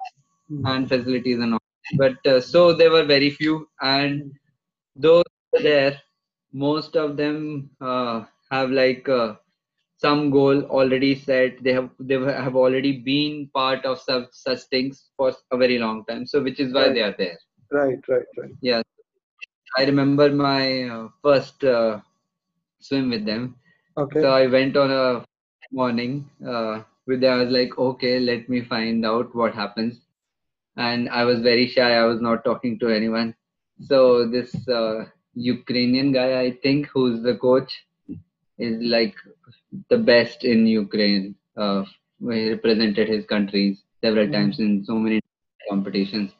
Hmm. 0.49 0.65
and 0.67 0.87
facilities 0.87 1.39
and 1.39 1.53
all. 1.53 1.59
But 1.97 2.25
uh, 2.25 2.39
so 2.41 2.73
there 2.73 2.91
were 2.91 3.03
very 3.03 3.29
few, 3.31 3.67
and 3.81 4.31
those 4.95 5.23
were 5.51 5.61
there, 5.61 5.99
most 6.55 6.95
of 6.97 7.17
them 7.17 7.69
uh, 7.81 8.23
have 8.51 8.71
like 8.71 9.07
uh, 9.09 9.35
some 9.97 10.31
goal 10.31 10.63
already 10.65 11.15
set. 11.15 11.63
They 11.63 11.73
have 11.73 11.89
they 11.99 12.15
have 12.15 12.55
already 12.55 12.93
been 13.11 13.49
part 13.53 13.85
of 13.85 13.99
such 13.99 14.27
such 14.31 14.61
things 14.71 15.11
for 15.17 15.33
a 15.51 15.57
very 15.57 15.79
long 15.79 16.05
time. 16.05 16.25
So 16.25 16.43
which 16.43 16.59
is 16.59 16.73
why 16.73 16.89
Right. 16.89 16.97
they 16.97 17.01
are 17.01 17.15
there. 17.17 17.37
Right, 17.71 17.99
right, 18.07 18.25
right. 18.37 18.55
Yeah, 18.61 18.81
I 19.77 19.85
remember 19.85 20.29
my 20.31 20.83
uh, 20.83 21.07
first 21.23 21.63
uh, 21.63 21.99
swim 22.79 23.09
with 23.09 23.25
them. 23.25 23.55
Okay. 23.97 24.21
So 24.21 24.29
I 24.29 24.47
went 24.47 24.77
on 24.77 24.91
a 24.91 25.25
morning 25.71 26.29
uh, 26.47 26.81
with 27.07 27.21
them. 27.21 27.33
I 27.39 27.43
was 27.43 27.51
like, 27.51 27.77
okay, 27.77 28.19
let 28.19 28.49
me 28.49 28.61
find 28.61 29.05
out 29.05 29.35
what 29.35 29.53
happens. 29.55 30.01
And 30.77 31.09
I 31.09 31.23
was 31.25 31.41
very 31.41 31.67
shy. 31.67 31.91
I 31.93 32.05
was 32.05 32.21
not 32.21 32.43
talking 32.45 32.79
to 32.79 32.89
anyone. 32.89 33.35
So 33.81 34.27
this 34.27 34.67
uh, 34.69 35.05
Ukrainian 35.35 36.11
guy, 36.11 36.39
I 36.41 36.51
think, 36.63 36.87
who's 36.93 37.21
the 37.23 37.35
coach, 37.37 37.71
is 38.57 38.77
like 38.81 39.15
the 39.89 39.97
best 39.97 40.43
in 40.43 40.65
Ukraine. 40.67 41.35
Uh, 41.57 41.83
he 42.19 42.49
represented 42.51 43.07
his 43.09 43.25
countries 43.25 43.83
several 44.03 44.27
Mm. 44.27 44.33
times 44.33 44.59
in 44.59 44.83
so 44.85 44.95
many 44.95 45.19
competitions. 45.69 46.31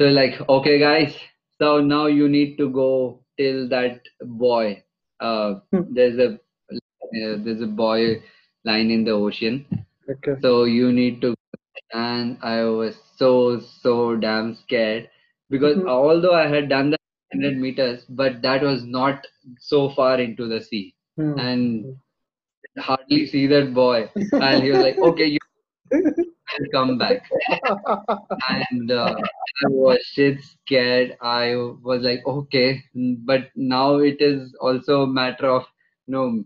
So 0.00 0.06
like, 0.06 0.34
okay, 0.48 0.78
guys. 0.78 1.16
So 1.60 1.80
now 1.80 2.06
you 2.06 2.28
need 2.28 2.56
to 2.58 2.70
go 2.70 3.20
till 3.38 3.68
that 3.68 4.00
boy. 4.22 4.82
Uh, 5.20 5.60
Hmm. 5.72 5.82
there's 5.88 6.18
a 6.18 6.28
uh, 6.34 7.36
there's 7.44 7.62
a 7.62 7.66
boy 7.66 8.22
lying 8.64 8.90
in 8.90 9.04
the 9.04 9.12
ocean. 9.12 9.66
Okay. 10.08 10.36
So 10.40 10.64
you 10.64 10.92
need 10.92 11.20
to, 11.22 11.34
and 11.92 12.38
I 12.42 12.64
was 12.64 12.96
so 13.16 13.60
so 13.60 14.16
damn 14.16 14.54
scared 14.54 15.10
because 15.50 15.78
Mhm. 15.78 15.88
although 15.88 16.34
I 16.34 16.46
had 16.48 16.68
done 16.68 16.90
the 16.90 16.98
100 17.34 17.58
meters, 17.58 18.04
but 18.08 18.42
that 18.42 18.62
was 18.62 18.84
not 18.84 19.26
so 19.58 19.90
far 19.90 20.20
into 20.20 20.46
the 20.48 20.60
sea, 20.60 20.94
Hmm. 21.16 21.38
and 21.38 21.96
hardly 22.78 23.26
see 23.26 23.46
that 23.48 23.74
boy. 23.74 24.10
And 24.32 24.62
he 24.62 24.70
was 24.70 24.82
like, 24.82 24.98
"Okay, 24.98 25.26
you 25.26 25.38
will 25.92 26.68
come 26.72 26.98
back." 26.98 27.22
And 28.48 28.90
uh, 28.90 29.14
I 29.64 29.68
was 29.68 29.98
shit 30.12 30.38
scared. 30.42 31.16
I 31.20 31.54
was 31.90 32.02
like, 32.02 32.26
"Okay," 32.26 32.82
but 33.26 33.50
now 33.56 33.96
it 33.98 34.20
is 34.20 34.54
also 34.60 35.02
a 35.02 35.06
matter 35.06 35.46
of, 35.58 35.64
you 36.06 36.12
know. 36.14 36.44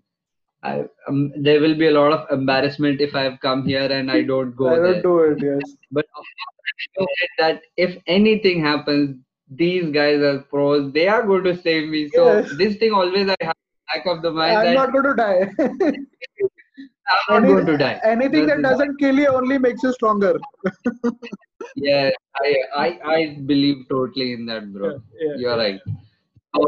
I, 0.62 0.84
um, 1.09 1.32
there 1.37 1.61
will 1.61 1.76
be 1.76 1.87
a 1.87 1.93
lot 1.93 2.12
of 2.12 2.30
embarrassment 2.37 3.01
if 3.01 3.14
I've 3.14 3.39
come 3.41 3.64
here 3.66 3.87
and 3.97 4.11
I 4.11 4.22
don't 4.22 4.57
go 4.57 4.68
I 4.68 4.78
there. 4.78 4.95
don't 4.95 5.03
do 5.03 5.18
it. 5.20 5.43
Yes. 5.43 5.76
But 5.93 6.07
I 6.18 7.16
that 7.39 7.61
if 7.76 7.97
anything 8.07 8.64
happens, 8.64 9.16
these 9.51 9.91
guys 9.93 10.21
are 10.21 10.41
pros. 10.41 10.93
They 10.93 11.09
are 11.09 11.23
going 11.23 11.45
to 11.45 11.57
save 11.61 11.89
me. 11.89 12.09
So 12.09 12.27
Yes. 12.35 12.51
this 12.59 12.77
thing 12.77 12.93
always 12.93 13.29
I 13.29 13.37
have 13.43 13.55
back 13.95 14.07
of 14.07 14.23
the 14.23 14.31
mind 14.31 14.57
I'm 14.59 14.75
not 14.75 14.93
going 14.93 15.05
to 15.05 15.15
die. 15.15 15.51
I'm 17.29 17.43
not 17.43 17.49
going 17.49 17.67
to 17.67 17.77
die. 17.79 18.01
Anything 18.05 18.47
that 18.47 18.63
doesn't 18.63 18.97
kill 18.99 19.17
you 19.17 19.29
only 19.29 19.59
makes 19.59 19.83
you 19.83 19.93
stronger. 19.93 20.39
Yeah, 21.77 22.11
I, 22.43 22.55
I 22.77 22.87
I 23.15 23.39
believe 23.47 23.87
totally 23.89 24.33
in 24.33 24.47
that, 24.47 24.73
bro. 24.73 24.91
Yeah, 24.91 24.99
yeah. 25.21 25.35
You're 25.39 25.57
right. 25.57 25.81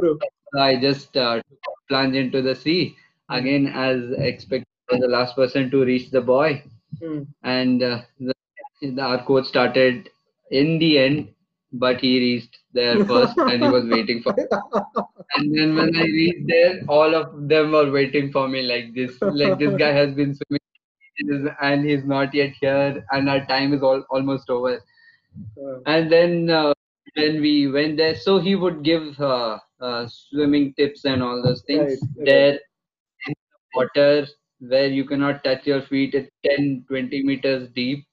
True. 0.01 0.19
I 0.59 0.77
just 0.77 1.17
uh, 1.17 1.41
plunge 1.89 2.15
into 2.17 2.43
the 2.43 2.55
sea 2.55 2.97
again, 3.31 3.67
as 3.69 4.11
expected. 4.19 4.65
The 4.91 5.07
last 5.09 5.37
person 5.37 5.71
to 5.71 5.85
reach 5.85 6.11
the 6.11 6.21
boy, 6.23 6.63
Hmm. 7.03 7.23
and 7.43 7.83
uh, 7.83 8.01
the, 8.19 8.33
the, 8.81 9.01
our 9.03 9.23
coach 9.25 9.47
started 9.47 10.09
in 10.51 10.79
the 10.79 10.99
end, 10.99 11.29
but 11.73 12.01
he 12.01 12.19
reached 12.19 12.59
there 12.73 13.01
first, 13.01 13.37
and 13.47 13.63
he 13.63 13.69
was 13.69 13.85
waiting 13.89 14.23
for. 14.23 14.33
me. 14.33 14.39
And 15.35 15.55
then 15.55 15.75
when 15.77 15.95
I 15.97 16.05
reached 16.05 16.47
there, 16.49 16.81
all 16.89 17.15
of 17.15 17.49
them 17.49 17.73
were 17.73 17.91
waiting 17.91 18.31
for 18.33 18.49
me 18.49 18.63
like 18.63 18.95
this. 18.95 19.19
Like 19.29 19.59
this 19.59 19.75
guy 19.75 19.93
has 19.93 20.15
been 20.15 20.35
swimming 20.35 20.61
and 21.61 21.85
he's 21.85 22.05
not 22.05 22.35
yet 22.35 22.53
here, 22.61 23.05
and 23.11 23.29
our 23.29 23.45
time 23.47 23.73
is 23.75 23.83
all, 23.83 24.05
almost 24.11 24.51
over. 24.51 24.79
Uh, 25.57 25.79
And 25.87 26.11
then 26.11 26.51
uh, 26.51 26.73
when 27.17 27.41
we 27.41 27.69
went 27.71 27.97
there, 27.97 28.15
so 28.15 28.39
he 28.39 28.55
would 28.55 28.83
give 28.85 29.19
uh, 29.21 29.59
uh, 29.81 30.07
swimming 30.09 30.75
tips 30.75 31.05
and 31.05 31.23
all 31.23 31.43
those 31.43 31.63
things 31.63 31.99
Right, 32.01 32.25
there 32.25 32.53
in 33.27 33.35
the 33.35 33.59
water 33.75 34.27
where 34.61 34.89
you 34.89 35.05
cannot 35.05 35.45
touch 35.45 35.67
your 35.67 35.83
feet 35.83 36.15
at 36.15 36.29
10, 36.45 36.85
20 36.89 37.23
meters 37.25 37.69
deep, 37.75 38.05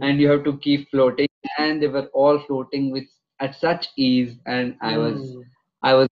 and 0.00 0.20
you 0.20 0.28
have 0.30 0.44
to 0.44 0.58
keep 0.58 0.88
floating. 0.90 1.28
And 1.58 1.82
they 1.82 1.88
were 1.88 2.06
all 2.14 2.38
floating 2.38 2.90
with 2.90 3.04
at 3.40 3.54
such 3.54 3.88
ease, 3.96 4.36
and 4.46 4.76
I 4.80 4.98
was 4.98 5.36
Hmm. 5.36 5.42
I 5.82 5.94
was 5.94 6.08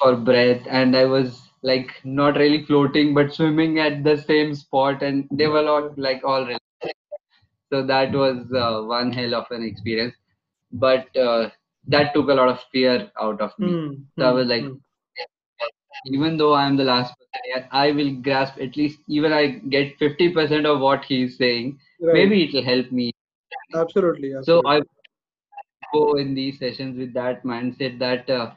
for 0.00 0.16
breath 0.16 0.66
and 0.68 0.96
I 0.96 1.04
was 1.06 1.50
like 1.62 2.00
not 2.04 2.36
really 2.36 2.64
floating 2.64 3.14
but 3.14 3.32
swimming 3.34 3.78
at 3.78 4.04
the 4.04 4.16
same 4.16 4.54
spot 4.54 5.02
and 5.02 5.28
they 5.32 5.46
were 5.48 5.66
all 5.68 5.94
like 5.96 6.24
all 6.24 6.42
relaxed. 6.42 6.60
So 7.72 7.84
that 7.86 8.12
was 8.12 8.52
uh, 8.52 8.82
one 8.86 9.12
hell 9.12 9.34
of 9.34 9.46
an 9.50 9.64
experience. 9.64 10.14
But 10.72 11.14
uh, 11.16 11.50
that 11.88 12.14
took 12.14 12.28
a 12.28 12.34
lot 12.34 12.48
of 12.48 12.62
fear 12.72 13.10
out 13.20 13.40
of 13.40 13.58
me. 13.58 13.78
Hmm. 13.78 14.04
So 14.18 14.26
I 14.26 14.30
Hmm. 14.30 14.32
was 14.32 14.46
like, 14.46 14.66
Hmm. 14.66 14.74
even 16.06 16.36
though 16.36 16.52
I 16.52 16.66
am 16.66 16.76
the 16.76 16.84
last 16.84 17.14
person 17.18 17.68
I 17.72 17.90
will 17.92 18.14
grasp 18.22 18.58
at 18.60 18.76
least 18.76 19.00
even 19.08 19.32
I 19.32 19.46
get 19.76 19.98
50% 19.98 20.66
of 20.66 20.80
what 20.80 21.04
he's 21.04 21.36
saying. 21.38 21.78
Right. 22.00 22.12
Maybe 22.12 22.44
it 22.44 22.54
will 22.54 22.62
help 22.64 22.92
me. 22.92 23.11
Absolutely. 23.74 24.34
So. 24.42 24.62
I 24.66 24.82
go 25.92 26.14
in 26.14 26.34
these 26.34 26.58
sessions 26.58 26.96
with 26.98 27.12
that 27.14 27.44
mindset 27.44 27.98
that 27.98 28.28
uh, 28.30 28.52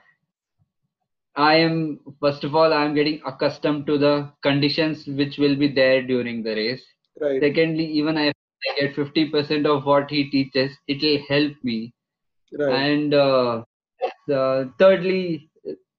I 1.36 1.56
am 1.56 2.00
first 2.22 2.44
of 2.44 2.56
all 2.56 2.74
I 2.74 2.86
am 2.86 2.96
getting 2.96 3.22
accustomed 3.26 3.86
to 3.88 3.98
the 3.98 4.32
conditions 4.42 5.06
which 5.06 5.38
will 5.38 5.56
be 5.56 5.68
there 5.68 6.02
during 6.02 6.44
the 6.44 6.56
race. 6.56 6.84
right. 7.20 7.42
Secondly, 7.42 7.86
even 7.86 8.18
if 8.18 8.34
I 8.68 8.82
get 8.82 8.96
50% 8.96 9.66
of 9.66 9.86
what 9.86 10.10
he 10.10 10.30
teaches, 10.30 10.72
it 10.88 11.02
will 11.02 11.26
help 11.28 11.54
me. 11.64 11.94
Right. 12.58 12.74
And 12.74 13.14
uh, 13.14 13.64
thirdly, 14.80 15.50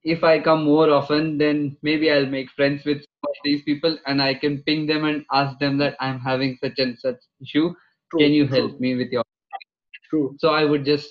if 0.04 0.24
I 0.24 0.38
come 0.40 0.64
more 0.64 0.90
often, 0.90 1.36
then 1.36 1.76
maybe 1.82 2.10
I'll 2.10 2.26
make 2.26 2.50
friends 2.52 2.84
with 2.84 3.04
these 3.44 3.62
people 3.62 3.98
and 4.06 4.22
I 4.22 4.34
can 4.34 4.62
ping 4.62 4.86
them 4.86 5.04
and 5.04 5.24
ask 5.32 5.58
them 5.58 5.76
that 5.78 5.96
I'm 6.00 6.20
having 6.20 6.56
such 6.62 6.78
and 6.78 6.98
such 6.98 7.16
issue. 7.42 7.74
True, 8.16 8.20
Can 8.24 8.32
you 8.32 8.46
true, 8.48 8.56
help 8.56 8.80
me 8.80 8.96
with 8.96 9.10
your 9.12 9.24
True. 10.10 10.36
so 10.38 10.50
i 10.50 10.64
would 10.64 10.84
just 10.84 11.08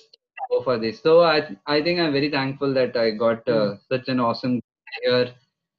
go 0.50 0.62
for 0.62 0.78
this 0.78 1.00
so 1.02 1.20
i 1.22 1.36
i 1.66 1.82
think 1.82 2.00
i'm 2.00 2.12
very 2.12 2.30
thankful 2.30 2.72
that 2.74 2.96
i 2.96 3.10
got 3.10 3.46
uh, 3.48 3.76
such 3.92 4.08
an 4.08 4.20
awesome 4.20 4.60
year 5.02 5.34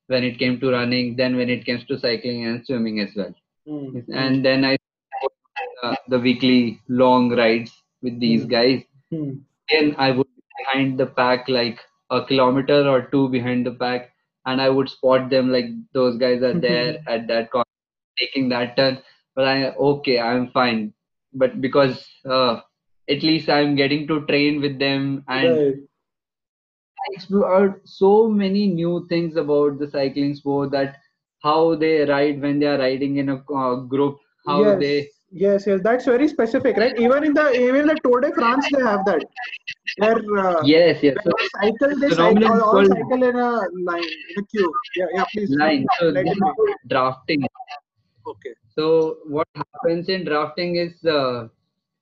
when 0.07 0.23
it 0.23 0.37
came 0.39 0.59
to 0.59 0.71
running 0.71 1.15
then 1.15 1.35
when 1.37 1.49
it 1.49 1.65
comes 1.65 1.83
to 1.85 1.99
cycling 1.99 2.45
and 2.45 2.65
swimming 2.65 2.99
as 3.05 3.13
well 3.15 3.33
Hmm. 3.67 3.99
and 4.23 4.45
then 4.45 4.63
i 4.65 4.77
uh, 5.83 5.95
the 6.07 6.19
weekly 6.19 6.79
long 6.87 7.29
rides 7.41 7.71
with 8.01 8.19
these 8.19 8.43
Hmm. 8.43 8.49
guys 8.55 8.81
Hmm. 9.11 9.31
then 9.71 9.95
i 9.97 10.11
would 10.11 10.29
be 10.37 10.43
behind 10.61 10.99
the 11.01 11.07
pack 11.19 11.49
like 11.57 11.79
a 12.17 12.23
kilometer 12.31 12.79
or 12.93 13.01
two 13.13 13.27
behind 13.29 13.65
the 13.65 13.75
pack 13.83 14.11
and 14.45 14.61
i 14.61 14.69
would 14.69 14.89
spot 14.89 15.29
them 15.29 15.51
like 15.57 15.71
those 15.99 16.17
guys 16.25 16.43
are 16.49 16.53
there 16.67 16.97
at 17.15 17.27
that 17.31 17.51
corner 17.51 17.75
taking 18.21 18.49
that 18.53 18.75
turn 18.77 18.99
but 19.35 19.47
i 19.53 19.55
okay 19.91 20.19
i'm 20.27 20.47
fine 20.59 20.93
but 21.37 21.59
because 21.61 22.05
uh, 22.25 22.59
at 23.09 23.23
least 23.23 23.49
i'm 23.49 23.75
getting 23.75 24.07
to 24.07 24.25
train 24.31 24.61
with 24.61 24.79
them 24.79 25.23
and 25.27 25.57
Right. 25.57 25.75
I 27.01 27.13
explored 27.13 27.81
so 27.85 28.27
many 28.27 28.67
new 28.67 29.05
things 29.07 29.35
about 29.37 29.77
the 29.79 29.89
cycling 29.89 30.33
sport 30.35 30.71
that 30.71 30.95
how 31.43 31.75
they 31.75 32.05
ride 32.05 32.41
when 32.41 32.59
they 32.59 32.65
are 32.65 32.79
riding 32.79 33.17
in 33.17 33.29
a 33.29 33.37
uh, 33.53 33.75
group 33.93 34.17
how 34.45 34.61
yes. 34.63 34.79
they 34.79 35.09
Yes, 35.29 35.67
yes, 35.67 35.81
that's 35.83 36.05
very 36.05 36.27
specific, 36.29 36.77
right? 36.77 36.97
Even 36.97 37.25
in 37.25 37.33
the 37.33 37.51
even 37.61 37.87
the 37.87 37.99
Tour 38.01 38.21
de 38.21 38.33
France, 38.33 38.65
they 38.71 38.81
have 38.81 39.03
that. 39.05 39.25
Where 39.97 40.15
uh, 40.39 40.61
yes 40.63 41.03
yes 41.03 41.17
so 41.23 41.31
cycle, 41.59 41.99
they 41.99 42.07
the 42.07 42.15
cycle, 42.15 42.63
all, 42.63 42.85
cycle 42.85 43.23
in 43.23 43.35
a 43.35 43.51
line, 43.89 44.03
in 44.03 44.43
a 44.43 44.45
queue. 44.47 44.73
Yeah, 44.95 45.05
yeah, 45.13 45.25
please. 45.33 45.49
line 45.49 45.85
so 45.99 46.05
Let 46.07 46.25
this 46.25 46.37
it 46.37 46.39
be. 46.39 46.71
is 46.71 46.77
drafting 46.87 47.43
Okay. 48.25 48.53
So 48.77 49.17
what 49.25 49.47
happens 49.55 50.09
in 50.09 50.25
drafting 50.25 50.75
is 50.75 51.03
uh, 51.05 51.47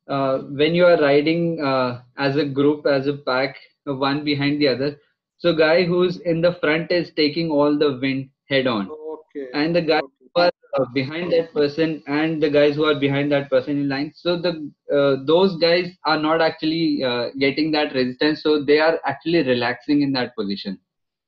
uh, 0.08 0.40
when 0.40 0.76
you 0.76 0.86
are 0.86 1.00
riding 1.02 1.62
uh, 1.64 2.02
as 2.18 2.36
a 2.38 2.46
group, 2.46 2.86
as 2.86 3.08
a 3.08 3.18
pack, 3.18 3.58
one 3.86 4.24
behind 4.26 4.62
the 4.62 4.68
other. 4.70 4.98
So 5.38 5.56
guy 5.56 5.84
who's 5.84 6.20
in 6.22 6.42
the 6.42 6.54
front 6.54 6.92
is 6.92 7.12
taking 7.16 7.52
all 7.52 7.78
the 7.78 7.98
wind 8.02 8.30
head 8.50 8.68
on, 8.68 8.90
Okay. 8.90 9.48
and 9.54 9.76
the 9.76 9.82
guy 9.82 10.00
Okay. 10.00 10.26
who 10.36 10.42
are 10.42 10.52
uh, 10.80 10.86
behind 10.94 11.32
that 11.34 11.54
person 11.54 12.04
and 12.08 12.42
the 12.42 12.50
guys 12.50 12.76
who 12.76 12.86
are 12.86 13.00
behind 13.00 13.32
that 13.32 13.50
person 13.50 13.78
in 13.78 13.90
line. 13.90 14.12
So 14.16 14.40
the 14.42 14.72
uh, 14.94 15.24
those 15.26 15.58
guys 15.58 15.92
are 16.06 16.20
not 16.20 16.42
actually 16.42 17.04
uh, 17.04 17.30
getting 17.40 17.72
that 17.72 17.94
resistance, 17.94 18.44
so 18.44 18.64
they 18.64 18.80
are 18.80 19.00
actually 19.06 19.44
relaxing 19.44 20.02
in 20.02 20.12
that 20.14 20.36
position. 20.36 20.80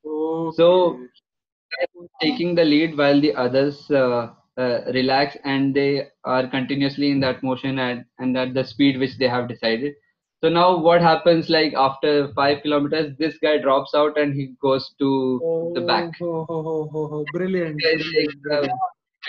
Okay. 0.06 0.56
So 0.58 1.00
taking 2.22 2.56
the 2.56 2.66
lead 2.66 2.98
while 2.98 3.20
the 3.22 3.34
others 3.36 3.90
uh, 3.92 4.34
uh, 4.58 4.82
relax 4.94 5.38
and 5.44 5.74
they 5.76 6.08
are 6.24 6.48
continuously 6.48 7.12
in 7.12 7.20
that 7.22 7.44
motion 7.44 7.80
and, 7.80 8.06
and 8.20 8.38
at 8.38 8.54
the 8.54 8.64
speed 8.64 9.00
which 9.00 9.18
they 9.18 9.28
have 9.28 9.48
decided. 9.48 9.94
So 10.44 10.50
now 10.50 10.78
what 10.78 11.02
happens 11.02 11.50
like 11.50 11.74
after 11.74 12.30
five 12.34 12.62
kilometers, 12.64 13.16
this 13.18 13.38
guy 13.40 13.58
drops 13.58 13.94
out 13.96 14.18
and 14.18 14.34
he 14.34 14.54
goes 14.62 14.94
to 15.00 15.42
the 15.74 15.82
back. 15.82 16.12
Oh, 16.22 16.46
oh, 16.48 16.48
oh, 16.50 16.90
oh, 16.94 17.10
oh, 17.14 17.26
Brilliant. 17.34 17.78
Brilliant, 17.80 18.04
take 18.14 18.30
the 18.44 18.60
brilliant. 18.60 18.80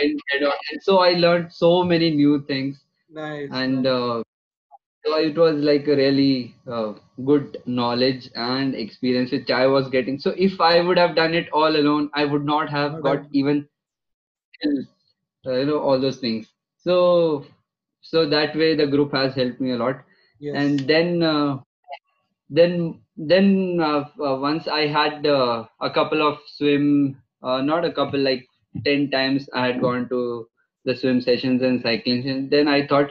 wind 0.01 0.21
head 0.31 0.43
on. 0.45 0.53
And 0.73 0.83
so 0.83 0.99
I 0.99 1.13
learned 1.13 1.53
so 1.53 1.83
many 1.83 2.11
new 2.11 2.45
things 2.47 2.83
Nice. 3.11 3.49
and 3.51 3.87
uh, 3.87 4.23
so 5.05 5.17
it 5.19 5.37
was 5.37 5.57
like 5.63 5.87
a 5.89 5.97
really 5.97 6.55
uh, 6.71 6.95
good 7.25 7.59
knowledge 7.67 8.29
and 8.35 8.75
experience 8.75 9.33
which 9.33 9.51
I 9.51 9.67
was 9.67 9.89
getting. 9.89 10.19
So 10.19 10.35
if 10.37 10.61
I 10.61 10.81
would 10.81 10.99
have 10.99 11.17
done 11.17 11.35
it 11.35 11.49
all 11.53 11.75
alone, 11.77 12.11
I 12.15 12.25
would 12.25 12.45
not 12.45 12.69
have 12.71 12.95
Okay. 12.95 13.03
got 13.03 13.27
even 13.33 13.69
you 15.45 15.65
know 15.67 15.79
all 15.81 16.01
those 16.01 16.19
things. 16.19 16.49
So 16.77 17.45
so 18.01 18.29
that 18.29 18.57
way 18.57 18.75
the 18.75 18.87
group 18.87 19.13
has 19.13 19.35
helped 19.35 19.61
me 19.61 19.73
a 19.73 19.77
lot. 19.77 20.05
Yes. 20.41 20.55
And 20.57 20.81
then 20.81 21.23
uh, 21.23 21.59
then 22.49 23.01
then 23.17 23.79
uh, 23.81 24.05
uh, 24.23 24.37
once 24.39 24.69
I 24.69 24.87
had 24.87 25.27
uh, 25.27 25.67
a 25.81 25.91
couple 25.91 26.27
of 26.27 26.39
swim, 26.47 27.21
uh, 27.43 27.61
not 27.63 27.85
a 27.85 27.93
couple 27.93 28.21
like 28.21 28.47
ten 28.85 29.11
times 29.11 29.49
I 29.55 29.67
had 29.67 29.81
gone 29.81 30.09
to 30.11 30.49
the 30.85 30.97
swim 30.97 31.21
sessions 31.21 31.63
and 31.63 31.83
cycling 31.83 32.23
sessions. 32.23 32.51
Then 32.51 32.69
I 32.69 32.87
thought 32.87 33.11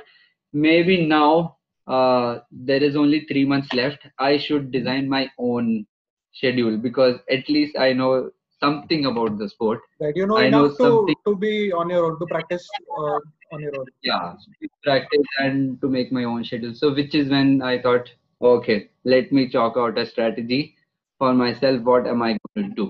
maybe 0.53 1.05
now 1.05 1.57
uh, 1.87 2.39
there 2.51 2.83
is 2.83 2.95
only 2.95 3.25
three 3.25 3.45
months 3.45 3.73
left. 3.73 3.99
I 4.19 4.37
should 4.37 4.71
design 4.71 5.09
my 5.09 5.29
own 5.37 5.85
schedule 6.33 6.77
because 6.77 7.19
at 7.29 7.47
least 7.49 7.77
I 7.77 7.93
know 7.93 8.31
something 8.59 9.05
about 9.05 9.37
the 9.37 9.49
sport. 9.49 9.79
Right. 9.99 10.15
You 10.15 10.27
know 10.27 10.37
I 10.37 10.49
know 10.49 10.65
enough 10.65 10.77
to, 10.77 10.83
something- 10.83 11.15
to 11.25 11.35
be 11.35 11.71
on 11.71 11.89
your 11.89 12.05
own, 12.05 12.19
to 12.19 12.25
practice 12.27 12.67
uh, 12.97 13.19
on 13.53 13.61
your 13.61 13.75
own. 13.79 13.85
yeah 14.03 14.33
to 14.61 14.67
practice 14.83 15.27
and 15.39 15.79
to 15.81 15.87
make 15.89 16.11
my 16.11 16.23
own 16.23 16.43
schedule 16.43 16.73
so 16.73 16.93
which 16.93 17.13
is 17.19 17.29
when 17.29 17.61
i 17.61 17.79
thought 17.81 18.09
okay 18.41 18.77
let 19.03 19.31
me 19.31 19.47
chalk 19.55 19.77
out 19.77 19.97
a 19.97 20.05
strategy 20.05 20.75
for 21.17 21.33
myself 21.33 21.81
what 21.91 22.07
am 22.07 22.21
i 22.21 22.31
going 22.55 22.69
to 22.69 22.75
do 22.81 22.87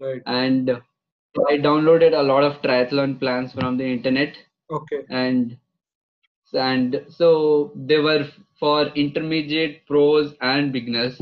Right. 0.00 0.22
and 0.26 0.70
i 1.50 1.56
downloaded 1.68 2.18
a 2.18 2.22
lot 2.32 2.42
of 2.44 2.60
triathlon 2.62 3.18
plans 3.20 3.52
from 3.52 3.76
the 3.78 3.84
internet 3.96 4.36
Okay. 4.70 5.06
and 5.10 5.56
and 6.54 7.04
so 7.08 7.72
they 7.74 7.98
were 7.98 8.24
for 8.58 8.86
intermediate 9.04 9.86
pros 9.86 10.34
and 10.40 10.72
beginners 10.72 11.20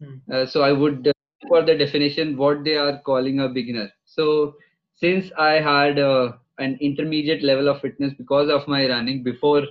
Hmm. 0.00 0.16
uh, 0.32 0.46
so 0.46 0.62
i 0.62 0.72
would 0.72 1.06
uh, 1.08 1.12
for 1.50 1.62
the 1.68 1.76
definition 1.76 2.36
what 2.38 2.64
they 2.64 2.76
are 2.86 2.98
calling 3.10 3.40
a 3.40 3.48
beginner 3.58 3.88
so 4.04 4.54
since 5.04 5.30
i 5.38 5.52
had 5.70 5.98
uh, 5.98 6.32
an 6.58 6.78
intermediate 6.90 7.42
level 7.42 7.68
of 7.68 7.80
fitness 7.82 8.14
because 8.22 8.50
of 8.58 8.68
my 8.68 8.82
running 8.88 9.22
before 9.24 9.62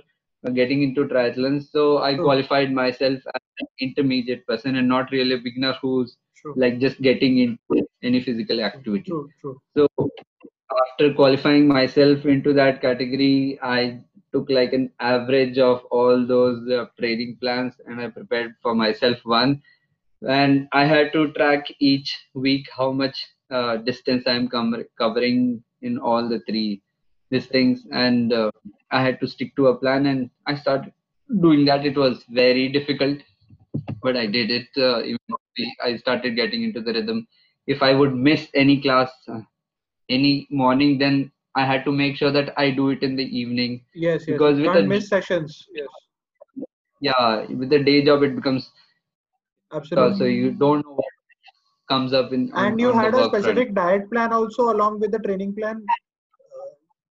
uh, 0.46 0.50
getting 0.60 0.82
into 0.88 1.06
triathlons 1.14 1.70
so 1.78 1.86
i 2.10 2.14
True. 2.16 2.26
qualified 2.26 2.72
myself 2.72 3.18
as 3.38 3.44
an 3.64 3.68
intermediate 3.88 4.46
person 4.46 4.76
and 4.76 4.88
not 4.88 5.10
really 5.12 5.34
a 5.34 5.44
beginner 5.48 5.74
who's 5.82 6.16
True. 6.36 6.54
like 6.56 6.78
just 6.80 7.00
getting 7.02 7.38
into 7.38 7.86
any 8.02 8.20
physical 8.20 8.60
activity. 8.60 9.12
True. 9.40 9.60
so 9.76 9.86
after 10.84 11.12
qualifying 11.14 11.68
myself 11.68 12.24
into 12.26 12.52
that 12.54 12.80
category, 12.80 13.58
I 13.62 14.00
took 14.32 14.50
like 14.50 14.72
an 14.72 14.90
average 15.00 15.58
of 15.58 15.84
all 15.90 16.26
those 16.26 16.68
uh, 16.70 16.86
training 16.98 17.38
plans 17.40 17.74
and 17.86 18.00
I 18.00 18.08
prepared 18.08 18.54
for 18.62 18.74
myself 18.74 19.18
one. 19.24 19.62
And 20.28 20.68
I 20.72 20.84
had 20.84 21.12
to 21.12 21.32
track 21.32 21.66
each 21.78 22.16
week 22.34 22.68
how 22.76 22.92
much 22.92 23.26
uh, 23.50 23.76
distance 23.78 24.24
I'm 24.26 24.48
com- 24.48 24.84
covering 24.98 25.62
in 25.82 25.98
all 25.98 26.28
the 26.28 26.40
three 26.40 26.82
these 27.30 27.46
things. 27.46 27.86
And 27.92 28.32
uh, 28.32 28.50
I 28.90 29.02
had 29.02 29.20
to 29.20 29.28
stick 29.28 29.54
to 29.56 29.68
a 29.68 29.76
plan 29.76 30.06
and 30.06 30.30
I 30.46 30.56
started 30.56 30.92
doing 31.40 31.64
that. 31.66 31.86
It 31.86 31.96
was 31.96 32.24
very 32.28 32.68
difficult, 32.68 33.18
but 34.02 34.16
I 34.16 34.26
did 34.26 34.50
it. 34.50 34.68
Uh. 34.76 35.02
I 35.82 35.96
started 35.96 36.36
getting 36.36 36.62
into 36.64 36.80
the 36.80 36.92
rhythm. 36.92 37.26
If 37.66 37.82
I 37.82 37.94
would 37.94 38.14
miss 38.14 38.48
any 38.54 38.80
class, 38.80 39.10
uh, 39.28 39.40
any 40.08 40.48
morning, 40.50 40.98
then 40.98 41.30
I 41.54 41.64
had 41.64 41.84
to 41.84 41.92
make 41.92 42.16
sure 42.16 42.32
that 42.32 42.52
I 42.58 42.70
do 42.70 42.90
it 42.90 43.02
in 43.02 43.16
the 43.16 43.24
evening. 43.24 43.84
Yes. 43.94 44.22
Yes. 44.26 44.26
Because 44.26 44.56
with 44.56 44.66
can't 44.66 44.84
a- 44.84 44.88
miss 44.88 45.08
sessions. 45.08 45.66
Yes. 45.74 45.88
Yeah, 47.00 47.46
with 47.46 47.70
the 47.70 47.82
day 47.82 48.04
job, 48.04 48.22
it 48.22 48.36
becomes 48.36 48.70
Absolutely. 49.72 50.16
so 50.18 50.24
you 50.24 50.50
don't 50.52 50.84
know 50.84 50.92
what 50.94 51.12
comes 51.88 52.12
up 52.12 52.32
in. 52.32 52.50
on- 52.52 52.66
and 52.66 52.80
you 52.80 52.92
had 52.92 53.08
a 53.14 53.16
front. 53.18 53.34
specific 53.34 53.74
diet 53.74 54.10
plan 54.10 54.32
also 54.32 54.70
along 54.72 55.00
with 55.00 55.10
the 55.12 55.18
training 55.18 55.54
plan. 55.54 55.84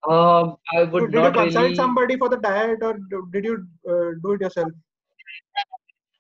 Um, 0.09 0.57
I 0.75 0.85
would 0.85 1.03
So 1.03 1.07
did 1.09 1.25
you 1.25 1.31
consult 1.33 1.65
really. 1.65 1.75
somebody 1.75 2.17
for 2.17 2.29
the 2.29 2.37
diet, 2.39 2.79
or 2.83 2.99
did 3.33 3.45
you 3.45 3.67
uh, 3.89 4.11
do 4.23 4.33
it 4.33 4.41
yourself? 4.41 4.73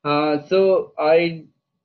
Uh, 0.05 0.39
so 0.47 0.93
I 0.99 1.45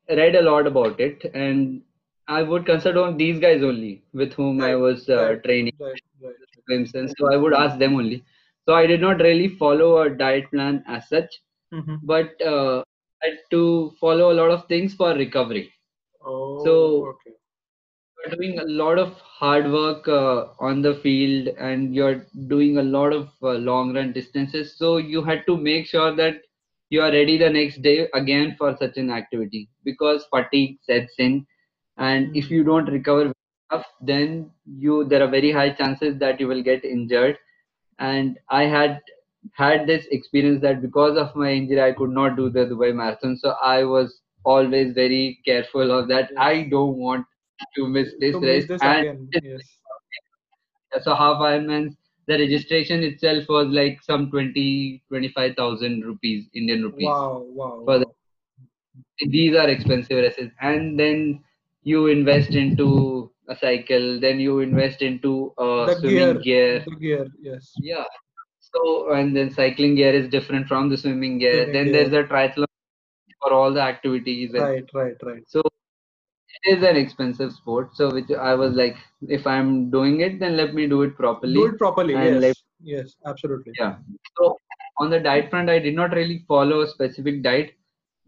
read 0.09 0.35
a 0.35 0.41
lot 0.41 0.67
about 0.67 0.99
it, 0.99 1.23
and 1.33 1.81
I 2.27 2.41
would 2.43 2.65
consult 2.65 2.97
on 2.97 3.17
these 3.17 3.39
guys 3.39 3.63
only 3.63 4.03
with 4.13 4.33
whom 4.33 4.61
I 4.61 4.75
was 4.75 5.09
uh, 5.09 5.15
right. 5.23 5.43
training. 5.43 5.73
Right. 5.79 6.01
Right. 6.21 6.87
So 7.17 7.31
I 7.33 7.37
would 7.37 7.53
ask 7.53 7.77
them 7.77 7.95
only. 7.95 8.23
So 8.65 8.73
I 8.73 8.85
did 8.87 9.01
not 9.01 9.19
really 9.19 9.47
follow 9.47 10.01
a 10.01 10.09
diet 10.09 10.49
plan 10.51 10.83
as 10.87 11.07
such, 11.09 11.41
Mm-hmm. 11.73 11.95
but 12.03 12.41
uh, 12.41 12.83
to 13.23 13.91
follow 13.99 14.31
a 14.31 14.35
lot 14.35 14.49
of 14.51 14.67
things 14.67 14.93
for 14.93 15.13
recovery. 15.13 15.73
Oh. 16.23 16.63
So- 16.63 17.07
okay. 17.07 17.31
You're 18.25 18.35
doing 18.35 18.59
a 18.59 18.63
lot 18.65 18.97
of 18.97 19.13
hard 19.21 19.71
work 19.71 20.07
uh, 20.07 20.47
on 20.59 20.81
the 20.81 20.95
field, 20.95 21.47
and 21.57 21.93
you're 21.95 22.25
doing 22.47 22.77
a 22.77 22.83
lot 22.83 23.13
of 23.13 23.29
uh, 23.43 23.53
long 23.53 23.93
run 23.95 24.13
distances. 24.13 24.75
So 24.77 24.97
you 24.97 25.23
had 25.23 25.45
to 25.47 25.55
make 25.57 25.85
sure 25.85 26.15
that 26.15 26.41
you 26.89 27.01
are 27.01 27.11
ready 27.11 27.37
the 27.37 27.49
next 27.49 27.81
day 27.81 28.07
again 28.13 28.55
for 28.57 28.75
such 28.77 28.97
an 28.97 29.11
activity 29.11 29.69
because 29.83 30.25
fatigue 30.31 30.79
sets 30.83 31.13
in, 31.19 31.45
and 31.97 32.35
if 32.35 32.49
you 32.49 32.63
don't 32.63 32.85
recover 32.91 33.31
enough, 33.71 33.85
then 34.01 34.51
you 34.65 35.03
there 35.05 35.23
are 35.23 35.29
very 35.29 35.51
high 35.51 35.69
chances 35.71 36.17
that 36.19 36.39
you 36.39 36.47
will 36.47 36.63
get 36.63 36.83
injured. 36.83 37.37
And 37.99 38.39
I 38.49 38.63
had 38.63 39.01
had 39.53 39.87
this 39.87 40.05
experience 40.11 40.61
that 40.61 40.81
because 40.81 41.17
of 41.17 41.35
my 41.35 41.51
injury, 41.51 41.81
I 41.81 41.91
could 41.91 42.11
not 42.11 42.35
do 42.35 42.49
the 42.49 42.65
Dubai 42.65 42.93
Marathon. 42.93 43.37
So 43.37 43.55
I 43.61 43.83
was 43.83 44.21
always 44.43 44.93
very 44.93 45.39
careful 45.45 45.91
of 45.91 46.07
that. 46.09 46.31
I 46.37 46.67
don't 46.69 46.97
want 46.97 47.25
to 47.75 47.87
miss 47.87 48.13
this 48.19 48.33
to 48.33 48.39
race. 48.41 48.69
miss 48.69 48.81
this 48.81 48.81
and. 48.81 49.33
Yes. 49.43 49.61
so 51.03 51.13
half 51.15 51.37
Ironman, 51.37 51.95
the 52.27 52.37
registration 52.39 53.03
itself 53.03 53.47
was 53.49 53.67
like 53.67 54.01
some 54.03 54.29
20, 54.31 55.03
25,000 55.09 56.05
rupees, 56.05 56.47
Indian 56.53 56.83
rupees. 56.83 57.05
Wow. 57.07 57.45
Wow. 57.47 57.81
For 57.85 57.99
the- 57.99 58.05
These 59.27 59.55
are 59.55 59.69
expensive 59.69 60.17
races. 60.17 60.51
And 60.61 60.99
then 60.99 61.43
you 61.83 62.07
invest 62.07 62.51
into 62.51 63.31
a 63.47 63.55
cycle, 63.55 64.19
then 64.19 64.39
you 64.39 64.59
invest 64.59 65.01
into 65.01 65.53
uh, 65.57 65.93
swimming 65.95 66.15
gear. 66.15 66.33
gear. 66.41 66.83
The 66.85 66.95
gear. 66.95 67.27
Yes. 67.39 67.73
Yeah. 67.77 68.03
So, 68.75 69.11
and 69.13 69.35
then 69.35 69.51
cycling 69.51 69.95
gear 69.95 70.13
is 70.13 70.29
different 70.29 70.67
from 70.67 70.89
the 70.89 70.97
swimming 70.97 71.37
gear. 71.39 71.53
Swimming 71.63 71.73
then 71.73 71.85
gear. 71.85 72.09
there's 72.09 72.25
a 72.25 72.27
triathlon 72.27 72.65
for 73.41 73.53
all 73.53 73.73
the 73.73 73.81
activities. 73.81 74.53
and- 74.53 74.63
Right. 74.63 74.89
Right. 74.93 75.15
Right. 75.23 75.43
So 75.47 75.61
it 76.65 76.77
is 76.77 76.83
an 76.83 76.95
expensive 76.97 77.51
sport. 77.53 77.95
So 77.95 78.11
which 78.13 78.31
I 78.31 78.53
was 78.55 78.73
like, 78.75 78.97
if 79.39 79.47
I'm 79.47 79.89
doing 79.89 80.21
it, 80.21 80.39
then 80.39 80.57
let 80.57 80.73
me 80.73 80.87
do 80.87 81.01
it 81.03 81.15
properly. 81.15 81.53
Do 81.53 81.65
it 81.67 81.77
properly. 81.77 82.13
Yes. 82.13 82.41
like- 82.41 82.55
yes. 82.81 83.15
Absolutely. 83.25 83.73
Yeah. 83.79 83.97
So 84.37 84.57
on 84.97 85.09
the 85.09 85.19
diet 85.19 85.49
front, 85.49 85.69
I 85.69 85.79
did 85.79 85.95
not 85.95 86.11
really 86.13 86.43
follow 86.47 86.81
a 86.81 86.87
specific 86.87 87.43
diet, 87.43 87.73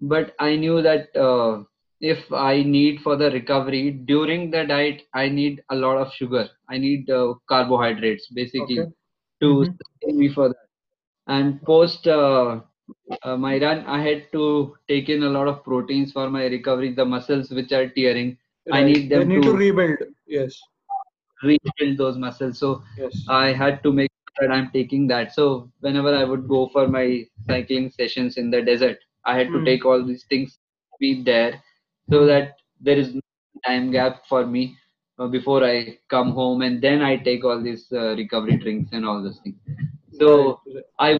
but 0.01 0.35
I 0.39 0.55
knew 0.55 0.81
that 0.81 1.15
uh, 1.15 1.63
if 1.99 2.31
I 2.31 2.61
need 2.63 3.01
for 3.01 3.15
the 3.15 3.31
recovery 3.31 3.91
during 3.91 4.51
the 4.51 4.63
diet, 4.65 5.03
I 5.13 5.29
need 5.29 5.63
a 5.69 5.75
lot 5.75 5.97
of 5.97 6.13
sugar. 6.13 6.47
I 6.69 6.77
need 6.77 7.09
uh, 7.09 7.33
carbohydrates 7.49 8.27
basically 8.27 8.79
Okay. 8.81 8.91
To 9.41 9.63
Mhm. 9.63 9.77
sustain 9.77 10.17
me 10.19 10.29
for 10.29 10.49
that. 10.49 10.67
And 11.27 11.63
post 11.65 12.07
uh, 12.07 12.61
uh, 13.23 13.37
my 13.37 13.59
run, 13.59 13.85
I 13.85 14.01
had 14.01 14.31
to 14.33 14.75
take 14.87 15.09
in 15.09 15.23
a 15.23 15.29
lot 15.29 15.47
of 15.47 15.63
proteins 15.63 16.11
for 16.11 16.29
my 16.29 16.45
recovery. 16.45 16.93
The 16.93 17.05
muscles 17.05 17.51
which 17.51 17.71
are 17.71 17.89
tearing, 17.89 18.37
I 18.71 18.83
Right. 18.83 18.95
need 18.95 19.09
They 19.13 19.23
them 19.23 19.25
need 19.25 19.43
to, 19.43 19.43
to 19.43 19.53
rebuild. 19.53 19.99
Yes. 20.27 20.67
rebuild 21.43 21.97
those 21.97 22.17
muscles. 22.17 22.59
So 22.59 22.81
Yes. 22.97 23.27
I 23.27 23.53
had 23.53 23.83
to 23.83 23.91
make 23.91 24.11
sure 24.39 24.47
that 24.47 24.53
I'm 24.53 24.71
taking 24.71 25.07
that. 25.07 25.33
So 25.33 25.71
whenever 25.79 26.15
I 26.15 26.23
would 26.23 26.47
go 26.47 26.67
for 26.69 26.87
my 26.87 27.25
cycling 27.47 27.89
sessions 27.91 28.37
in 28.37 28.51
the 28.51 28.61
desert, 28.61 28.97
I 29.25 29.37
had 29.37 29.51
to 29.53 29.61
Hmm. 29.61 29.63
take 29.63 29.85
all 29.85 30.03
these 30.05 30.25
things, 30.25 30.57
be 30.99 31.23
there, 31.23 31.61
so 32.11 32.25
that 32.25 32.55
there 32.79 32.97
is 32.97 33.13
no 33.15 33.21
time 33.65 33.91
gap 33.91 34.25
for 34.27 34.45
me 34.45 34.75
uh, 35.19 35.27
before 35.27 35.63
I 35.63 35.97
come 36.09 36.31
home, 36.31 36.61
and 36.61 36.81
then 36.81 37.01
I 37.01 37.17
take 37.17 37.43
all 37.43 37.61
these 37.61 37.87
uh, 37.91 38.15
recovery 38.15 38.57
drinks 38.57 38.89
and 38.93 39.05
all 39.05 39.21
those 39.23 39.39
things. 39.43 39.57
So 40.11 40.61
I 40.99 41.17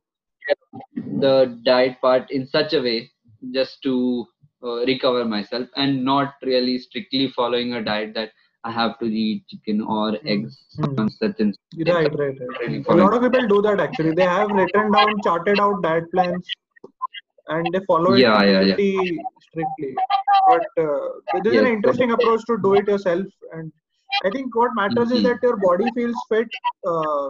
the 1.20 1.60
diet 1.64 2.00
part 2.02 2.30
in 2.32 2.46
such 2.46 2.74
a 2.74 2.82
way 2.82 3.12
just 3.54 3.82
to 3.84 4.26
uh, 4.64 4.86
recover 4.86 5.26
myself 5.26 5.68
and 5.76 6.04
not 6.04 6.36
really 6.44 6.78
strictly 6.80 7.28
following 7.30 7.74
a 7.74 7.84
diet 7.84 8.14
that 8.16 8.32
I 8.64 8.72
have 8.72 8.98
to 9.00 9.06
eat 9.06 9.46
chicken 9.48 9.82
or 9.82 10.18
Hmm. 10.24 10.28
eggs 10.28 10.58
Hmm. 10.78 10.96
on 10.98 11.10
and 11.40 11.56
Right, 11.88 12.12
right, 12.18 12.36
right. 12.40 12.58
Really 12.60 12.84
A 12.90 12.96
lot 12.96 13.14
of 13.14 13.22
people 13.22 13.48
do 13.48 13.62
that 13.62 13.80
actually. 13.80 14.12
They 14.14 14.24
have 14.24 14.52
written 14.52 14.92
down, 14.92 15.22
charted 15.22 15.60
out 15.60 15.82
diet 15.82 16.12
plans, 16.12 16.52
and 17.48 17.74
they 17.74 17.80
follow 17.88 18.14
it 18.14 18.20
Yeah, 18.20 18.44
yeah, 18.44 18.62
yeah. 18.62 18.76
strictly. 19.40 19.96
But 20.48 20.84
uh, 20.84 21.10
this 21.34 21.54
is 21.54 21.58
an 21.60 21.66
Yes. 21.66 21.68
interesting 21.68 22.12
approach 22.12 22.42
to 22.48 22.58
do 22.62 22.74
it 22.76 22.88
yourself. 22.88 23.26
And 23.54 23.72
I 24.24 24.30
think 24.32 24.56
what 24.56 24.76
matters 24.76 25.12
is 25.12 25.22
Mhm. 25.22 25.24
that 25.24 25.40
your 25.44 25.58
body 25.58 25.92
feels 25.92 26.24
fit 26.30 26.48
uh, 26.86 27.28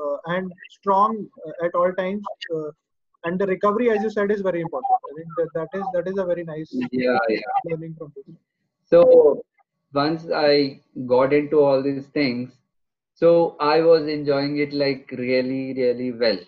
uh, 0.00 0.16
and 0.26 0.52
strong 0.68 1.26
uh, 1.46 1.66
at 1.66 1.74
all 1.74 1.92
times. 1.92 2.28
Uh, 2.54 2.70
and 3.24 3.38
the 3.38 3.46
recovery 3.46 3.90
as 3.90 4.02
you 4.02 4.10
said 4.10 4.30
is 4.30 4.40
very 4.40 4.60
important 4.62 4.98
i 5.10 5.12
think 5.16 5.28
that, 5.36 5.50
that 5.54 5.68
is 5.78 5.88
that 5.92 6.06
is 6.08 6.16
a 6.18 6.24
very 6.24 6.44
nice 6.44 6.82
yeah 6.92 7.18
yeah 7.28 7.58
learning 7.64 7.94
from 7.98 8.12
this 8.16 8.34
so 8.90 9.00
once 9.92 10.24
i 10.34 10.80
got 11.12 11.32
into 11.32 11.60
all 11.60 11.82
these 11.82 12.06
things 12.18 12.50
so 13.14 13.30
i 13.60 13.80
was 13.80 14.06
enjoying 14.14 14.56
it 14.64 14.72
like 14.72 15.10
really 15.18 15.74
really 15.80 16.10
well 16.12 16.38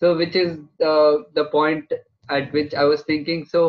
so 0.00 0.16
which 0.16 0.36
is 0.36 0.52
uh, 0.90 1.14
the 1.38 1.44
point 1.56 1.92
at 2.38 2.52
which 2.52 2.74
i 2.74 2.84
was 2.84 3.02
thinking 3.10 3.44
so 3.54 3.62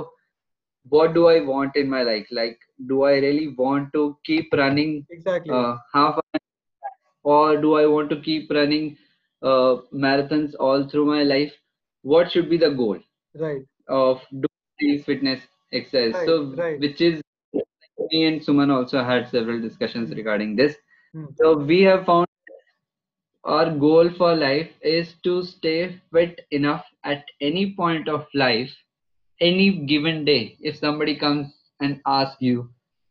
what 0.95 1.13
do 1.13 1.27
i 1.27 1.39
want 1.51 1.75
in 1.83 1.89
my 1.95 2.03
life 2.11 2.27
like 2.41 2.59
do 2.87 3.03
i 3.03 3.13
really 3.13 3.47
want 3.57 3.91
to 3.93 4.17
keep 4.25 4.51
running 4.53 5.05
exactly. 5.09 5.53
uh, 5.53 5.75
half 5.93 6.19
or 7.23 7.57
do 7.57 7.75
i 7.75 7.85
want 7.85 8.09
to 8.09 8.21
keep 8.21 8.49
running 8.51 8.97
uh, 9.41 9.77
marathons 9.93 10.53
all 10.59 10.87
through 10.87 11.05
my 11.05 11.23
life? 11.23 11.53
What 12.01 12.31
should 12.31 12.49
be 12.49 12.57
the 12.57 12.71
goal 12.71 12.99
right. 13.35 13.61
of 13.87 14.21
doing 14.31 15.03
fitness 15.03 15.41
exercise? 15.73 16.13
Right, 16.13 16.25
so 16.27 16.53
right. 16.55 16.79
which 16.79 17.01
is 17.01 17.21
me 18.11 18.25
and 18.25 18.41
suman 18.41 18.71
also 18.73 19.03
had 19.03 19.29
several 19.29 19.61
discussions 19.61 20.15
regarding 20.15 20.55
this. 20.55 20.75
Hmm. 21.13 21.25
so 21.37 21.57
we 21.57 21.81
have 21.81 22.05
found 22.05 22.27
our 23.43 23.71
goal 23.75 24.11
for 24.15 24.35
life 24.35 24.69
is 24.83 25.15
to 25.23 25.41
stay 25.43 25.99
fit 26.13 26.41
enough 26.51 26.85
at 27.03 27.25
any 27.41 27.73
point 27.73 28.07
of 28.07 28.27
life 28.35 28.71
any 29.41 29.85
given 29.87 30.23
day. 30.25 30.57
If 30.59 30.77
somebody 30.77 31.15
comes 31.17 31.51
and 31.79 32.01
ask 32.05 32.37
you 32.39 32.69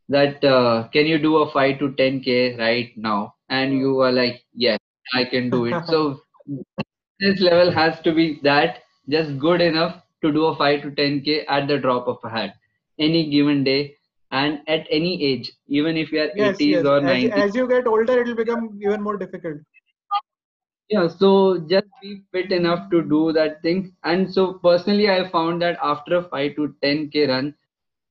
that 0.09 0.43
uh, 0.43 0.87
can 0.91 1.05
you 1.05 1.17
do 1.19 1.37
a 1.37 1.51
5 1.51 1.79
to 1.79 1.89
10k 1.89 2.57
right 2.57 2.91
now? 2.97 3.35
And 3.49 3.73
you 3.73 3.99
are 4.01 4.11
like 4.11 4.43
yes 4.53 4.79
i 5.13 5.23
can 5.23 5.49
do 5.49 5.65
it. 5.65 5.85
So 5.87 6.21
this 7.19 7.39
level 7.39 7.71
has 7.71 7.99
to 8.01 8.13
be 8.13 8.39
that 8.43 8.83
just 9.09 9.37
good 9.39 9.61
enough 9.61 10.01
to 10.23 10.31
do 10.31 10.45
a 10.45 10.55
5 10.55 10.81
to 10.83 10.91
10k 10.91 11.45
at 11.47 11.67
the 11.67 11.77
drop 11.77 12.07
of 12.07 12.17
a 12.23 12.29
hat 12.29 12.55
any 12.99 13.29
given 13.29 13.63
day 13.63 13.95
and 14.31 14.59
at 14.67 14.85
any 14.91 15.23
age 15.23 15.51
even 15.67 15.97
if 15.97 16.11
you 16.11 16.21
are 16.21 16.29
yes 16.35 16.57
80s 16.57 16.69
yes. 16.69 16.85
or 16.85 16.97
as, 16.97 17.03
90s 17.03 17.31
as 17.31 17.55
you 17.55 17.67
get 17.67 17.87
older 17.87 18.19
it 18.21 18.27
will 18.27 18.35
become 18.35 18.79
even 18.81 19.01
more 19.01 19.17
difficult. 19.17 19.57
Yeah 20.89 21.07
so 21.07 21.59
just 21.69 21.87
be 22.01 22.21
fit 22.31 22.51
enough 22.51 22.89
to 22.91 23.01
do 23.01 23.31
that 23.33 23.61
thing. 23.61 23.93
And 24.03 24.31
so 24.31 24.53
personally 24.53 25.09
i 25.09 25.29
found 25.29 25.61
that 25.61 25.77
after 25.81 26.17
a 26.17 26.23
5 26.23 26.55
to 26.55 26.75
10k 26.83 27.27
run 27.29 27.55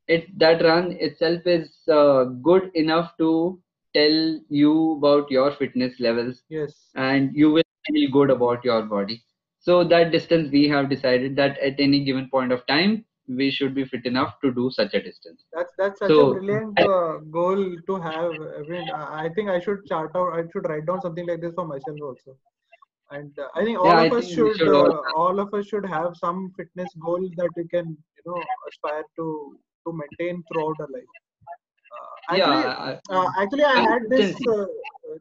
it 0.09 0.27
that 0.39 0.63
run 0.65 0.93
itself 1.09 1.47
is 1.47 1.71
uh, 1.89 2.25
good 2.51 2.71
enough 2.75 3.17
to 3.19 3.61
tell 3.95 4.19
you 4.49 4.75
about 4.99 5.31
your 5.31 5.51
fitness 5.53 5.99
levels 6.01 6.43
yes 6.49 6.97
and 6.97 7.31
you 7.35 7.51
will 7.53 7.71
feel 7.89 8.11
good 8.13 8.31
about 8.31 8.65
your 8.65 8.83
body 8.83 9.23
so 9.61 9.83
that 9.85 10.13
distance 10.13 10.51
we 10.53 10.69
have 10.69 10.91
decided 10.91 11.37
that 11.37 11.59
at 11.59 11.79
any 11.79 12.05
given 12.05 12.29
point 12.31 12.53
of 12.53 12.67
time 12.67 13.05
we 13.29 13.51
should 13.51 13.75
be 13.75 13.85
fit 13.85 14.05
enough 14.07 14.35
to 14.43 14.53
do 14.53 14.71
such 14.71 14.95
a 14.95 15.03
distance 15.03 15.45
That's 15.53 15.73
that's 15.79 15.99
such 16.01 16.17
So- 16.17 16.19
a 16.19 16.25
brilliant 16.25 16.81
uh, 16.81 17.19
goal 17.31 17.63
to 17.87 17.97
have. 18.01 18.35
I 18.59 18.63
mean, 18.69 18.91
I 18.91 19.29
think 19.35 19.49
I 19.51 19.59
should 19.61 19.85
chart 19.87 20.11
out. 20.15 20.33
I 20.35 20.43
should 20.53 20.69
write 20.69 20.87
down 20.87 21.01
something 21.01 21.27
like 21.27 21.41
this 21.41 21.55
for 21.55 21.67
myself 21.67 21.99
also. 22.01 22.37
And 23.11 23.39
uh, 23.39 23.49
I 23.55 23.65
think 23.65 23.79
all 23.79 23.99
Yeah, 23.99 24.01
of 24.01 24.13
I 24.13 24.13
us 24.13 24.29
should, 24.29 24.61
should 24.61 24.75
all 24.75 24.93
uh, 24.93 25.03
all 25.23 25.39
of 25.41 25.53
us 25.55 25.67
should 25.67 25.87
have 25.87 26.17
some 26.17 26.53
fitness 26.57 26.95
goal 27.05 27.29
that 27.37 27.51
we 27.57 27.67
can, 27.69 27.87
you 28.17 28.23
know, 28.27 28.49
aspire 28.69 29.05
to 29.17 29.59
to 29.89 29.95
maintain 30.03 30.45
throughout 30.49 30.81
our 30.87 30.93
life. 30.99 31.13
Uh, 31.97 32.35
actually, 32.35 32.63
yeah 32.63 32.75
I- 32.89 33.01
uh, 33.15 33.29
actually, 33.43 33.65
I 33.65 33.79
had 33.91 34.03
this 34.11 34.29
uh, 34.55 34.67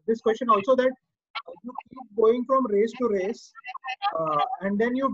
this 0.08 0.22
question 0.22 0.50
also 0.50 0.76
that 0.76 0.94
you 1.64 1.74
keep 1.92 2.08
going 2.22 2.44
from 2.48 2.68
race 2.78 2.94
to 3.00 3.08
race, 3.10 3.44
uh, 4.20 4.44
and 4.62 4.80
then 4.80 4.96
you 4.96 5.08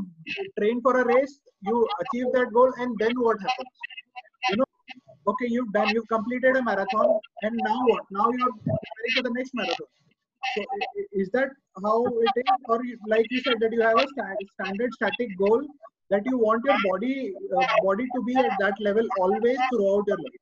train 0.60 0.82
for 0.82 0.94
a 1.02 1.06
race, 1.06 1.40
you 1.62 1.78
achieve 2.02 2.32
that 2.34 2.52
goal, 2.54 2.72
and 2.78 2.98
then 3.00 3.14
what 3.28 3.38
happens? 3.42 3.76
You 4.48 4.58
know, 4.58 4.66
okay, 5.28 5.48
you've 5.50 5.72
done, 5.74 5.92
you've 5.92 6.08
completed 6.08 6.56
a 6.58 6.64
marathon, 6.64 7.14
and 7.44 7.62
now 7.64 7.80
what? 7.88 8.04
Now 8.12 8.28
you're 8.32 8.54
preparing 8.54 9.14
for 9.16 9.24
the 9.24 9.34
next 9.38 9.54
marathon. 9.54 9.88
So 10.56 10.66
is 11.14 11.30
that 11.34 11.50
how 11.84 12.06
it 12.28 12.34
is, 12.46 12.58
or 12.68 12.80
like 13.08 13.28
you 13.32 13.42
said 13.42 13.60
that 13.62 13.74
you 13.74 13.82
have 13.82 13.98
a 14.00 14.08
standard 14.56 14.94
static 14.94 15.36
goal 15.38 15.64
that 16.10 16.26
you 16.26 16.38
want 16.38 16.64
your 16.66 16.78
body 16.86 17.34
uh, 17.58 17.66
body 17.84 18.06
to 18.16 18.24
be 18.24 18.36
at 18.38 18.58
that 18.60 18.76
level 18.80 19.08
always 19.20 19.58
throughout 19.70 20.04
your 20.08 20.18
life? 20.18 20.42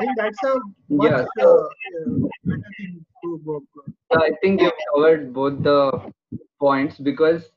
I 0.00 0.04
think 0.04 0.16
that's 0.16 0.42
a 0.42 0.54
much 0.88 1.10
Yeah. 1.10 1.24
uh, 1.42 1.48
uh, 1.48 2.28
better 2.44 2.70
thing 2.78 3.04
to 3.24 3.40
work 3.44 3.62
on. 3.82 3.94
I 4.22 4.30
think 4.42 4.60
you've 4.60 4.80
covered 4.94 5.32
both 5.32 5.62
the 5.62 6.12
points 6.60 6.98
because 6.98 7.50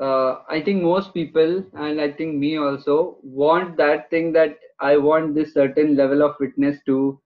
uh, 0.00 0.36
I 0.48 0.60
think 0.62 0.82
most 0.82 1.14
people, 1.14 1.64
and 1.74 2.00
I 2.00 2.10
think 2.12 2.36
me 2.36 2.56
also, 2.58 3.18
want 3.22 3.76
that 3.76 4.10
thing 4.10 4.32
that 4.32 4.58
I 4.80 4.96
want 4.96 5.34
this 5.34 5.54
certain 5.54 5.96
level 5.96 6.22
of 6.22 6.36
fitness 6.38 6.78
to 6.86 7.20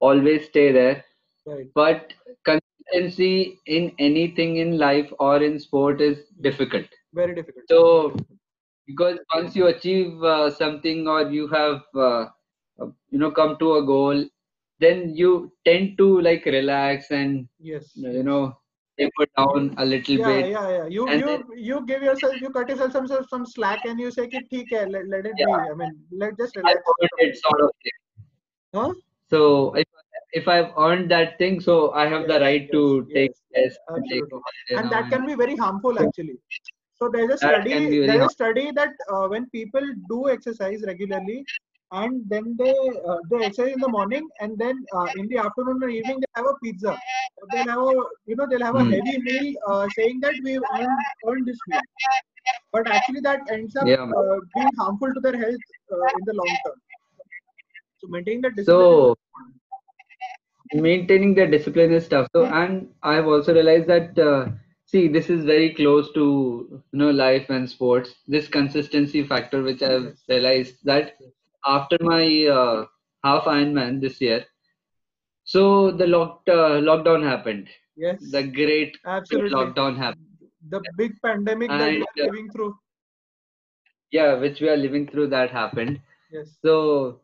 always 0.00 0.46
stay 0.46 0.72
there. 0.72 1.04
Right. 1.46 1.66
But 1.74 2.12
consistency 2.44 3.58
in 3.66 3.92
anything 3.98 4.56
in 4.56 4.78
life 4.78 5.12
or 5.18 5.42
in 5.42 5.58
sport 5.58 6.00
is 6.00 6.18
difficult. 6.40 6.86
Very 7.14 7.34
difficult. 7.34 7.64
So, 7.68 8.16
because 8.86 9.18
once 9.34 9.56
you 9.56 9.66
achieve 9.66 10.22
uh, 10.22 10.50
something 10.50 11.08
or 11.08 11.30
you 11.30 11.48
have 11.48 11.82
uh, 11.94 12.26
uh, 12.80 12.86
you 13.10 13.18
know 13.18 13.30
come 13.30 13.56
to 13.58 13.76
a 13.76 13.84
goal 13.84 14.24
then 14.78 15.14
you 15.14 15.52
tend 15.64 15.96
to 15.98 16.20
like 16.20 16.44
relax 16.44 17.10
and 17.10 17.48
yes. 17.58 17.92
you 17.96 18.22
know 18.22 18.56
taper 18.98 19.26
down 19.36 19.74
a 19.78 19.84
little 19.84 20.16
yeah, 20.16 20.26
bit. 20.26 20.50
yeah 20.50 20.68
yeah. 20.68 20.86
You 20.86 21.08
you 21.10 21.26
then, 21.26 21.42
you 21.56 21.86
give 21.86 22.02
yourself 22.02 22.40
you 22.40 22.50
cut 22.50 22.68
yourself 22.68 22.92
some 22.92 23.06
some 23.06 23.46
slack 23.46 23.84
and 23.84 24.00
you 24.00 24.10
say 24.10 24.22
"Okay, 24.22 24.86
let, 24.86 25.08
let 25.08 25.26
it 25.26 25.34
yeah. 25.38 25.46
be 25.46 25.52
i 25.52 25.74
mean 25.74 25.98
let 26.10 26.38
just 26.38 26.56
relax. 26.56 26.80
it 27.18 27.36
sort 27.36 27.60
of 27.60 27.70
thing. 27.82 27.92
Huh? 28.74 28.92
so 29.30 29.74
if, 29.74 29.86
if 30.32 30.48
i've 30.48 30.72
earned 30.78 31.10
that 31.10 31.38
thing 31.38 31.60
so 31.60 31.92
i 31.92 32.06
have 32.06 32.26
the 32.28 32.40
right 32.40 32.62
yes, 32.62 32.70
to 32.72 33.06
yes, 33.08 33.14
take 33.14 33.32
yes, 33.54 33.76
and, 33.88 34.04
take 34.10 34.24
and 34.78 34.90
that 34.90 35.10
can 35.10 35.26
be 35.26 35.34
very 35.34 35.56
harmful 35.56 35.98
actually 35.98 36.38
so 36.98 37.08
there's 37.12 37.30
a 37.30 37.38
study 37.38 37.78
there's 38.06 38.24
a 38.24 38.28
study 38.36 38.70
that 38.78 38.92
uh, 39.12 39.26
when 39.32 39.48
people 39.50 39.86
do 40.08 40.28
exercise 40.30 40.82
regularly 40.86 41.46
and 41.92 42.22
then 42.32 42.44
they 42.60 42.74
uh, 43.10 43.18
they 43.30 43.40
exercise 43.46 43.74
in 43.74 43.80
the 43.86 43.92
morning 43.96 44.26
and 44.40 44.58
then 44.58 44.76
uh, 44.96 45.08
in 45.16 45.28
the 45.28 45.38
afternoon 45.46 45.82
or 45.82 45.88
evening 45.88 46.18
they 46.20 46.32
have 46.40 46.46
a 46.46 46.56
pizza. 46.62 46.94
They'll 47.52 47.68
have 47.74 47.80
a 47.92 47.94
you 48.26 48.36
know 48.36 48.46
they'll 48.50 48.66
have 48.70 48.76
a 48.76 48.84
Hmm. 48.84 48.90
heavy 48.92 49.16
meal 49.28 49.54
uh, 49.68 49.88
saying 49.90 50.20
that 50.22 50.34
we've 50.42 50.66
earned, 50.78 51.04
earned 51.28 51.46
this 51.46 51.60
meal. 51.66 51.82
But 52.72 52.88
actually 52.90 53.20
that 53.20 53.40
ends 53.50 53.76
up 53.76 53.88
Yeah, 53.88 54.12
uh, 54.16 54.36
being 54.54 54.70
harmful 54.78 55.12
to 55.14 55.20
their 55.20 55.36
health 55.36 55.66
uh, 55.92 56.08
in 56.18 56.24
the 56.24 56.34
long 56.34 56.58
term. 56.64 56.74
So 57.98 58.08
maintaining 58.08 58.42
that 58.42 58.56
discipline 58.56 58.90
so 58.90 59.16
maintaining 60.74 61.34
the 61.34 61.46
discipline 61.46 61.92
is 61.92 62.08
tough. 62.08 62.28
So 62.34 62.44
and 62.44 62.88
i've 63.02 63.26
also 63.26 63.54
realized 63.54 63.86
that 63.88 64.18
uh, 64.18 64.46
see 64.86 65.08
this 65.08 65.28
is 65.30 65.44
very 65.44 65.74
close 65.74 66.12
to 66.14 66.24
you 66.70 66.98
know 66.98 67.10
life 67.10 67.50
and 67.50 67.68
sports. 67.68 68.14
This 68.26 68.48
consistency 68.48 69.24
factor 69.24 69.62
which 69.62 69.82
i've 69.82 70.16
realized 70.28 70.76
that 70.84 71.16
after 71.64 71.96
my 72.00 72.46
uh, 72.46 72.86
half 73.24 73.44
ironman 73.44 74.00
this 74.00 74.20
year 74.20 74.44
so 75.46 75.92
the 75.92 76.06
lock, 76.08 76.42
uh, 76.48 76.82
lockdown 76.82 77.22
happened. 77.22 77.68
Yes. 77.96 78.18
The 78.32 78.42
great 78.42 78.98
absolutely. 79.06 79.50
lockdown 79.50 79.96
happened. 79.96 80.26
The 80.68 80.82
big 80.96 81.12
pandemic 81.22 81.70
that 81.70 81.88
we 81.88 82.02
are 82.02 82.24
uh, 82.24 82.26
living 82.26 82.50
through. 82.50 82.76
Yeah 84.10 84.34
which 84.34 84.60
we 84.60 84.68
are 84.68 84.76
living 84.76 85.06
through 85.06 85.28
that 85.28 85.50
happened. 85.50 86.00
Yes. 86.32 86.56
So 86.64 87.20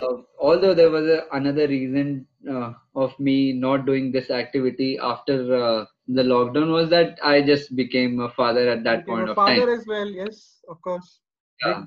uh, 0.00 0.18
although 0.38 0.74
there 0.74 0.90
was 0.90 1.08
a, 1.08 1.24
another 1.32 1.66
reason 1.66 2.26
uh, 2.48 2.74
of 2.94 3.18
me 3.18 3.52
not 3.52 3.84
doing 3.84 4.12
this 4.12 4.30
activity 4.30 4.96
after 5.02 5.56
uh, 5.56 5.84
the 6.08 6.22
lockdown 6.22 6.70
was 6.72 6.88
that 6.90 7.18
i 7.22 7.40
just 7.42 7.74
became 7.76 8.20
a 8.20 8.30
father 8.30 8.68
at 8.68 8.84
that 8.84 9.06
point 9.06 9.26
a 9.26 9.28
of 9.28 9.38
father 9.38 9.68
time. 9.68 9.68
as 9.70 9.86
well 9.86 10.06
yes 10.08 10.62
of 10.68 10.80
course. 10.80 11.20
Yeah, 11.64 11.84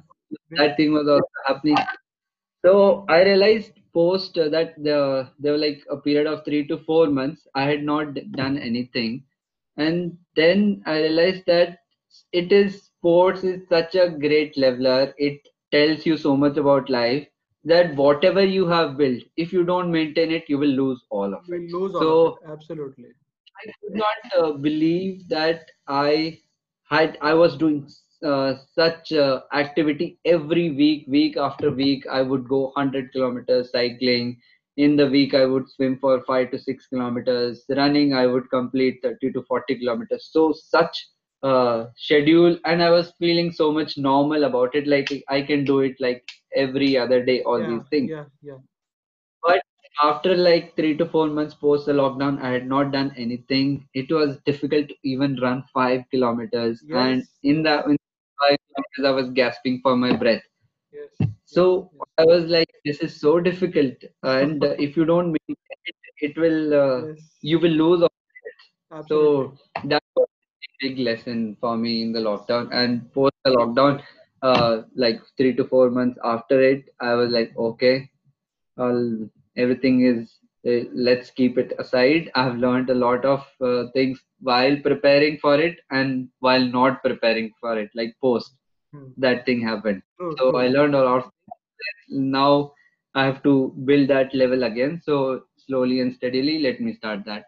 big- 0.49 0.57
that 0.57 0.77
thing 0.77 0.93
was 0.93 1.07
also 1.07 1.39
happening. 1.47 1.77
So 2.65 3.05
i 3.09 3.23
realized 3.23 3.73
post 3.93 4.35
that 4.35 4.73
the, 4.83 5.27
there 5.39 5.53
were 5.53 5.57
like 5.57 5.81
a 5.89 5.97
period 5.97 6.27
of 6.27 6.43
3 6.45 6.67
to 6.67 6.77
4 6.77 7.07
months 7.07 7.47
i 7.55 7.63
had 7.63 7.83
not 7.83 8.13
done 8.35 8.57
anything. 8.57 9.23
And 9.77 10.17
then 10.35 10.83
i 10.85 10.97
realized 11.01 11.45
that 11.47 11.79
it 12.31 12.51
is 12.51 12.83
sports 12.83 13.43
is 13.43 13.67
such 13.67 13.95
a 13.95 14.09
great 14.09 14.57
leveler. 14.57 15.13
It 15.17 15.41
tells 15.71 16.05
you 16.05 16.17
so 16.17 16.35
much 16.35 16.57
about 16.57 16.89
life 16.89 17.27
that 17.65 17.95
whatever 17.95 18.43
you 18.43 18.67
have 18.67 18.97
built 18.97 19.23
if 19.37 19.53
you 19.53 19.63
don't 19.63 19.91
maintain 19.91 20.31
it 20.31 20.49
you 20.49 20.57
will 20.57 20.75
lose 20.83 21.03
all 21.09 21.33
of 21.33 21.43
we'll 21.47 21.59
it. 21.59 21.65
lose 21.75 21.93
all 21.95 22.09
so 22.09 22.11
of 22.11 22.23
it 22.23 22.35
absolutely 22.45 23.11
I 23.61 23.71
could 23.81 23.95
not 23.95 24.17
uh, 24.37 24.51
believe 24.53 25.27
that 25.29 25.69
I 25.87 26.39
had 26.89 27.17
I 27.21 27.33
was 27.33 27.57
doing 27.57 27.87
uh, 28.25 28.55
such 28.73 29.11
uh, 29.11 29.41
activity 29.53 30.19
every 30.25 30.71
week, 30.71 31.05
week 31.07 31.37
after 31.37 31.71
week. 31.71 32.05
I 32.07 32.21
would 32.21 32.47
go 32.47 32.71
100 32.75 33.11
kilometers 33.11 33.71
cycling. 33.71 34.39
In 34.77 34.95
the 34.95 35.07
week, 35.07 35.33
I 35.33 35.45
would 35.45 35.69
swim 35.69 35.97
for 35.99 36.23
five 36.25 36.51
to 36.51 36.59
six 36.59 36.87
kilometers. 36.87 37.65
Running, 37.69 38.13
I 38.13 38.27
would 38.27 38.49
complete 38.49 38.99
30 39.03 39.33
to 39.33 39.43
40 39.43 39.79
kilometers. 39.79 40.29
So 40.31 40.53
such 40.53 40.97
uh, 41.43 41.85
schedule 41.95 42.57
and 42.65 42.83
i 42.83 42.89
was 42.89 43.13
feeling 43.17 43.49
so 43.49 43.71
much 43.71 43.97
normal 43.97 44.43
about 44.43 44.75
it 44.75 44.85
like 44.87 45.09
i 45.29 45.41
can 45.41 45.63
do 45.63 45.79
it 45.79 45.95
like 45.99 46.21
every 46.53 46.97
other 46.97 47.23
day 47.23 47.41
all 47.43 47.61
yeah, 47.61 47.69
these 47.69 47.87
things 47.89 48.09
yeah, 48.09 48.25
yeah. 48.41 48.57
After 50.03 50.35
like 50.35 50.75
three 50.75 50.95
to 50.97 51.05
four 51.05 51.27
months 51.27 51.53
post 51.53 51.85
the 51.85 51.93
lockdown 51.93 52.41
i 52.41 52.49
had 52.51 52.67
not 52.67 52.91
done 52.91 53.13
anything 53.17 53.87
it 53.93 54.11
was 54.11 54.37
difficult 54.45 54.87
to 54.87 54.95
even 55.03 55.35
run 55.41 55.63
five 55.73 56.03
kilometers 56.11 56.83
and 56.91 57.23
in 57.43 57.63
that 57.63 57.85
in 57.85 57.97
five 58.43 58.57
kilometers 58.67 59.05
i 59.05 59.15
was 59.21 59.29
gasping 59.41 59.79
for 59.83 59.95
my 59.95 60.15
breath 60.15 60.43
yes, 60.91 61.29
so 61.45 61.91
I 62.17 62.25
was 62.25 62.45
like, 62.45 62.69
this 62.85 62.99
is 62.99 63.19
so 63.19 63.39
difficult, 63.39 63.95
and 64.23 64.63
uh, 64.63 64.75
if 64.77 64.95
you 64.97 65.05
don't 65.05 65.27
maintain 65.27 65.79
it, 65.85 65.95
it 66.21 66.37
will 66.37 66.73
uh, 66.73 67.07
yes, 67.07 67.37
you 67.41 67.59
will 67.59 67.71
lose. 67.71 68.01
all 68.01 68.05
of 68.05 68.43
it. 68.49 68.57
absolutely. 68.91 69.57
So 69.57 69.87
that 69.87 70.03
was 70.15 70.27
a 70.27 70.87
big 70.87 70.99
lesson 70.99 71.57
for 71.59 71.77
me 71.77 72.03
in 72.03 72.11
the 72.11 72.19
lockdown. 72.19 72.69
And 72.71 73.11
post 73.13 73.35
the 73.45 73.51
lockdown, 73.51 74.03
uh, 74.41 74.81
like 74.95 75.21
three 75.37 75.55
to 75.55 75.63
four 75.65 75.89
months 75.89 76.19
after 76.23 76.61
it, 76.61 76.93
I 76.99 77.13
was 77.15 77.31
like, 77.31 77.53
okay, 77.57 78.09
well, 78.77 79.29
everything 79.57 80.01
is. 80.05 80.37
Uh, 80.67 80.83
let's 80.93 81.29
keep 81.31 81.57
it 81.57 81.73
aside. 81.79 82.29
I've 82.35 82.57
learned 82.57 82.89
a 82.89 82.93
lot 82.95 83.25
of 83.25 83.45
uh, 83.61 83.85
things 83.93 84.21
while 84.41 84.75
preparing 84.81 85.37
for 85.37 85.59
it 85.59 85.79
and 85.91 86.29
while 86.39 86.63
not 86.65 87.01
preparing 87.03 87.51
for 87.59 87.77
it. 87.79 87.89
Like 87.95 88.15
post 88.21 88.55
Hmm. 88.91 89.11
that 89.17 89.45
thing 89.45 89.61
happened. 89.61 90.01
True, 90.17 90.39
So 90.39 90.51
true. 90.51 90.57
I 90.57 90.67
learned 90.67 90.95
a 90.95 91.03
lot. 91.03 91.29
Now 92.09 92.73
I 93.15 93.25
have 93.25 93.41
to 93.43 93.73
build 93.85 94.07
that 94.09 94.33
level 94.33 94.63
again. 94.63 95.01
So 95.03 95.43
slowly 95.57 95.99
and 96.01 96.13
steadily, 96.13 96.59
let 96.59 96.79
me 96.81 96.93
start 96.93 97.25
that. 97.25 97.45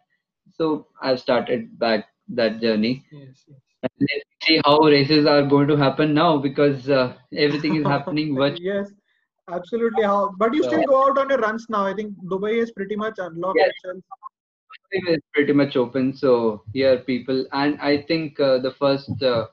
So 0.53 0.87
I've 1.01 1.19
started 1.19 1.77
back 1.79 2.05
that 2.29 2.61
journey. 2.61 3.05
Yes, 3.11 3.45
yes. 3.47 3.61
And 3.83 3.91
let's 3.99 4.25
see 4.47 4.61
how 4.65 4.79
races 4.79 5.25
are 5.25 5.43
going 5.43 5.67
to 5.67 5.77
happen 5.77 6.13
now 6.13 6.37
because 6.37 6.89
uh, 6.89 7.15
everything 7.35 7.75
is 7.75 7.87
happening 7.87 8.35
virtually. 8.37 8.59
yes, 8.61 8.91
absolutely. 9.51 10.03
How? 10.03 10.31
But 10.37 10.53
you 10.53 10.63
still 10.63 10.83
go 10.83 11.09
out 11.09 11.17
on 11.17 11.29
your 11.29 11.39
runs 11.39 11.67
now. 11.69 11.85
I 11.85 11.93
think 11.93 12.15
Dubai 12.25 12.53
is 12.61 12.71
pretty 12.71 12.95
much 12.95 13.15
unlocked 13.17 13.59
yes, 13.59 13.69
itself. 13.69 14.03
is 14.91 15.19
pretty 15.33 15.53
much 15.53 15.75
open. 15.75 16.13
So 16.13 16.63
here 16.73 16.97
people, 16.99 17.45
and 17.51 17.79
I 17.81 18.01
think 18.03 18.39
uh, 18.39 18.59
the 18.59 18.71
first 18.79 19.21
uh, 19.23 19.47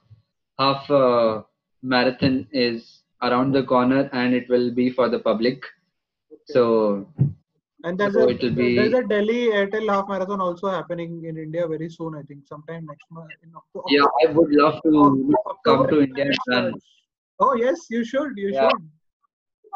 half 0.58 0.90
uh, 0.90 1.42
marathon 1.82 2.48
is 2.52 3.02
around 3.22 3.52
the 3.52 3.62
corner 3.64 4.08
and 4.12 4.34
it 4.34 4.48
will 4.48 4.70
be 4.72 4.90
for 4.90 5.08
the 5.08 5.18
public. 5.18 5.62
Okay. 6.32 6.42
So 6.46 7.08
And 7.84 7.98
there's 7.98 8.14
so 8.14 8.20
a 8.22 8.26
will 8.26 8.74
there's 8.76 8.92
a 8.92 9.02
Delhi 9.06 9.40
Airtel 9.58 9.88
half 9.88 10.08
marathon 10.08 10.40
also 10.40 10.68
happening 10.68 11.24
in 11.24 11.36
India 11.36 11.66
very 11.66 11.88
soon. 11.88 12.16
I 12.16 12.22
think 12.22 12.46
sometime 12.46 12.86
next 12.86 13.06
month 13.10 13.30
in 13.42 13.52
Octo- 13.54 13.84
yeah. 13.88 14.06
I 14.22 14.32
would 14.32 14.52
love 14.52 14.80
to 14.82 15.34
Oc- 15.46 15.58
come 15.64 15.88
to 15.88 16.00
India 16.02 16.24
and 16.24 16.38
run. 16.48 16.74
Oh 17.40 17.54
yes, 17.54 17.86
you 17.90 18.04
should. 18.04 18.32
You 18.36 18.52
Yeah, 18.52 18.68
should. 18.70 18.82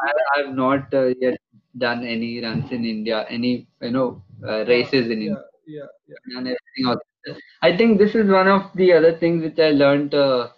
I, 0.01 0.41
I've 0.41 0.55
not 0.55 0.93
uh, 0.95 1.07
yet 1.21 1.39
done 1.79 2.05
any 2.05 2.41
runs 2.43 2.71
in 2.71 2.85
India, 2.85 3.27
any 3.29 3.67
you 3.81 3.91
know 3.91 4.23
uh, 4.47 4.65
races 4.67 5.07
in 5.07 5.13
India, 5.13 5.43
yeah, 5.67 5.87
yeah. 6.09 6.39
and 6.39 6.49
everything 6.49 6.87
else. 6.87 7.41
I 7.63 7.77
think 7.77 7.99
this 7.99 8.15
is 8.15 8.29
one 8.31 8.49
of 8.49 8.71
the 8.75 8.93
other 8.93 9.17
things 9.17 9.43
which 9.43 9.59
I 9.59 9.71
learned 9.71 10.15
uh, 10.15 10.49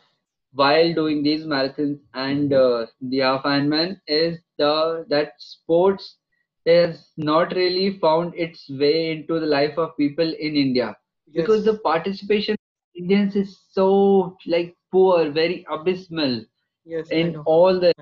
while 0.53 0.93
doing 0.95 1.23
these 1.23 1.45
marathons 1.45 1.99
and 2.15 2.53
uh, 2.53 2.87
the 3.01 3.19
half 3.19 3.43
Ironman 3.45 4.01
is 4.07 4.39
the 4.59 5.05
that 5.09 5.33
sports 5.39 6.19
has 6.67 7.11
not 7.17 7.55
really 7.55 7.99
found 7.99 8.35
its 8.35 8.69
way 8.71 9.11
into 9.13 9.39
the 9.41 9.47
life 9.47 9.77
of 9.79 9.97
people 9.97 10.25
in 10.27 10.57
India 10.57 10.97
because 11.35 11.65
the 11.65 11.79
participation 11.79 12.55
of 12.55 13.03
Indians 13.03 13.37
is 13.37 13.59
so 13.71 14.37
like 14.47 14.75
poor, 14.93 15.31
very 15.31 15.65
abysmal 15.71 16.45
yes. 16.85 17.09
In 17.11 17.37
all 17.45 17.79
the 17.81 17.93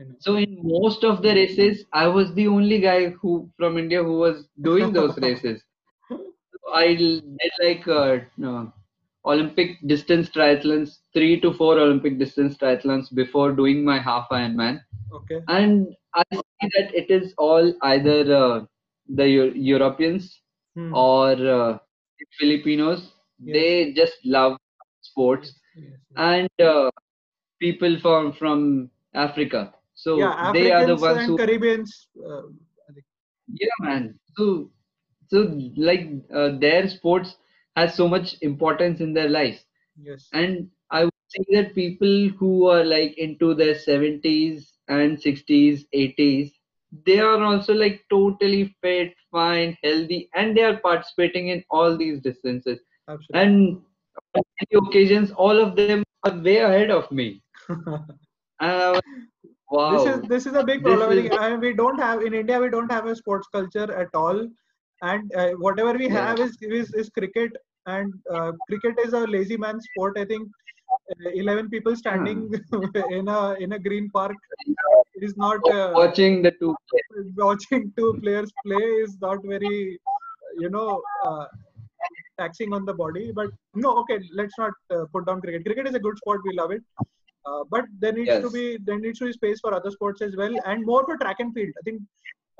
I 0.00 0.04
know. 0.04 0.08
I 0.08 0.12
know. 0.12 0.18
So 0.18 0.36
in 0.36 0.58
most 0.62 1.04
of 1.04 1.22
the 1.22 1.30
races, 1.34 1.84
I 1.92 2.06
was 2.08 2.34
the 2.34 2.48
only 2.48 2.80
guy 2.80 3.10
who 3.10 3.50
from 3.56 3.78
India 3.78 4.02
who 4.02 4.18
was 4.18 4.48
doing 4.62 4.92
those 4.92 5.16
races. 5.22 5.62
I 6.74 6.94
did 6.94 7.52
like 7.62 7.86
uh, 7.88 8.18
no, 8.36 8.72
Olympic 9.24 9.78
distance 9.86 10.28
triathlons, 10.30 10.98
three 11.12 11.40
to 11.40 11.52
four 11.52 11.78
Olympic 11.78 12.18
distance 12.18 12.56
triathlons 12.56 13.12
before 13.14 13.52
doing 13.52 13.84
my 13.84 13.98
half 13.98 14.28
Ironman, 14.30 14.80
Okay. 15.12 15.42
and 15.48 15.88
I 16.14 16.22
see 16.32 16.68
that 16.76 16.94
it 16.94 17.10
is 17.10 17.34
all 17.38 17.72
either 17.82 18.34
uh, 18.34 18.64
the 19.08 19.28
Eu- 19.28 19.52
Europeans 19.54 20.40
Hmm. 20.74 20.92
or 20.92 21.32
uh, 21.32 21.78
Filipinos. 22.38 23.12
Yes. 23.38 23.54
They 23.54 23.92
just 23.94 24.14
love 24.24 24.56
sports, 25.02 25.54
Yes. 25.74 25.98
Yes. 26.10 26.20
yes. 26.32 26.40
and 26.40 26.48
uh, 26.62 26.90
people 27.60 27.98
from 28.00 28.32
from 28.32 28.90
Africa. 29.14 29.72
Yeah, 30.10 30.32
So 30.32 30.50
they 30.52 30.70
are 30.70 30.84
the 30.84 30.96
ones 30.96 31.24
who 31.24 31.38
Caribbeans. 31.38 32.08
Uh, 32.18 32.42
Yeah, 33.48 33.76
man. 33.80 34.18
So, 34.36 34.70
so 35.28 35.58
like 35.76 36.08
uh, 36.34 36.50
their 36.58 36.88
sports 36.88 37.36
has 37.76 37.94
so 37.94 38.08
much 38.08 38.36
importance 38.42 39.00
in 39.00 39.12
their 39.14 39.28
lives, 39.28 39.64
Yes. 39.96 40.32
and 40.32 40.68
I 40.90 41.04
would 41.04 41.12
say 41.28 41.44
that 41.54 41.74
people 41.74 42.28
who 42.38 42.66
are 42.68 42.84
like 42.84 43.16
into 43.18 43.54
their 43.54 43.74
seventies 43.74 44.78
and 44.88 45.20
sixties, 45.20 45.86
eighties, 45.92 46.52
they 47.06 47.18
are 47.20 47.42
also 47.42 47.74
like 47.74 48.04
totally 48.10 48.74
fit, 48.82 49.14
fine, 49.30 49.76
healthy, 49.82 50.28
and 50.34 50.56
they 50.56 50.62
are 50.62 50.76
participating 50.78 51.48
in 51.48 51.64
all 51.70 51.96
these 51.96 52.20
distances. 52.20 52.80
Absolutely. 53.08 53.42
And 53.42 53.82
on 54.34 54.42
many 54.60 54.86
occasions, 54.88 55.32
all 55.32 55.58
of 55.60 55.76
them 55.76 55.98
are 56.24 56.36
way 56.36 56.58
ahead 56.58 56.90
of 56.90 57.10
me. 57.10 57.42
And 58.60 58.70
I 58.70 58.90
was, 58.92 59.02
this 59.72 60.06
is 60.14 60.22
this 60.28 60.46
is 60.46 60.54
a 60.54 60.64
big 60.64 60.82
problem. 60.82 61.10
I 61.10 61.14
is 61.14 61.28
think, 61.28 61.40
uh, 61.40 61.56
we 61.60 61.72
don't 61.74 61.98
have 61.98 62.22
in 62.22 62.34
India. 62.34 62.60
We 62.60 62.70
don't 62.70 62.90
have 62.92 63.06
a 63.06 63.16
sports 63.16 63.48
culture 63.52 63.92
at 63.92 64.08
all, 64.14 64.48
and 65.02 65.34
uh, 65.34 65.50
whatever 65.66 65.92
we 65.92 66.08
yeah, 66.08 66.26
have 66.28 66.40
is 66.40 66.56
is, 66.60 66.92
is 66.94 67.10
cricket. 67.10 67.52
And 67.86 68.12
uh, 68.30 68.52
cricket 68.68 68.98
is 69.04 69.12
a 69.12 69.20
lazy 69.20 69.56
man 69.56 69.80
sport. 69.80 70.18
I 70.18 70.24
think 70.24 70.48
uh, 71.10 71.30
eleven 71.34 71.68
people 71.70 71.96
standing 71.96 72.52
in 73.10 73.28
a 73.28 73.54
in 73.54 73.72
a 73.72 73.78
green 73.78 74.10
park 74.10 74.36
is 75.16 75.36
not 75.36 75.68
uh, 75.70 75.92
Watching 75.94 76.42
the 76.42 76.52
two 76.52 76.74
players. 76.90 77.32
watching 77.36 77.92
two 77.96 78.18
players 78.22 78.52
play 78.64 78.84
is 79.06 79.16
not 79.20 79.38
very 79.44 79.98
you 80.58 80.70
know 80.70 81.02
uh, 81.26 81.46
taxing 82.38 82.72
on 82.72 82.84
the 82.84 82.94
body. 82.94 83.32
But 83.32 83.50
no, 83.74 83.96
okay, 83.98 84.20
let's 84.32 84.58
not 84.58 84.72
uh, 84.90 85.04
put 85.12 85.26
down 85.26 85.40
cricket. 85.40 85.64
Cricket 85.64 85.88
is 85.88 85.94
a 85.94 86.00
good 86.00 86.16
sport. 86.18 86.42
We 86.44 86.54
love 86.54 86.70
it. 86.70 86.82
Uh, 87.44 87.64
but 87.70 87.84
there 87.98 88.12
needs 88.12 88.38
to 88.38 88.50
be 88.50 88.78
there 88.84 88.98
needs 88.98 89.18
to 89.18 89.26
be 89.26 89.32
space 89.32 89.60
for 89.60 89.74
other 89.74 89.90
sports 89.90 90.22
as 90.22 90.36
well, 90.36 90.54
and 90.66 90.84
more 90.86 91.04
for 91.04 91.16
track 91.18 91.36
and 91.40 91.52
field. 91.54 91.72
I 91.78 91.82
think 91.82 92.02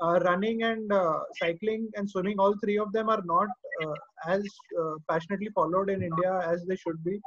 uh, 0.03 0.19
running 0.19 0.63
and 0.63 0.91
uh, 0.91 1.19
cycling 1.41 1.89
and 1.95 2.09
swimming, 2.09 2.39
all 2.39 2.55
three 2.63 2.77
of 2.77 2.91
them 2.93 3.09
are 3.09 3.21
not 3.25 3.49
uh, 3.83 3.95
as 4.27 4.43
uh, 4.81 4.95
passionately 5.09 5.49
followed 5.55 5.89
in 5.89 6.01
India 6.03 6.39
as 6.45 6.65
they 6.65 6.75
should 6.75 7.03
be. 7.03 7.21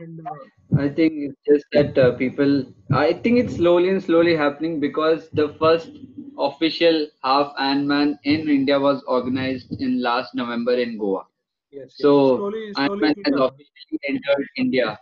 And 0.00 0.20
uh, 0.26 0.44
I 0.78 0.88
think 0.88 1.12
it's 1.16 1.40
just 1.46 1.66
that 1.72 1.98
uh, 1.98 2.12
people. 2.16 2.64
I 2.92 3.12
think 3.12 3.38
it's 3.38 3.56
slowly 3.56 3.88
and 3.90 4.02
slowly 4.02 4.36
happening 4.36 4.80
because 4.80 5.28
the 5.30 5.48
first 5.60 5.90
official 6.38 7.06
half 7.22 7.54
Ironman 7.56 8.18
in 8.24 8.48
India 8.48 8.78
was 8.80 9.02
organized 9.06 9.80
in 9.80 10.00
last 10.02 10.34
November 10.34 10.74
in 10.74 10.98
Goa. 10.98 11.24
yes, 11.70 11.94
yes, 11.98 12.20
So 12.20 12.36
slowly, 12.36 12.72
slowly 12.74 13.08
Ironman 13.08 13.14
has 13.24 13.34
officially 13.36 14.00
entered 14.08 14.46
India. 14.56 14.98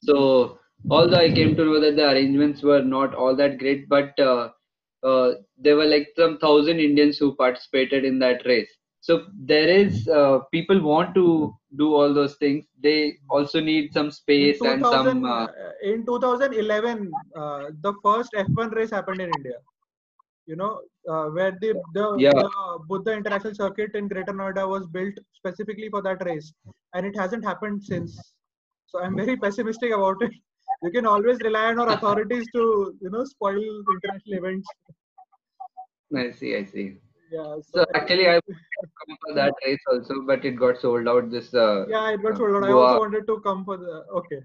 So 0.00 0.58
although 0.90 1.18
I 1.18 1.32
came 1.32 1.56
to 1.56 1.64
know 1.64 1.80
that 1.80 1.96
the 1.96 2.10
arrangements 2.10 2.62
were 2.62 2.82
not 2.82 3.14
all 3.14 3.34
that 3.36 3.58
great, 3.58 3.88
but 3.88 4.18
uh, 4.18 4.50
uh, 5.02 5.32
there 5.58 5.76
were 5.76 5.86
like 5.86 6.08
some 6.16 6.38
thousand 6.38 6.80
Indians 6.80 7.18
who 7.18 7.34
participated 7.34 8.04
in 8.04 8.18
that 8.20 8.44
race. 8.46 8.70
So 9.00 9.26
there 9.38 9.68
is 9.68 10.08
uh, 10.08 10.38
people 10.50 10.80
want 10.80 11.14
to 11.14 11.54
do 11.76 11.94
all 11.94 12.14
those 12.14 12.36
things. 12.36 12.64
They 12.82 13.18
also 13.28 13.60
need 13.60 13.92
some 13.92 14.10
space 14.10 14.62
and 14.62 14.84
some. 14.86 15.24
Uh, 15.24 15.44
uh, 15.44 15.72
in 15.82 16.06
2011, 16.06 17.12
uh, 17.36 17.64
the 17.82 17.92
first 18.02 18.32
F1 18.32 18.74
race 18.74 18.90
happened 18.90 19.20
in 19.20 19.30
India. 19.36 19.58
You 20.46 20.56
know, 20.56 20.80
uh, 21.06 21.26
where 21.26 21.52
the, 21.60 21.74
the 21.92 22.16
yeah, 22.18 22.32
the 22.32 22.50
Buddh 22.88 23.08
International 23.08 23.54
Circuit 23.54 23.94
in 23.94 24.08
Greater 24.08 24.32
Noida 24.32 24.66
was 24.66 24.86
built 24.86 25.14
specifically 25.34 25.90
for 25.90 26.00
that 26.00 26.24
race, 26.24 26.54
and 26.94 27.04
it 27.04 27.14
hasn't 27.14 27.44
happened 27.44 27.82
since. 27.82 28.18
So 28.86 29.02
I'm 29.02 29.16
very 29.16 29.36
pessimistic 29.36 29.92
about 29.92 30.22
it. 30.22 30.32
You 30.84 30.90
can 30.90 31.06
always 31.06 31.38
rely 31.40 31.66
on 31.66 31.78
our 31.80 31.88
authorities 31.94 32.46
to, 32.54 32.94
you 33.00 33.10
know, 33.10 33.24
spoil 33.24 33.56
international 33.58 34.38
events. 34.38 34.68
I 36.14 36.30
see, 36.30 36.54
I 36.56 36.64
see. 36.64 36.98
Yeah. 37.32 37.54
So 37.62 37.80
So 37.80 37.84
actually, 37.94 38.28
I 38.28 38.40
come 38.40 39.16
for 39.26 39.34
that 39.34 39.54
race 39.66 39.80
also, 39.90 40.14
but 40.26 40.44
it 40.44 40.52
got 40.52 40.78
sold 40.78 41.08
out. 41.08 41.30
This 41.30 41.54
uh, 41.54 41.86
yeah, 41.88 42.10
it 42.10 42.22
got 42.22 42.32
uh, 42.34 42.36
sold 42.36 42.56
out. 42.56 42.64
I 42.64 42.72
also 42.72 43.00
wanted 43.00 43.26
to 43.26 43.40
come 43.40 43.64
for 43.64 43.78
the. 43.78 44.04
Okay. 44.20 44.40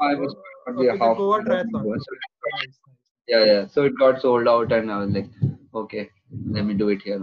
I 0.00 0.14
was 0.14 0.34
Okay, 0.68 0.86
the 0.86 0.98
half 0.98 1.16
Goa 1.16 1.42
triathlon. 1.42 1.82
So 1.82 1.90
it 1.90 1.98
got- 1.98 2.54
Nice, 2.54 2.78
nice. 2.88 3.04
yeah, 3.28 3.44
yeah. 3.44 3.66
So 3.66 3.84
it 3.84 3.92
got 3.98 4.20
sold 4.22 4.48
out, 4.48 4.72
and 4.72 4.90
I 4.90 4.98
was 5.04 5.10
like, 5.10 5.28
okay, 5.74 6.10
let 6.56 6.64
me 6.64 6.74
do 6.74 6.88
it 6.88 7.02
here. 7.02 7.20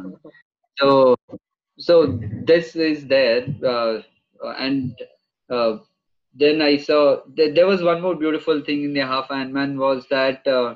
So, 0.78 1.16
so 1.80 2.20
this 2.52 2.76
is 2.76 3.08
there, 3.08 3.48
uh, 3.66 4.02
and 4.58 4.96
uh, 5.50 5.78
then 6.34 6.62
I 6.62 6.78
saw 6.78 7.22
th- 7.36 7.56
there 7.56 7.68
was 7.68 7.84
one 7.84 8.02
more 8.02 8.16
beautiful 8.16 8.62
thing 8.62 8.84
in 8.84 8.94
the 8.94 9.02
half 9.02 9.28
Ironman 9.30 9.78
was 9.78 10.08
that 10.10 10.46
uh, 10.48 10.76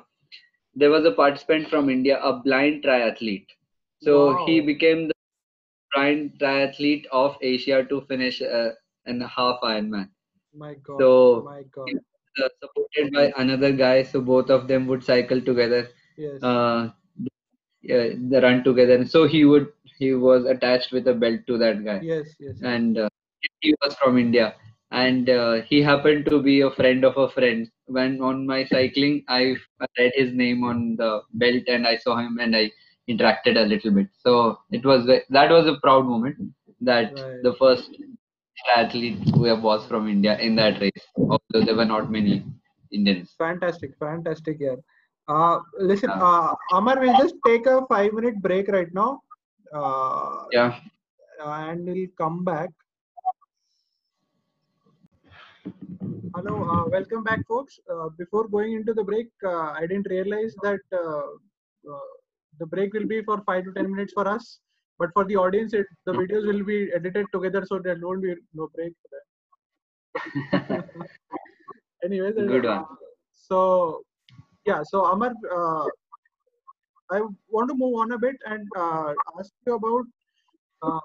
there 0.76 0.90
was 0.90 1.06
a 1.06 1.12
participant 1.12 1.70
from 1.70 1.90
India, 1.90 2.20
a 2.22 2.34
blind 2.34 2.84
triathlete. 2.84 3.48
So 4.02 4.34
wow. 4.34 4.46
he 4.46 4.60
became 4.62 5.08
the 5.08 5.14
blind 5.94 6.34
triathlete 6.40 7.06
of 7.12 7.38
Asia 7.42 7.84
to 7.90 8.02
finish 8.02 8.42
uh, 8.42 8.72
in 9.06 9.22
a 9.22 9.28
half 9.28 9.60
Ironman. 9.64 10.10
My 10.56 10.76
God. 10.76 11.00
So 11.00 11.44
my 11.46 11.64
God. 11.64 11.90
Uh, 12.44 12.50
supported 12.62 13.12
by 13.14 13.34
another 13.38 13.72
guy, 13.72 14.04
so 14.04 14.22
both 14.22 14.52
of 14.52 14.68
them 14.68 14.86
would 14.86 15.04
cycle 15.04 15.42
together. 15.42 15.88
Yes. 16.18 16.44
Uh, 16.44 16.92
yeah, 17.82 18.10
they 18.16 18.40
run 18.40 18.64
together. 18.64 19.04
So 19.06 19.26
he 19.26 19.44
would 19.46 19.74
he 19.98 20.14
was 20.14 20.46
attached 20.46 20.92
with 20.92 21.08
a 21.08 21.16
belt 21.16 21.42
to 21.48 21.58
that 21.58 21.84
guy. 21.84 22.00
Yes, 22.04 22.36
yes. 22.40 22.58
And 22.62 23.00
uh, 23.00 23.10
he 23.62 23.74
was 23.82 23.96
from 23.96 24.20
India, 24.20 24.54
and 24.92 25.30
uh, 25.30 25.62
he 25.68 25.82
happened 25.82 26.26
to 26.26 26.42
be 26.42 26.62
a 26.62 26.72
friend 26.72 27.04
of 27.04 27.18
a 27.18 27.30
friend. 27.30 27.70
When 27.86 28.22
on 28.22 28.46
my 28.46 28.66
cycling, 28.66 29.24
I 29.28 29.56
read 29.98 30.12
his 30.16 30.34
name 30.34 30.64
on 30.64 30.96
the 30.98 31.22
belt, 31.34 31.64
and 31.68 31.88
I 31.88 31.98
saw 31.98 32.18
him, 32.18 32.40
and 32.40 32.56
I 32.56 32.72
interacted 33.10 33.58
a 33.58 33.66
little 33.66 33.92
bit. 33.92 34.08
So 34.20 34.60
it 34.72 34.86
was 34.86 35.06
that 35.06 35.50
was 35.50 35.68
a 35.68 35.80
proud 35.82 36.06
moment 36.06 36.38
that 36.82 37.14
right. 37.14 37.44
the 37.44 37.56
first 37.60 37.90
athlete 38.76 39.20
who 39.34 39.42
was 39.62 39.88
from 39.88 40.10
India 40.10 40.38
in 40.40 40.56
that 40.56 40.82
race, 40.82 41.08
although 41.18 41.66
there 41.66 41.76
were 41.76 41.86
not 41.86 42.12
many 42.12 42.44
Indians. 42.92 43.34
Fantastic, 43.38 43.92
fantastic, 44.00 44.58
yeah. 44.60 44.76
Uh, 45.28 45.60
listen, 45.80 46.10
uh, 46.10 46.54
Amar, 46.72 47.00
we'll 47.00 47.18
just 47.18 47.36
take 47.46 47.66
a 47.66 47.86
five 47.88 48.14
minute 48.14 48.42
break 48.42 48.70
right 48.70 48.94
now. 48.94 49.22
Uh, 49.74 50.46
yeah. 50.52 50.80
And 51.44 51.86
we'll 51.86 52.08
come 52.18 52.44
back. 52.46 52.70
Hello, 56.36 56.56
uh, 56.72 56.90
welcome 56.90 57.24
back, 57.24 57.40
folks. 57.48 57.80
Uh, 57.92 58.10
before 58.18 58.48
going 58.48 58.74
into 58.74 58.94
the 58.94 59.04
break, 59.04 59.28
uh, 59.46 59.72
I 59.72 59.82
didn't 59.82 60.08
realize 60.10 60.56
that 60.64 60.80
uh, 60.94 61.92
uh, 61.94 62.10
the 62.60 62.66
break 62.66 62.94
will 62.94 63.08
be 63.08 63.22
for 63.24 63.42
five 63.46 63.64
to 63.66 63.74
ten 63.74 63.92
minutes 63.92 64.14
for 64.14 64.28
us, 64.28 64.60
but 65.00 65.10
for 65.14 65.26
the 65.26 65.36
audience, 65.36 65.74
it, 65.74 65.86
the 66.06 66.14
videos 66.14 66.46
will 66.46 66.64
be 66.64 66.90
edited 66.94 67.26
together, 67.34 67.64
so 67.66 67.80
there 67.80 67.98
won't 68.02 68.22
be 68.22 68.36
no 68.54 68.70
break 68.76 68.94
for 69.02 69.10
that. 70.62 70.86
Anyways, 72.04 72.36
good 72.36 72.66
one. 72.66 72.86
so 73.34 74.02
yeah 74.66 74.82
so 74.92 75.06
amar 75.12 75.32
uh, 75.58 75.86
i 77.16 77.20
want 77.56 77.70
to 77.72 77.76
move 77.82 77.96
on 78.04 78.12
a 78.12 78.20
bit 78.26 78.36
and 78.54 78.68
uh, 78.84 79.14
ask 79.40 79.52
you 79.66 79.76
about 79.76 80.06
uh, 80.88 81.00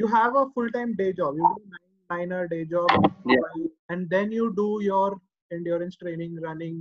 you 0.00 0.06
have 0.06 0.36
a 0.42 0.44
full-time 0.54 0.94
day 1.00 1.12
job 1.20 1.34
you 1.42 1.48
do 1.56 1.62
nine, 1.74 1.91
nine 2.12 2.32
hour 2.32 2.48
day 2.54 2.64
job 2.64 3.12
yeah. 3.26 3.66
and 3.90 4.08
then 4.14 4.32
you 4.38 4.52
do 4.62 4.68
your 4.82 5.20
endurance 5.52 5.96
training 5.96 6.38
running 6.46 6.78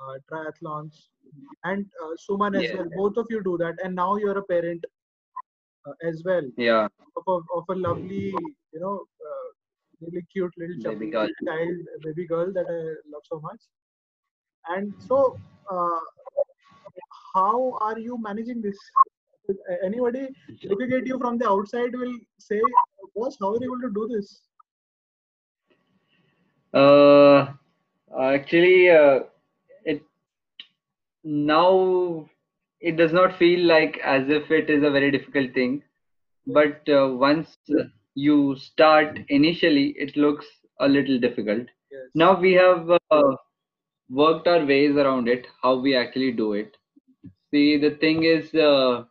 uh, 0.00 0.14
triathlons 0.30 1.08
and 1.64 1.86
uh, 2.04 2.14
suman 2.24 2.56
as 2.56 2.64
yeah. 2.64 2.76
well 2.76 2.90
both 2.96 3.16
of 3.24 3.26
you 3.30 3.42
do 3.50 3.56
that 3.64 3.74
and 3.84 3.94
now 3.94 4.10
you're 4.16 4.38
a 4.38 4.46
parent 4.52 4.84
uh, 5.86 5.96
as 6.10 6.22
well 6.24 6.46
yeah 6.56 6.86
of 7.16 7.24
a, 7.34 7.38
of 7.58 7.64
a 7.70 7.78
lovely 7.88 8.26
you 8.72 8.80
know 8.84 8.96
really 10.00 10.22
cute 10.30 10.52
little 10.58 10.92
baby 10.92 11.10
girl. 11.10 11.28
child 11.46 11.76
baby 12.02 12.26
girl 12.26 12.52
that 12.52 12.66
i 12.76 12.80
love 13.12 13.24
so 13.32 13.40
much 13.40 13.60
and 14.68 14.92
so, 15.06 15.38
uh, 15.70 16.00
how 17.34 17.78
are 17.80 17.98
you 17.98 18.18
managing 18.20 18.60
this? 18.60 18.76
Anybody 19.84 20.28
looking 20.64 20.92
at 20.92 21.06
you 21.06 21.18
from 21.18 21.38
the 21.38 21.48
outside 21.48 21.94
will 21.94 22.16
say, 22.38 22.60
"Boss, 23.14 23.36
how 23.40 23.52
are 23.52 23.58
you 23.60 23.68
able 23.68 23.80
to 23.80 23.92
do 23.94 24.08
this?" 24.14 24.42
Uh, 26.74 27.52
actually, 28.20 28.90
uh, 28.90 29.20
it 29.84 30.02
now 31.24 32.28
it 32.80 32.96
does 32.96 33.12
not 33.12 33.36
feel 33.36 33.66
like 33.66 33.98
as 34.04 34.28
if 34.28 34.50
it 34.50 34.70
is 34.70 34.82
a 34.82 34.90
very 34.90 35.10
difficult 35.10 35.54
thing, 35.54 35.82
but 36.46 36.88
uh, 36.88 37.08
once 37.08 37.56
you 38.14 38.56
start 38.56 39.18
initially, 39.28 39.94
it 39.98 40.16
looks 40.16 40.46
a 40.80 40.88
little 40.88 41.18
difficult. 41.18 41.66
Yes. 41.90 42.02
Now 42.14 42.38
we 42.38 42.52
have 42.52 42.90
uh, 42.90 43.36
worked 44.10 44.46
our 44.46 44.64
ways 44.64 44.96
around 44.96 45.28
it, 45.28 45.46
how 45.62 45.76
we 45.78 45.96
actually 45.96 46.32
do 46.32 46.52
it. 46.52 46.76
See, 47.50 47.78
the 47.78 47.90
thing 47.90 48.24
is, 48.24 48.54
uh, 48.54 49.04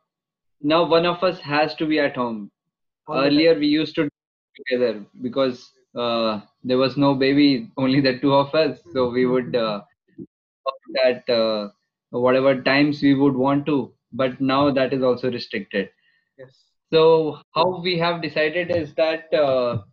now 0.61 0.83
one 0.85 1.05
of 1.05 1.23
us 1.23 1.39
has 1.39 1.75
to 1.75 1.85
be 1.85 1.99
at 1.99 2.15
home. 2.15 2.51
Earlier, 3.09 3.57
we 3.57 3.67
used 3.67 3.95
to 3.95 4.09
together 4.55 5.05
because 5.21 5.71
uh, 5.95 6.41
there 6.63 6.77
was 6.77 6.97
no 6.97 7.13
baby, 7.13 7.69
only 7.77 8.01
the 8.01 8.19
two 8.19 8.33
of 8.33 8.53
us. 8.55 8.79
So 8.93 9.09
we 9.09 9.25
would 9.25 9.55
uh, 9.55 9.81
at 11.05 11.29
uh, 11.29 11.69
whatever 12.09 12.61
times 12.61 13.01
we 13.01 13.13
would 13.13 13.35
want 13.35 13.65
to, 13.67 13.93
but 14.11 14.39
now 14.41 14.71
that 14.71 14.93
is 14.93 15.03
also 15.03 15.31
restricted. 15.31 15.89
Yes. 16.37 16.49
So 16.91 17.39
how 17.53 17.81
we 17.81 17.97
have 17.99 18.21
decided 18.21 18.71
is 18.71 18.93
that 18.95 19.33
uh, 19.33 19.83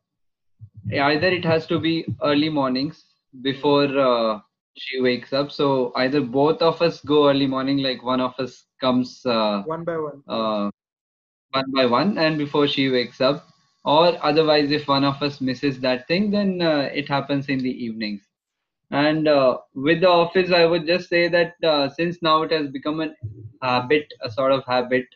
either 0.92 1.28
it 1.28 1.44
has 1.44 1.66
to 1.66 1.78
be 1.78 2.06
early 2.22 2.48
mornings 2.48 3.04
before 3.42 3.98
uh, 3.98 4.40
she 4.76 5.00
wakes 5.00 5.32
up. 5.32 5.50
So 5.52 5.92
either 5.96 6.20
both 6.20 6.62
of 6.62 6.80
us 6.82 7.00
go 7.00 7.28
early 7.28 7.46
morning, 7.46 7.78
like 7.78 8.02
one 8.02 8.20
of 8.20 8.34
us 8.38 8.64
comes 8.80 9.24
uh, 9.26 9.62
one 9.62 9.84
by 9.84 9.96
one, 9.96 10.22
uh, 10.28 10.70
one 11.50 11.70
by 11.74 11.86
one, 11.86 12.18
and 12.18 12.38
before 12.38 12.66
she 12.66 12.88
wakes 12.90 13.20
up, 13.20 13.48
or 13.84 14.16
otherwise, 14.24 14.70
if 14.70 14.88
one 14.88 15.04
of 15.04 15.22
us 15.22 15.40
misses 15.40 15.80
that 15.80 16.06
thing, 16.08 16.30
then 16.30 16.62
uh, 16.62 16.88
it 16.92 17.08
happens 17.08 17.48
in 17.48 17.58
the 17.58 17.84
evenings. 17.84 18.22
And 18.90 19.26
uh, 19.26 19.58
with 19.74 20.02
the 20.02 20.08
office, 20.08 20.52
I 20.52 20.66
would 20.66 20.86
just 20.86 21.08
say 21.08 21.28
that 21.28 21.54
uh, 21.64 21.88
since 21.88 22.20
now 22.22 22.42
it 22.42 22.52
has 22.52 22.68
become 22.68 23.00
a 23.00 23.08
habit, 23.62 24.06
a 24.22 24.30
sort 24.30 24.52
of 24.52 24.64
habit, 24.66 25.06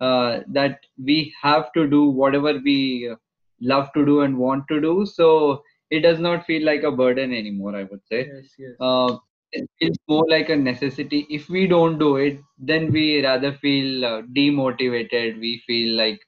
uh, 0.00 0.40
that 0.48 0.80
we 1.02 1.32
have 1.40 1.72
to 1.72 1.86
do 1.88 2.04
whatever 2.04 2.58
we 2.62 3.14
love 3.60 3.90
to 3.94 4.04
do 4.04 4.20
and 4.20 4.36
want 4.36 4.68
to 4.68 4.80
do. 4.80 5.06
So 5.06 5.62
it 5.96 6.00
does 6.06 6.20
not 6.26 6.46
feel 6.46 6.64
like 6.70 6.84
a 6.88 6.96
burden 7.02 7.32
anymore 7.40 7.76
i 7.76 7.84
would 7.90 8.04
say. 8.12 8.20
Yes, 8.32 8.54
yes. 8.58 8.76
Uh, 8.80 9.16
it 9.52 9.68
feels 9.78 9.98
more 10.08 10.24
like 10.28 10.48
a 10.48 10.56
necessity. 10.56 11.26
If 11.38 11.48
we 11.50 11.66
don't 11.72 11.98
do 11.98 12.16
it 12.16 12.38
then 12.58 12.90
we 12.92 13.04
rather 13.24 13.52
feel 13.64 14.04
uh, 14.10 14.22
demotivated. 14.38 15.38
We 15.40 15.52
feel 15.66 15.96
like 15.96 16.20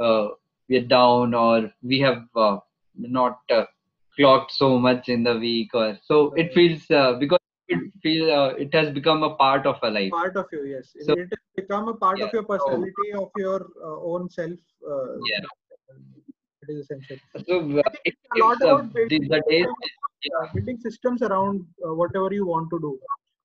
uh, 0.00 0.28
we're 0.68 0.88
down 0.96 1.34
or 1.34 1.70
we 1.82 2.00
have 2.00 2.24
uh, 2.34 2.56
not 2.96 3.38
uh, 3.58 3.64
clocked 4.16 4.52
so 4.52 4.78
much 4.78 5.08
in 5.08 5.22
the 5.22 5.36
week 5.38 5.74
or 5.74 5.98
so 6.10 6.32
it 6.42 6.52
feels 6.52 6.90
uh, 6.90 7.14
because 7.24 7.38
it 7.68 7.80
feel 8.02 8.30
uh, 8.38 8.48
it 8.66 8.74
has 8.74 8.92
become 9.00 9.22
a 9.22 9.34
part 9.36 9.66
of 9.66 9.76
a 9.82 9.90
life. 9.90 10.10
Part 10.10 10.36
of 10.36 10.46
you 10.52 10.64
yes. 10.76 10.94
So, 11.00 11.12
it 11.12 11.28
has 11.36 11.44
become 11.56 11.88
a 11.88 11.94
part 11.94 12.18
yeah, 12.18 12.26
of 12.26 12.32
your 12.38 12.44
personality 12.54 13.10
so, 13.12 13.24
of 13.24 13.30
your 13.36 13.60
own 14.12 14.28
self 14.28 14.58
yeah 15.32 15.46
it 16.66 16.72
is 16.72 16.84
essential. 16.84 17.16
So 17.46 17.78
uh, 17.78 17.82
it, 18.04 18.14
a 18.36 18.38
lot 18.44 18.62
uh, 18.62 18.68
about 18.68 18.92
building, 18.92 19.28
the, 19.28 19.42
the 19.48 19.58
yeah. 19.58 20.52
building 20.54 20.78
systems 20.78 21.22
around 21.22 21.66
uh, 21.86 21.94
whatever 21.94 22.32
you 22.32 22.46
want 22.46 22.70
to 22.70 22.78
do. 22.78 22.98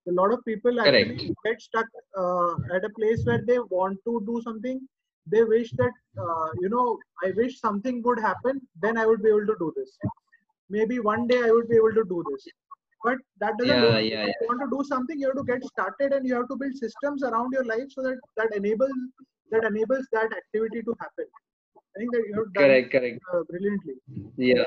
A 0.07 0.11
lot 0.11 0.33
of 0.33 0.43
people 0.45 0.79
actually 0.79 1.35
get 1.45 1.61
stuck 1.61 1.85
uh, 2.17 2.53
at 2.75 2.85
a 2.85 2.89
place 2.97 3.23
where 3.25 3.43
they 3.45 3.59
want 3.59 3.97
to 4.05 4.23
do 4.25 4.41
something. 4.43 4.79
They 5.27 5.43
wish 5.43 5.71
that 5.71 5.91
uh, 6.17 6.47
you 6.61 6.69
know, 6.69 6.97
I 7.23 7.31
wish 7.35 7.59
something 7.59 8.01
would 8.03 8.19
happen, 8.19 8.61
then 8.81 8.97
I 8.97 9.05
would 9.05 9.21
be 9.21 9.29
able 9.29 9.45
to 9.45 9.55
do 9.59 9.73
this. 9.75 9.97
Maybe 10.69 10.99
one 10.99 11.27
day 11.27 11.41
I 11.43 11.51
would 11.51 11.69
be 11.69 11.75
able 11.75 11.93
to 11.93 12.05
do 12.05 12.23
this. 12.31 12.47
But 13.03 13.17
that 13.39 13.57
doesn't. 13.57 13.75
Yeah, 13.75 13.81
do 13.81 13.87
yeah, 13.87 13.99
yeah. 13.99 14.25
If 14.25 14.35
you 14.41 14.47
want 14.47 14.61
to 14.61 14.77
do 14.77 14.83
something, 14.87 15.19
you 15.19 15.27
have 15.27 15.37
to 15.37 15.43
get 15.43 15.63
started, 15.63 16.11
and 16.13 16.27
you 16.27 16.35
have 16.35 16.47
to 16.49 16.55
build 16.55 16.75
systems 16.75 17.23
around 17.23 17.53
your 17.53 17.63
life 17.65 17.87
so 17.89 18.01
that 18.03 18.17
that 18.35 18.53
enables 18.55 18.91
that 19.51 19.63
enables 19.63 20.05
that 20.11 20.29
activity 20.41 20.81
to 20.83 20.95
happen. 20.99 21.25
Think 21.99 22.11
that 22.13 22.23
you 22.27 22.35
have 22.35 22.53
done 22.53 22.63
correct, 22.65 22.91
correct. 22.91 23.19
Uh, 23.33 23.43
brilliantly. 23.49 23.95
Yeah. 24.37 24.65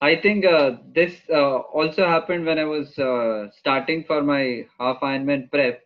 I 0.00 0.16
think 0.16 0.46
uh, 0.46 0.76
this 0.94 1.20
uh, 1.30 1.58
also 1.78 2.06
happened 2.06 2.46
when 2.46 2.58
I 2.58 2.64
was 2.64 2.98
uh, 2.98 3.48
starting 3.58 4.04
for 4.04 4.22
my 4.22 4.66
half 4.78 5.00
Ironman 5.00 5.50
prep. 5.50 5.82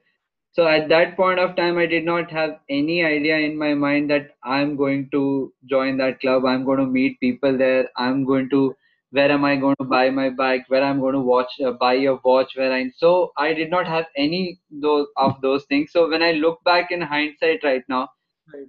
So 0.53 0.67
at 0.69 0.89
that 0.91 1.17
point 1.17 1.41
of 1.41 1.57
time, 1.57 1.79
I 1.79 1.87
did 1.87 2.05
not 2.05 2.31
have 2.31 2.61
any 2.71 3.05
idea 3.05 3.39
in 3.39 3.59
my 3.59 3.75
mind 3.75 4.11
that 4.11 4.33
I'm 4.45 4.77
going 4.77 5.09
to 5.13 5.53
join 5.67 5.97
that 5.99 6.21
club. 6.21 6.45
I'm 6.47 6.65
going 6.65 6.79
to 6.79 6.87
meet 6.87 7.21
people 7.21 7.57
there. 7.59 7.89
I'm 7.97 8.25
going 8.25 8.51
to 8.51 8.77
where 9.13 9.31
am 9.31 9.45
I 9.45 9.57
going 9.57 9.77
to 9.81 9.85
buy 9.85 10.11
my 10.11 10.31
bike? 10.31 10.65
Where 10.69 10.83
I'm 10.85 11.01
going 11.01 11.15
to 11.15 11.21
watch 11.21 11.53
uh, 11.65 11.73
buy 11.73 11.95
a 11.95 12.17
watch? 12.25 12.57
Where 12.57 12.73
I 12.73 12.91
so 12.97 13.33
I 13.39 13.55
did 13.55 13.71
not 13.71 13.87
have 13.87 14.07
any 14.17 14.61
those 14.71 15.07
of 15.17 15.41
those 15.43 15.65
things. 15.67 15.93
So 15.93 16.09
when 16.11 16.23
I 16.23 16.33
look 16.33 16.63
back 16.65 16.91
in 16.93 17.01
hindsight 17.01 17.65
right 17.65 17.85
now, 17.89 18.09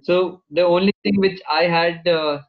So 0.02 0.42
the 0.50 0.62
only 0.62 0.92
thing 1.02 1.18
which 1.18 1.40
I 1.50 1.64
had 1.64 2.06
uh, 2.06 2.40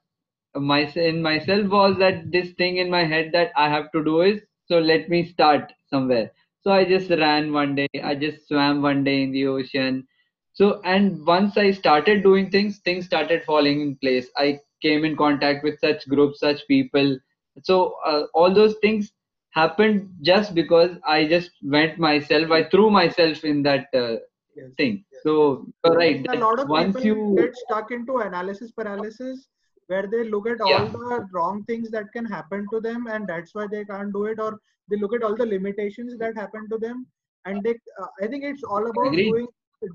my 0.55 0.81
in 0.95 1.21
myself 1.21 1.67
was 1.67 1.97
that 1.97 2.31
this 2.31 2.51
thing 2.53 2.77
in 2.77 2.89
my 2.89 3.03
head 3.05 3.31
that 3.33 3.51
I 3.55 3.69
have 3.69 3.91
to 3.91 4.03
do 4.03 4.21
is 4.21 4.41
so 4.67 4.79
let 4.79 5.09
me 5.09 5.23
start 5.25 5.71
somewhere. 5.89 6.31
So 6.61 6.71
I 6.71 6.85
just 6.85 7.09
ran 7.09 7.53
one 7.53 7.75
day. 7.75 7.87
I 8.03 8.15
just 8.15 8.47
swam 8.47 8.81
one 8.81 9.03
day 9.03 9.21
in 9.23 9.31
the 9.31 9.47
ocean. 9.47 10.07
So 10.53 10.81
and 10.83 11.25
once 11.25 11.57
I 11.57 11.71
started 11.71 12.23
doing 12.23 12.49
things, 12.49 12.79
things 12.79 13.05
started 13.05 13.43
falling 13.43 13.81
in 13.81 13.95
place. 13.97 14.29
I 14.37 14.59
came 14.81 15.03
in 15.05 15.15
contact 15.15 15.63
with 15.63 15.79
such 15.79 16.07
groups, 16.07 16.39
such 16.39 16.67
people 16.67 17.17
so 17.63 17.95
uh, 18.05 18.23
all 18.33 18.53
those 18.53 18.75
things 18.81 19.11
happened 19.51 20.09
just 20.21 20.53
because 20.53 20.91
i 21.07 21.25
just 21.27 21.51
went 21.63 21.97
myself 21.97 22.51
i 22.51 22.63
threw 22.69 22.89
myself 22.91 23.43
in 23.43 23.63
that 23.63 23.87
uh, 23.95 24.15
yes. 24.57 24.71
thing 24.77 25.03
yes. 25.11 25.21
so 25.23 25.67
right 25.99 26.25
a 26.29 26.35
lot 26.37 26.59
of 26.59 26.69
once 26.69 26.95
people 26.95 27.05
you 27.05 27.17
get 27.37 27.55
stuck 27.63 27.91
into 27.97 28.17
analysis 28.27 28.71
paralysis 28.71 29.47
where 29.87 30.07
they 30.13 30.23
look 30.29 30.47
at 30.53 30.61
all 30.61 30.87
Yeah. 30.87 30.91
the 30.97 31.27
wrong 31.33 31.63
things 31.65 31.91
that 31.91 32.11
can 32.13 32.25
happen 32.25 32.67
to 32.73 32.81
them 32.87 33.07
and 33.07 33.27
that's 33.27 33.53
why 33.55 33.67
they 33.71 33.83
can't 33.85 34.13
do 34.13 34.25
it 34.25 34.39
or 34.39 34.51
they 34.89 34.97
look 34.97 35.13
at 35.15 35.23
all 35.23 35.35
the 35.35 35.45
limitations 35.55 36.17
that 36.19 36.35
happen 36.43 36.67
to 36.71 36.77
them 36.85 37.05
and 37.45 37.63
they 37.63 37.75
uh, 38.01 38.09
i 38.21 38.27
think 38.27 38.43
it's 38.51 38.63
all 38.63 38.87
about 38.93 39.21
doing 39.29 39.47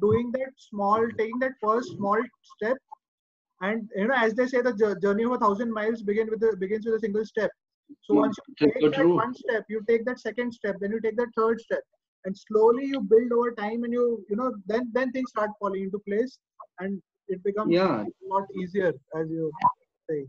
doing 0.06 0.30
that 0.38 0.52
small 0.68 1.06
taking 1.18 1.38
that 1.46 1.58
first 1.66 1.96
small 1.96 2.22
step 2.54 2.76
and 3.62 3.88
you 3.96 4.06
know 4.08 4.14
as 4.26 4.34
they 4.34 4.46
say 4.46 4.60
the 4.62 4.74
journey 5.02 5.24
of 5.24 5.32
a 5.32 5.38
thousand 5.38 5.72
miles 5.72 6.02
begin 6.02 6.28
with 6.30 6.42
a, 6.42 6.56
begins 6.56 6.86
with 6.86 6.94
a 6.96 7.00
single 7.06 7.24
step 7.24 7.50
so 8.02 8.14
Mm, 8.14 8.22
once 8.24 8.36
you 8.46 8.54
take 8.62 8.78
so 8.80 8.90
that 8.96 9.08
one 9.14 9.34
step 9.34 9.64
you 9.68 9.82
take 9.88 10.04
that 10.06 10.20
second 10.20 10.52
step 10.52 10.76
then 10.80 10.92
you 10.92 11.00
take 11.00 11.16
that 11.16 11.34
third 11.36 11.60
step 11.60 11.82
and 12.25 12.37
slowly 12.37 12.85
you 12.93 13.01
build 13.13 13.31
over 13.37 13.51
time 13.61 13.83
and 13.83 13.93
you 13.93 14.05
you 14.29 14.35
know 14.35 14.51
then 14.65 14.89
then 14.93 15.11
things 15.11 15.29
start 15.29 15.51
falling 15.59 15.83
into 15.83 15.99
place 16.09 16.37
and 16.79 17.01
it 17.27 17.43
becomes 17.43 17.77
yeah 17.77 18.03
a 18.03 18.33
lot 18.33 18.45
easier 18.63 18.93
as 19.21 19.29
you 19.37 19.51
say 20.09 20.21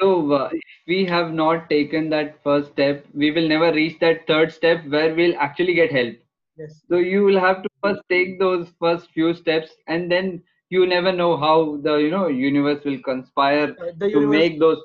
so 0.00 0.32
uh, 0.32 0.48
if 0.52 0.62
we 0.86 1.04
have 1.04 1.32
not 1.32 1.68
taken 1.70 2.08
that 2.10 2.42
first 2.42 2.70
step 2.72 3.04
we 3.14 3.30
will 3.30 3.48
never 3.48 3.72
reach 3.72 3.98
that 4.00 4.26
third 4.26 4.52
step 4.52 4.84
where 4.88 5.14
we'll 5.14 5.36
actually 5.38 5.74
get 5.74 5.92
help 5.92 6.14
yes 6.56 6.84
so 6.90 6.96
you 6.96 7.22
will 7.24 7.38
have 7.40 7.62
to 7.62 7.68
first 7.82 8.02
take 8.10 8.38
those 8.38 8.68
first 8.80 9.10
few 9.12 9.34
steps 9.34 9.76
and 9.88 10.10
then 10.10 10.42
you 10.70 10.86
never 10.86 11.12
know 11.12 11.36
how 11.36 11.76
the 11.82 11.96
you 11.96 12.10
know 12.10 12.26
universe 12.28 12.84
will 12.84 13.00
conspire 13.04 13.76
Uh, 13.78 13.90
the 13.98 14.08
to 14.12 14.20
universe 14.20 14.30
make 14.30 14.58
those 14.60 14.78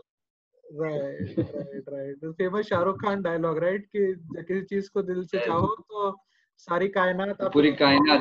right 0.80 1.38
right 1.54 1.86
right 1.94 2.16
the 2.22 2.32
famous 2.40 2.70
shahrukh 2.70 3.00
khan 3.04 3.22
dialogue 3.28 3.60
right 3.64 3.84
कि 3.96 4.04
किसी 4.50 4.62
चीज 4.72 4.88
को 4.96 5.02
दिल 5.10 5.24
से 5.32 5.40
चाहो 5.48 5.76
तो 5.92 6.10
सारी 6.59 6.89
कायनात 6.89 7.43
पूरी 7.43 7.73
कायनात। 7.73 8.21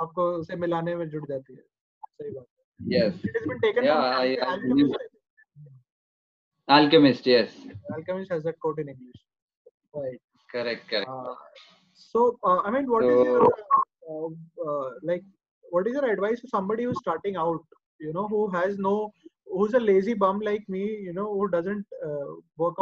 आपको 0.00 0.32
उसे 0.32 0.56
मिलाने 0.56 0.94
में 0.94 1.08
जुड़ 1.08 1.24
जाती 1.28 1.54
है। 1.54 1.62
सही 2.04 2.30
बात 2.30 2.46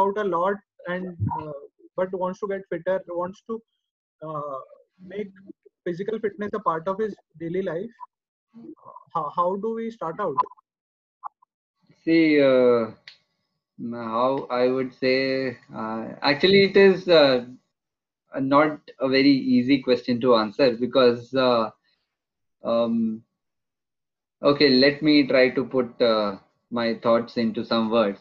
eat 0.01 0.19
a 0.19 0.23
lot 0.23 0.57
and 0.89 1.17
but 1.97 2.09
wants 2.13 2.41
to 2.41 2.47
get 2.47 2.63
fitter 2.69 3.03
wants 3.09 3.43
to 3.47 3.61
make 5.01 5.31
physical 5.83 6.19
fitness 6.19 6.51
a 6.53 6.59
part 6.59 6.87
of 6.87 6.99
his 6.99 7.15
daily 7.39 7.61
life. 7.61 7.89
How, 9.13 9.31
how 9.35 9.55
do 9.57 9.73
we 9.75 9.91
start 9.91 10.19
out? 10.19 10.37
see 12.03 12.41
uh, 12.41 12.91
how 13.93 14.47
i 14.49 14.67
would 14.67 14.93
say 14.93 15.57
uh, 15.75 16.05
actually 16.21 16.63
it 16.65 16.77
is 16.77 17.07
uh, 17.09 17.45
not 18.39 18.79
a 18.99 19.07
very 19.07 19.35
easy 19.57 19.81
question 19.81 20.19
to 20.21 20.35
answer 20.35 20.75
because 20.77 21.33
uh, 21.35 21.69
um, 22.63 23.23
okay 24.43 24.69
let 24.69 25.01
me 25.01 25.25
try 25.27 25.49
to 25.49 25.63
put 25.65 26.01
uh, 26.01 26.35
my 26.71 26.93
thoughts 27.03 27.37
into 27.37 27.65
some 27.65 27.89
words 27.89 28.19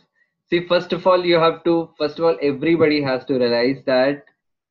see 0.50 0.66
first 0.66 0.92
of 0.92 1.06
all 1.06 1.24
you 1.24 1.36
have 1.36 1.62
to 1.64 1.88
first 1.98 2.18
of 2.18 2.24
all 2.24 2.38
everybody 2.42 3.02
has 3.02 3.24
to 3.24 3.38
realize 3.38 3.82
that 3.86 4.24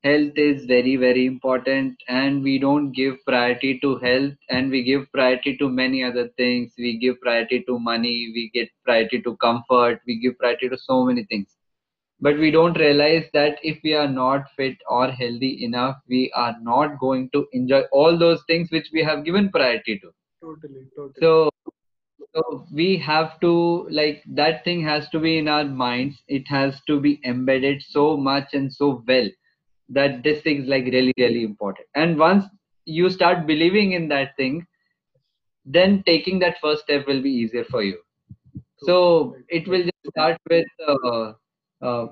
health 0.04 0.36
is 0.36 0.66
very 0.66 0.96
very 0.96 1.24
important 1.26 1.96
and 2.08 2.42
we 2.42 2.58
don't 2.58 2.92
give 2.92 3.14
priority 3.26 3.78
to 3.80 3.96
health 3.98 4.34
and 4.50 4.70
we 4.70 4.82
give 4.82 5.10
priority 5.12 5.56
to 5.56 5.68
many 5.70 6.04
other 6.04 6.28
things. 6.36 6.74
We 6.76 6.98
give 6.98 7.20
priority 7.22 7.64
to 7.66 7.78
money 7.78 8.30
we 8.34 8.50
give 8.52 8.68
priority 8.84 9.22
to 9.22 9.36
comfort 9.36 10.00
we 10.06 10.20
give 10.20 10.38
priority 10.38 10.68
to 10.68 10.76
so 10.78 11.04
many 11.04 11.24
things. 11.24 11.56
But 12.20 12.38
we 12.38 12.50
don't 12.50 12.78
realize 12.78 13.24
that 13.32 13.58
if 13.62 13.78
we 13.82 13.94
are 13.94 14.08
not 14.08 14.50
fit 14.56 14.76
or 14.88 15.10
healthy 15.10 15.64
enough 15.64 15.96
we 16.06 16.30
are 16.34 16.54
not 16.60 16.98
going 16.98 17.30
to 17.32 17.46
enjoy 17.52 17.82
all 17.90 18.18
those 18.18 18.42
things 18.46 18.70
which 18.70 18.90
we 18.92 19.02
have 19.02 19.24
given 19.24 19.50
priority 19.50 19.98
to. 20.00 20.10
Totally, 20.42 20.86
totally. 20.94 21.14
so 21.20 21.50
so 22.34 22.66
we 22.72 22.98
have 22.98 23.40
to 23.40 23.88
like 23.90 24.22
that 24.34 24.64
thing 24.64 24.82
has 24.82 25.08
to 25.10 25.18
be 25.18 25.38
in 25.38 25.48
our 25.48 25.64
minds. 25.64 26.22
It 26.28 26.46
has 26.48 26.82
to 26.88 27.00
be 27.00 27.20
embedded 27.24 27.82
so 27.82 28.16
much 28.18 28.52
and 28.52 28.70
so 28.70 29.02
well 29.08 29.30
that 29.88 30.22
this 30.22 30.42
thing 30.42 30.62
is 30.62 30.68
like 30.68 30.84
really 30.84 31.14
really 31.18 31.44
important. 31.44 31.86
And 31.94 32.18
once 32.18 32.44
you 32.84 33.10
start 33.10 33.46
believing 33.46 33.92
in 33.92 34.08
that 34.08 34.36
thing 34.36 34.66
then 35.64 36.02
taking 36.06 36.38
that 36.40 36.60
first 36.60 36.82
step 36.82 37.06
will 37.06 37.22
be 37.22 37.30
easier 37.30 37.64
for 37.64 37.82
you. 37.82 37.98
So 38.78 39.36
it 39.48 39.66
will 39.66 39.82
just 39.82 40.10
start 40.10 40.38
with 40.50 40.66
uh, 40.86 41.32
uh, 41.80 42.06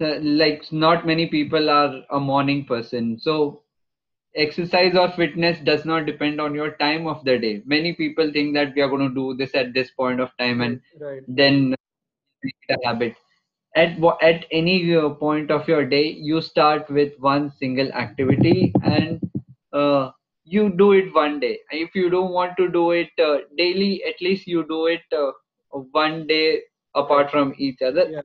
like 0.00 0.64
not 0.72 1.06
many 1.06 1.26
people 1.26 1.70
are 1.70 2.02
a 2.10 2.18
morning 2.18 2.64
person. 2.64 3.18
So 3.20 3.62
exercise 4.34 4.96
or 4.96 5.10
fitness 5.12 5.58
does 5.60 5.84
not 5.84 6.06
depend 6.06 6.40
on 6.40 6.54
your 6.54 6.72
time 6.72 7.06
of 7.06 7.24
the 7.24 7.38
day. 7.38 7.62
Many 7.66 7.94
people 7.94 8.32
think 8.32 8.54
that 8.54 8.74
we 8.74 8.82
are 8.82 8.88
going 8.88 9.08
to 9.08 9.14
do 9.14 9.34
this 9.34 9.54
at 9.54 9.74
this 9.74 9.90
point 9.90 10.20
of 10.20 10.30
time 10.38 10.60
and 10.60 10.80
right. 11.00 11.22
then 11.28 11.70
make 11.70 12.54
it 12.68 12.78
a 12.82 12.88
habit 12.88 13.14
at 13.80 13.96
at 14.28 14.44
any 14.60 14.76
uh, 14.96 15.08
point 15.24 15.50
of 15.56 15.68
your 15.72 15.84
day 15.94 16.04
you 16.30 16.40
start 16.40 16.88
with 16.98 17.12
one 17.28 17.50
single 17.60 17.90
activity 18.04 18.72
and 18.82 19.20
uh, 19.72 20.10
you 20.44 20.68
do 20.82 20.92
it 20.92 21.14
one 21.14 21.38
day 21.40 21.58
if 21.70 21.94
you 21.94 22.08
don't 22.10 22.32
want 22.38 22.56
to 22.58 22.68
do 22.78 22.90
it 22.92 23.10
uh, 23.28 23.38
daily 23.56 24.02
at 24.12 24.20
least 24.28 24.46
you 24.46 24.64
do 24.74 24.86
it 24.86 25.18
uh, 25.22 25.30
one 26.02 26.26
day 26.26 26.60
apart 26.94 27.30
from 27.30 27.54
each 27.58 27.82
other 27.90 28.06
Yeah. 28.06 28.22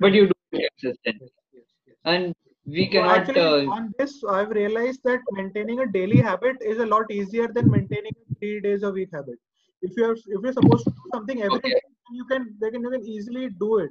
but 0.00 0.12
you 0.12 0.26
do 0.26 0.34
it 0.52 0.70
consistently 0.80 1.30
Yes, 1.52 1.64
and 2.04 2.32
we 2.66 2.88
So 2.94 3.02
cannot 3.02 3.04
actually, 3.04 3.48
uh, 3.48 3.60
on 3.66 3.92
this, 3.98 4.22
I've 4.24 4.50
realized 4.50 5.00
that 5.04 5.20
maintaining 5.30 5.80
a 5.80 5.86
daily 5.86 6.18
habit 6.18 6.56
is 6.60 6.78
a 6.78 6.86
lot 6.86 7.10
easier 7.10 7.48
than 7.48 7.70
maintaining 7.70 8.12
a 8.20 8.24
three 8.38 8.60
days 8.60 8.82
a 8.82 8.90
week 8.90 9.10
habit. 9.12 9.38
If 9.82 9.92
you're 9.96 10.14
if 10.14 10.42
you're 10.42 10.52
supposed 10.52 10.84
to 10.84 10.90
do 10.90 11.04
something 11.14 11.42
every 11.42 11.60
Okay. 11.60 11.78
day, 11.78 11.88
you 12.10 12.24
can 12.26 12.56
they 12.60 12.70
can 12.70 12.82
you 12.82 12.90
can 12.90 13.04
easily 13.06 13.48
do 13.60 13.78
it. 13.78 13.90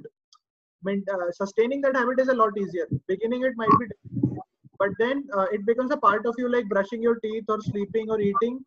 Main, 0.88 1.02
uh, 1.14 1.30
sustaining 1.42 1.80
that 1.82 1.96
habit 2.00 2.20
is 2.24 2.28
a 2.34 2.38
lot 2.42 2.56
easier. 2.64 2.86
Beginning 3.12 3.44
it 3.50 3.54
might 3.62 3.76
be 3.80 3.86
difficult, 3.92 4.46
but 4.82 4.90
then 5.02 5.22
uh, 5.36 5.46
it 5.58 5.66
becomes 5.70 5.90
a 5.98 6.00
part 6.08 6.26
of 6.26 6.34
you, 6.38 6.48
like 6.56 6.68
brushing 6.74 7.02
your 7.02 7.16
teeth 7.26 7.54
or 7.56 7.60
sleeping 7.70 8.10
or 8.10 8.20
eating. 8.20 8.58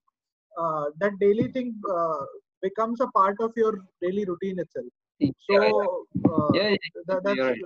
Uh, 0.61 0.85
that 1.01 1.13
daily 1.19 1.47
thing 1.57 1.75
uh, 1.97 2.21
becomes 2.61 2.99
a 3.01 3.07
part 3.19 3.37
of 3.39 3.51
your 3.63 3.73
daily 4.01 4.25
routine 4.31 4.59
itself. 4.59 4.87
So 5.47 5.53
yeah, 5.53 6.31
uh, 6.31 6.51
yeah, 6.53 6.75
that, 7.07 7.23
that's 7.23 7.39
right. 7.39 7.61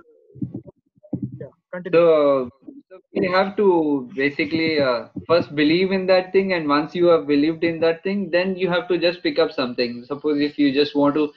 yeah. 1.40 1.52
Continue. 1.72 1.98
So, 1.98 2.50
so 2.90 2.98
we 3.14 3.26
have 3.32 3.56
to 3.56 4.10
basically 4.14 4.80
uh, 4.80 5.06
first 5.26 5.54
believe 5.54 5.92
in 5.92 6.06
that 6.06 6.32
thing, 6.32 6.52
and 6.52 6.68
once 6.68 6.94
you 6.94 7.06
have 7.06 7.26
believed 7.26 7.64
in 7.64 7.80
that 7.80 8.02
thing, 8.02 8.30
then 8.30 8.54
you 8.56 8.68
have 8.70 8.86
to 8.92 8.98
just 8.98 9.22
pick 9.22 9.38
up 9.38 9.52
something. 9.52 10.04
Suppose 10.04 10.40
if 10.40 10.58
you 10.58 10.72
just 10.72 10.94
want 10.94 11.14
to 11.16 11.32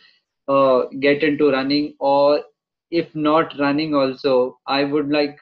uh, 0.47 0.85
get 1.07 1.23
into 1.23 1.49
running, 1.51 1.95
or 1.99 2.41
if 2.91 3.13
not 3.15 3.57
running, 3.59 3.93
also, 3.95 4.59
I 4.67 4.83
would 4.83 5.09
like, 5.09 5.37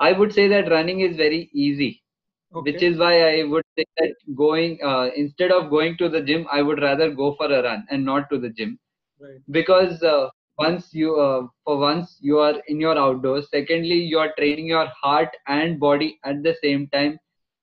I 0.00 0.12
would 0.12 0.32
say 0.32 0.48
that 0.48 0.70
running 0.70 1.00
is 1.00 1.16
very 1.16 1.50
easy, 1.54 2.02
which 2.50 2.82
is 2.82 2.98
why 2.98 3.40
I 3.40 3.44
would 3.44 3.64
say 3.78 3.84
that 3.98 4.14
going 4.36 4.78
uh, 4.84 5.10
instead 5.16 5.52
of 5.52 5.70
going 5.70 5.96
to 5.98 6.08
the 6.08 6.22
gym, 6.22 6.46
I 6.52 6.62
would 6.62 6.80
rather 6.80 7.10
go 7.10 7.34
for 7.34 7.46
a 7.52 7.62
run 7.62 7.86
and 7.90 8.04
not 8.04 8.30
to 8.30 8.38
the 8.38 8.50
gym 8.50 8.78
Right. 9.20 9.42
because 9.50 10.02
uh, 10.02 10.28
once 10.58 10.92
you 10.92 11.16
uh, 11.20 11.46
for 11.64 11.78
once 11.78 12.16
you 12.20 12.38
are 12.38 12.54
in 12.68 12.80
your 12.80 12.96
outdoors 12.98 13.48
secondly 13.50 13.98
you 14.12 14.18
are 14.18 14.32
training 14.38 14.66
your 14.66 14.86
heart 15.02 15.28
and 15.46 15.78
body 15.80 16.18
at 16.24 16.42
the 16.42 16.54
same 16.62 16.86
time 16.88 17.18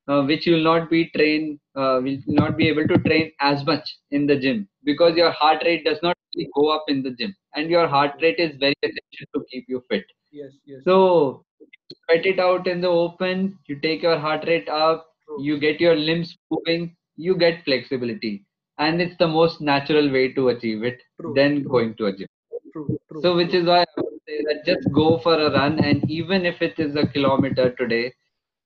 uh, 0.09 0.23
which 0.23 0.47
you 0.47 0.55
will 0.55 0.67
not 0.71 0.89
be 0.89 1.09
trained 1.15 1.59
uh, 1.75 1.99
will 2.03 2.19
not 2.41 2.57
be 2.57 2.67
able 2.69 2.87
to 2.87 2.99
train 3.09 3.31
as 3.41 3.65
much 3.65 3.87
in 4.11 4.27
the 4.27 4.37
gym 4.37 4.67
because 4.83 5.15
your 5.17 5.31
heart 5.31 5.63
rate 5.65 5.85
does 5.85 5.99
not 6.03 6.16
go 6.45 6.69
up 6.69 6.83
in 6.87 7.01
the 7.01 7.11
gym 7.11 7.33
and 7.55 7.69
your 7.69 7.87
heart 7.87 8.13
rate 8.21 8.39
is 8.39 8.55
very 8.57 8.75
essential 8.83 9.27
to 9.35 9.43
keep 9.51 9.65
you 9.67 9.81
fit 9.89 10.05
Yes. 10.31 10.51
Yes. 10.65 10.81
so 10.83 11.43
you 11.59 11.95
sweat 12.05 12.25
it 12.25 12.39
out 12.39 12.67
in 12.67 12.81
the 12.81 12.87
open 12.87 13.57
you 13.67 13.79
take 13.79 14.01
your 14.01 14.17
heart 14.17 14.43
rate 14.47 14.67
up 14.69 15.05
True. 15.25 15.41
you 15.41 15.57
get 15.59 15.79
your 15.79 15.95
limbs 15.95 16.35
moving 16.51 16.95
you 17.15 17.35
get 17.37 17.63
flexibility 17.63 18.43
and 18.77 19.01
it's 19.01 19.17
the 19.17 19.27
most 19.27 19.61
natural 19.61 20.11
way 20.11 20.31
to 20.33 20.49
achieve 20.49 20.83
it 20.83 21.01
True, 21.19 21.33
than 21.35 21.61
true. 21.61 21.71
going 21.71 21.93
to 21.95 22.05
a 22.07 22.11
gym 22.15 22.27
True. 22.73 22.97
True. 23.09 23.21
so 23.21 23.35
which 23.35 23.53
is 23.53 23.65
why 23.65 23.79
i 23.81 24.01
would 24.01 24.19
say 24.27 24.37
that 24.47 24.65
just 24.65 24.91
go 24.93 25.17
for 25.19 25.33
a 25.47 25.51
run 25.51 25.79
and 25.83 26.09
even 26.09 26.45
if 26.45 26.61
it 26.61 26.77
is 26.85 26.95
a 26.95 27.07
kilometer 27.07 27.69
today 27.81 28.11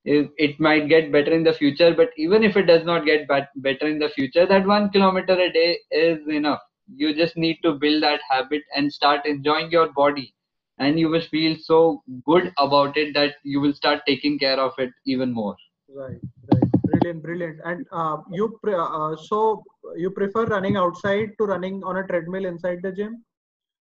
it 0.03 0.59
might 0.59 0.87
get 0.89 1.11
better 1.11 1.31
in 1.33 1.43
the 1.43 1.53
future 1.53 1.93
but 1.93 2.09
even 2.17 2.43
if 2.43 2.55
it 2.57 2.63
does 2.65 2.83
not 2.85 3.05
get 3.05 3.27
better 3.67 3.87
in 3.87 3.99
the 3.99 4.09
future 4.09 4.45
that 4.45 4.65
one 4.65 4.89
kilometer 4.89 5.33
a 5.33 5.51
day 5.51 5.77
is 5.91 6.19
enough 6.27 6.59
you 6.87 7.13
just 7.15 7.37
need 7.37 7.59
to 7.63 7.73
build 7.73 8.03
that 8.03 8.21
habit 8.29 8.63
and 8.75 8.91
start 8.93 9.25
enjoying 9.25 9.71
your 9.71 9.91
body. 9.93 10.33
And 10.77 10.99
you 10.99 11.09
will 11.09 11.21
feel 11.21 11.57
so 11.59 12.03
good 12.25 12.53
about 12.57 12.97
it 12.97 13.13
that 13.13 13.35
you 13.43 13.59
will 13.61 13.73
start 13.73 14.01
taking 14.07 14.39
care 14.39 14.59
of 14.59 14.73
it 14.79 14.91
even 15.05 15.31
more. 15.31 15.55
Right 15.93 16.21
right. 16.51 16.69
Brilliant 16.85 17.21
brilliant. 17.23 17.59
And 17.65 17.85
uh, 17.91 18.17
you 18.31 18.57
pre- 18.63 18.73
uh, 18.73 19.15
so 19.15 19.63
you 19.97 20.09
prefer 20.11 20.45
running 20.45 20.75
outside 20.77 21.29
to 21.37 21.45
running 21.45 21.83
on 21.83 21.97
a 21.97 22.07
treadmill 22.07 22.45
inside 22.45 22.81
the 22.81 22.91
gym? 22.91 23.23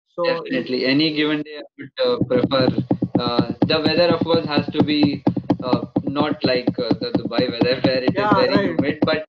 So 0.08 0.24
definitely. 0.24 0.86
Any 0.86 1.12
given 1.14 1.42
day 1.42 1.56
i 1.60 1.64
would 1.78 2.02
uh, 2.06 2.16
prefer 2.30 2.64
uh, 3.24 3.52
the 3.70 3.78
weather 3.86 4.08
of 4.16 4.20
course 4.28 4.46
has 4.46 4.66
to 4.76 4.82
be 4.82 5.22
uh, 5.62 5.80
not 6.18 6.42
like 6.52 6.70
uh, 6.78 6.92
the 7.02 7.10
dubai 7.18 7.42
weather 7.54 7.76
where 7.86 8.02
it 8.10 8.16
yeah, 8.16 8.24
is 8.24 8.30
very 8.42 8.56
right. 8.56 8.68
humid 8.68 8.98
but 9.10 9.24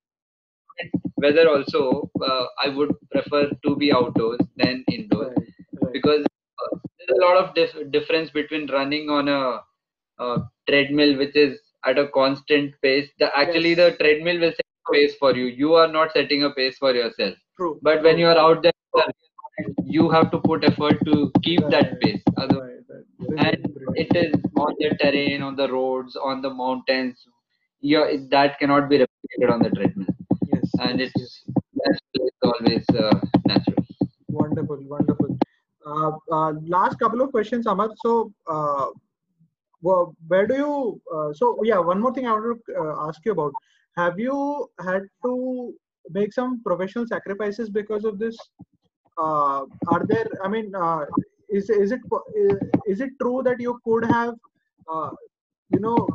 weather 1.23 1.45
also 1.53 1.81
uh, 2.29 2.45
i 2.65 2.69
would 2.77 2.91
prefer 3.11 3.43
to 3.65 3.75
be 3.81 3.91
outdoors 3.99 4.45
than 4.61 4.83
indoors 4.95 5.35
right, 5.37 5.81
right. 5.81 5.93
because 5.97 6.23
uh, 6.63 6.75
there's 6.97 7.17
a 7.17 7.21
lot 7.25 7.37
of 7.41 7.53
dif- 7.59 7.91
difference 7.91 8.29
between 8.39 8.69
running 8.77 9.09
on 9.09 9.27
a, 9.27 9.41
a, 10.23 10.37
treadmill 10.69 11.17
which 11.17 11.35
is 11.35 11.59
at 11.85 11.97
a 12.03 12.07
constant 12.19 12.73
pace 12.81 13.09
the 13.19 13.29
actually 13.37 13.73
yes. 13.73 13.81
the 13.81 13.97
treadmill 14.03 14.39
will 14.43 14.55
set 14.59 14.71
a 14.89 14.93
pace 14.93 15.15
for 15.19 15.35
you 15.35 15.45
you 15.63 15.73
are 15.73 15.91
not 15.97 16.11
setting 16.17 16.43
a 16.43 16.51
pace 16.59 16.77
for 16.77 16.93
yourself 16.93 17.35
True. 17.57 17.79
but 17.81 18.01
when 18.03 18.17
you 18.17 18.27
are 18.27 18.37
out 18.37 18.63
there 18.63 18.71
you 19.85 20.09
have 20.09 20.31
to 20.31 20.39
put 20.39 20.63
effort 20.63 20.97
to 21.05 21.31
keep 21.43 21.61
right. 21.61 21.71
that 21.71 22.01
pace 22.01 22.23
right, 22.37 23.47
and 23.47 23.67
it 23.95 24.15
is 24.15 24.33
on 24.55 24.73
the 24.79 24.89
terrain 25.01 25.41
on 25.41 25.55
the 25.55 25.67
roads 25.71 26.15
on 26.15 26.41
the 26.41 26.49
mountains 26.49 27.27
yeah 27.81 28.11
that 28.31 28.57
cannot 28.59 28.89
be 28.89 28.97
replicated 29.03 29.51
on 29.55 29.61
the 29.61 29.69
treadmill 29.77 30.12
and 30.79 31.01
it's, 31.01 31.43
it's 32.13 32.37
always 32.43 32.85
uh, 32.97 33.19
natural 33.45 33.85
wonderful 34.29 34.79
wonderful 34.87 35.37
uh, 35.85 36.11
uh, 36.31 36.53
last 36.67 36.97
couple 36.99 37.21
of 37.21 37.31
questions, 37.31 37.65
Amar. 37.65 37.89
So, 38.03 38.31
uh, 38.49 38.87
well, 39.81 40.15
where 40.27 40.47
do 40.47 40.55
you? 40.55 41.01
Uh, 41.13 41.33
so, 41.33 41.59
yeah, 41.63 41.77
one 41.77 41.99
more 41.99 42.13
thing 42.13 42.25
I 42.25 42.31
want 42.31 42.61
to 42.67 42.75
uh, 42.81 43.07
ask 43.07 43.19
you 43.25 43.33
about. 43.33 43.51
Have 43.97 44.17
you 44.17 44.69
had 44.79 45.03
to 45.25 45.73
make 46.11 46.33
some 46.33 46.61
professional 46.63 47.05
sacrifices 47.05 47.69
because 47.69 48.05
of 48.05 48.17
this? 48.17 48.37
Are 49.17 49.67
there? 50.07 50.27
I 50.43 50.47
mean, 50.47 50.71
is 51.49 51.69
is 51.69 51.91
it 51.91 51.99
is 52.87 53.01
it 53.01 53.11
true 53.21 53.43
that 53.43 53.59
you 53.59 53.79
could 53.85 54.05
have, 54.05 54.33
you 55.69 55.79
know, 55.79 56.07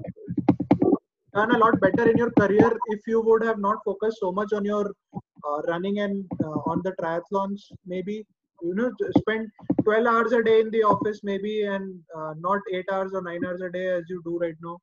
done 1.34 1.54
a 1.54 1.58
lot 1.58 1.80
better 1.80 2.08
in 2.10 2.16
your 2.16 2.30
career 2.32 2.70
if 2.86 3.00
you 3.06 3.20
would 3.20 3.42
have 3.42 3.58
not 3.58 3.78
focused 3.84 4.18
so 4.20 4.32
much 4.32 4.52
on 4.52 4.64
your 4.64 4.92
running 5.66 6.00
and 6.00 6.26
on 6.66 6.80
the 6.84 6.92
triathlons, 7.00 7.60
maybe? 7.86 8.26
you 8.62 8.74
know 8.74 8.90
spend 9.18 9.48
12 9.84 10.06
hours 10.06 10.32
a 10.32 10.42
day 10.42 10.60
in 10.60 10.70
the 10.70 10.82
office 10.82 11.20
maybe 11.22 11.62
and 11.62 12.00
uh, 12.16 12.34
not 12.38 12.60
8 12.72 12.84
hours 12.92 13.12
or 13.14 13.22
9 13.22 13.44
hours 13.44 13.60
a 13.60 13.70
day 13.70 13.86
as 13.86 14.04
you 14.08 14.20
do 14.24 14.38
right 14.38 14.56
now 14.62 14.78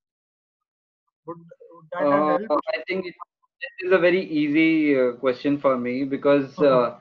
would, 1.25 1.37
would 1.37 1.85
that 1.91 2.07
uh, 2.07 2.37
help? 2.37 2.61
i 2.73 2.83
think 2.87 3.05
it, 3.05 3.13
this 3.61 3.87
is 3.87 3.91
a 3.91 3.97
very 3.97 4.23
easy 4.23 4.97
uh, 4.99 5.11
question 5.13 5.57
for 5.57 5.77
me 5.77 6.03
because 6.03 6.57
uh-huh. 6.59 6.95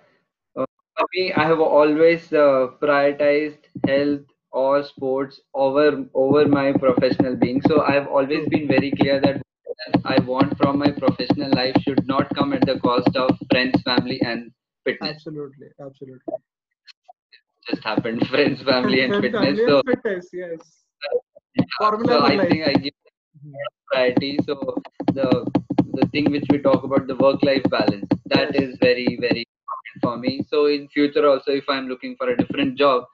uh, 0.56 0.66
for 0.96 1.06
me 1.14 1.32
i 1.32 1.44
have 1.44 1.60
always 1.60 2.32
uh, 2.32 2.68
prioritized 2.82 3.70
health 3.86 4.33
or 4.54 4.82
sports 4.84 5.40
over 5.54 5.86
over 6.14 6.46
my 6.48 6.72
professional 6.84 7.36
being. 7.44 7.60
So 7.68 7.82
i've 7.92 8.08
always 8.08 8.48
been 8.56 8.68
very 8.68 8.92
clear 9.00 9.20
that 9.26 9.42
i 10.04 10.18
want 10.32 10.56
from 10.58 10.78
my 10.84 10.90
professional 11.04 11.50
life 11.62 11.76
should 11.86 12.06
not 12.14 12.34
come 12.40 12.52
at 12.52 12.66
the 12.66 12.78
cost 12.88 13.16
of 13.16 13.30
friends 13.52 13.82
family 13.82 14.20
and 14.32 14.52
fitness. 14.84 15.20
Absolutely 15.24 15.68
absolutely. 15.80 16.34
Just 17.68 17.84
happened 17.84 18.26
friends 18.28 18.62
family 18.62 19.00
and 19.02 19.16
fitness 19.16 19.60
family 19.60 19.64
so 19.64 19.80
and 19.80 19.82
fitness, 19.84 20.30
yes. 20.32 20.84
Yeah, 21.56 21.64
Formula 21.78 22.16
so 22.16 22.20
i 22.24 22.34
life. 22.36 22.48
think 22.48 22.62
i 22.66 22.72
give 22.84 22.94
priority 23.90 24.30
so 24.46 24.54
the 25.18 25.28
the 25.98 26.06
thing 26.12 26.30
which 26.34 26.46
we 26.52 26.58
talk 26.66 26.82
about 26.88 27.06
the 27.10 27.16
work 27.24 27.42
life 27.48 27.66
balance 27.76 28.08
that 28.34 28.54
Yes. 28.54 28.62
is 28.62 28.76
very 28.80 29.06
very 29.26 29.44
important 29.50 29.96
for 30.04 30.16
me. 30.24 30.32
So 30.50 30.66
in 30.66 30.88
future 30.96 31.26
also 31.28 31.52
if 31.60 31.68
i'm 31.74 31.88
looking 31.92 32.14
for 32.18 32.28
a 32.30 32.36
different 32.42 32.78
job 32.78 33.04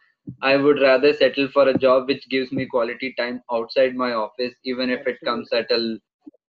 i 0.42 0.56
would 0.56 0.80
rather 0.80 1.12
settle 1.12 1.48
for 1.48 1.68
a 1.68 1.78
job 1.78 2.08
which 2.08 2.28
gives 2.28 2.52
me 2.52 2.66
quality 2.66 3.14
time 3.18 3.42
outside 3.52 3.94
my 3.94 4.12
office 4.12 4.54
even 4.64 4.90
if 4.90 5.06
it 5.06 5.18
comes 5.24 5.52
at 5.52 5.70
a 5.70 5.98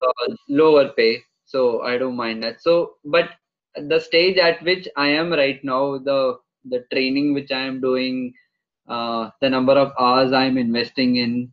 uh, 0.02 0.34
lower 0.48 0.90
pay. 0.96 1.22
So 1.46 1.82
i 1.82 1.98
don't 1.98 2.16
mind 2.16 2.42
that. 2.42 2.62
So 2.62 2.96
but 3.04 3.30
the 3.76 3.98
stage 4.00 4.38
at 4.38 4.62
which 4.62 4.88
i 4.96 5.08
am 5.08 5.32
right 5.32 5.62
now 5.64 5.98
the 5.98 6.38
the 6.72 6.80
training 6.92 7.34
which 7.34 7.50
i 7.52 7.60
am 7.60 7.80
doing 7.80 8.32
uh, 8.88 9.30
the 9.40 9.50
number 9.50 9.74
of 9.74 9.92
hours 9.98 10.32
i 10.32 10.44
am 10.44 10.58
investing 10.58 11.16
in. 11.16 11.52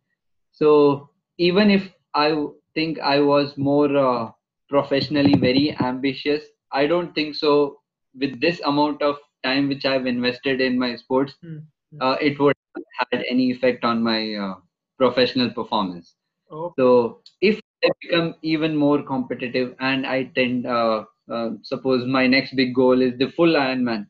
So 0.52 1.10
even 1.38 1.70
if 1.72 1.90
I 2.14 2.46
think 2.76 3.00
i 3.00 3.20
was 3.20 3.58
more 3.58 3.96
uh, 3.98 4.32
professionally 4.70 5.36
very 5.36 5.76
ambitious 5.80 6.44
i 6.72 6.88
don't 6.88 7.14
think 7.16 7.36
so. 7.36 7.78
With 8.20 8.42
this 8.42 8.60
amount 8.66 9.02
of 9.02 9.18
time 9.44 9.70
which 9.70 9.86
i've 9.86 10.06
invested 10.06 10.60
in 10.62 10.78
my 10.78 10.96
sports 10.96 11.34
hmm. 11.42 11.60
Uh, 12.00 12.18
it 12.22 12.40
would 12.40 12.56
have 12.76 12.84
had 13.12 13.26
any 13.30 13.52
effect 13.52 13.84
on 13.84 14.02
my 14.04 14.34
uh, 14.36 14.56
professional 14.98 15.50
performance 15.52 16.16
Okay. 16.52 16.76
so 16.80 17.22
if 17.42 17.60
I 17.84 17.90
become 18.02 18.36
even 18.44 18.76
more 18.76 19.04
competitive 19.04 19.76
and 19.80 20.06
I 20.06 20.26
tend, 20.36 20.66
uh, 20.68 21.06
uh, 21.32 21.52
suppose 21.64 22.06
my 22.06 22.28
next 22.28 22.56
big 22.56 22.76
goal 22.76 23.02
is 23.02 23.18
the 23.18 23.30
full 23.32 23.54
Ironman, 23.56 24.08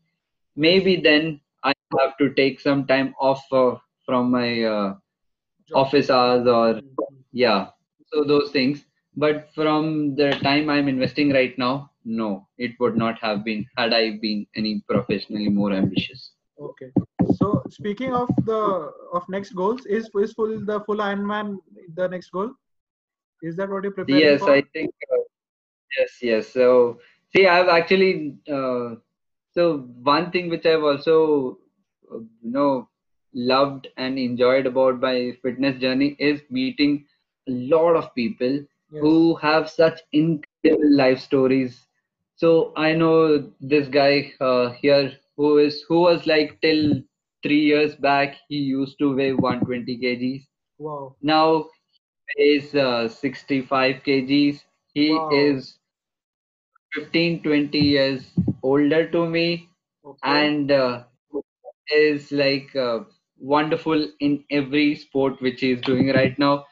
maybe 0.56 0.98
then 0.98 1.42
I 1.64 1.74
have 2.00 2.18
to 2.20 2.34
take 2.34 2.60
some 2.60 2.88
time 2.88 3.16
off 3.20 3.44
uh, 3.52 3.76
from 4.06 4.32
my 4.32 4.64
uh, 4.64 4.96
office 5.74 6.10
hours 6.10 6.48
or 6.48 6.80
Hmm, 6.80 6.96
hmm. 7.08 7.22
yeah, 7.32 7.70
so 8.08 8.24
those 8.24 8.52
things. 8.52 8.86
But 9.16 9.50
from 9.56 10.16
the 10.16 10.32
time 10.44 10.70
I'm 10.70 10.88
investing 10.88 11.32
right 11.32 11.58
now, 11.58 11.92
no, 12.06 12.48
it 12.58 12.72
would 12.80 12.98
not 12.98 13.20
have 13.20 13.44
been 13.44 13.66
had 13.78 13.94
I 13.94 14.18
been 14.22 14.48
any 14.56 14.82
professionally 14.88 15.50
more 15.50 15.74
ambitious. 15.74 16.34
Okay. 16.58 16.94
So 17.26 17.64
speaking 17.70 18.14
of 18.14 18.30
the 18.46 18.92
of 19.14 19.28
next 19.30 19.54
goals, 19.54 19.86
is 19.86 20.10
is 20.16 20.34
full 20.34 20.60
the 20.66 20.80
full 20.86 20.98
Ironman 20.98 21.58
the 21.96 22.08
next 22.08 22.32
goal? 22.32 22.52
Is 23.42 23.56
that 23.58 23.70
what 23.70 23.84
you're 23.84 23.94
preparing 24.02 24.36
Yes, 24.36 24.38
for? 24.38 24.50
I 24.50 24.62
think 24.74 24.92
uh, 25.14 25.22
yes, 25.98 26.18
yes. 26.22 26.48
So 26.50 27.00
see, 27.36 27.48
I've 27.48 27.68
actually 27.70 28.36
uh, 28.52 28.96
so 29.54 29.78
one 30.04 30.32
thing 30.32 30.50
which 30.50 30.66
I've 30.66 30.84
also 30.84 31.58
uh, 32.12 32.20
you 32.20 32.52
know 32.52 32.88
loved 33.34 33.88
and 33.98 34.18
enjoyed 34.20 34.66
about 34.66 35.00
my 35.00 35.32
fitness 35.42 35.80
journey 35.80 36.16
is 36.20 36.42
meeting 36.50 37.06
a 37.48 37.52
lot 37.52 37.96
of 37.96 38.14
people 38.16 38.60
Yes. 38.92 39.22
who 39.22 39.36
have 39.38 39.70
such 39.70 40.00
incredible 40.14 40.96
life 40.98 41.20
stories. 41.20 41.88
So 42.36 42.74
I 42.76 42.94
know 42.94 43.52
this 43.62 43.88
guy 43.88 44.34
uh, 44.40 44.72
here 44.72 45.12
who 45.38 45.58
is 45.58 45.82
who 45.88 46.02
was 46.02 46.26
like 46.28 46.60
till 46.62 47.02
three 47.44 47.62
years 47.62 47.96
back 47.96 48.38
he 48.50 48.58
used 48.58 48.98
to 49.00 49.16
weigh 49.16 49.34
120 49.34 49.98
kgs. 50.00 50.48
Wow. 50.78 51.16
Now 51.22 51.70
he 52.38 52.44
is 52.58 52.76
uh, 52.76 53.08
65 53.10 54.04
kgs. 54.04 54.64
He 54.94 55.08
Wow. 55.08 55.30
is 55.30 55.78
15 56.94 57.42
20 57.44 57.80
years 57.80 58.24
older 58.64 59.10
to 59.12 59.28
me 59.28 59.70
Okay. 60.04 60.52
and 60.52 60.72
uh, 60.72 61.04
is 61.94 62.32
like 62.32 62.76
uh, 62.76 63.00
wonderful 63.38 64.08
in 64.20 64.44
every 64.50 64.96
sport 64.96 65.42
which 65.42 65.62
he 65.62 65.72
is 65.72 65.82
doing 65.82 66.08
right 66.10 66.38
now. 66.40 66.66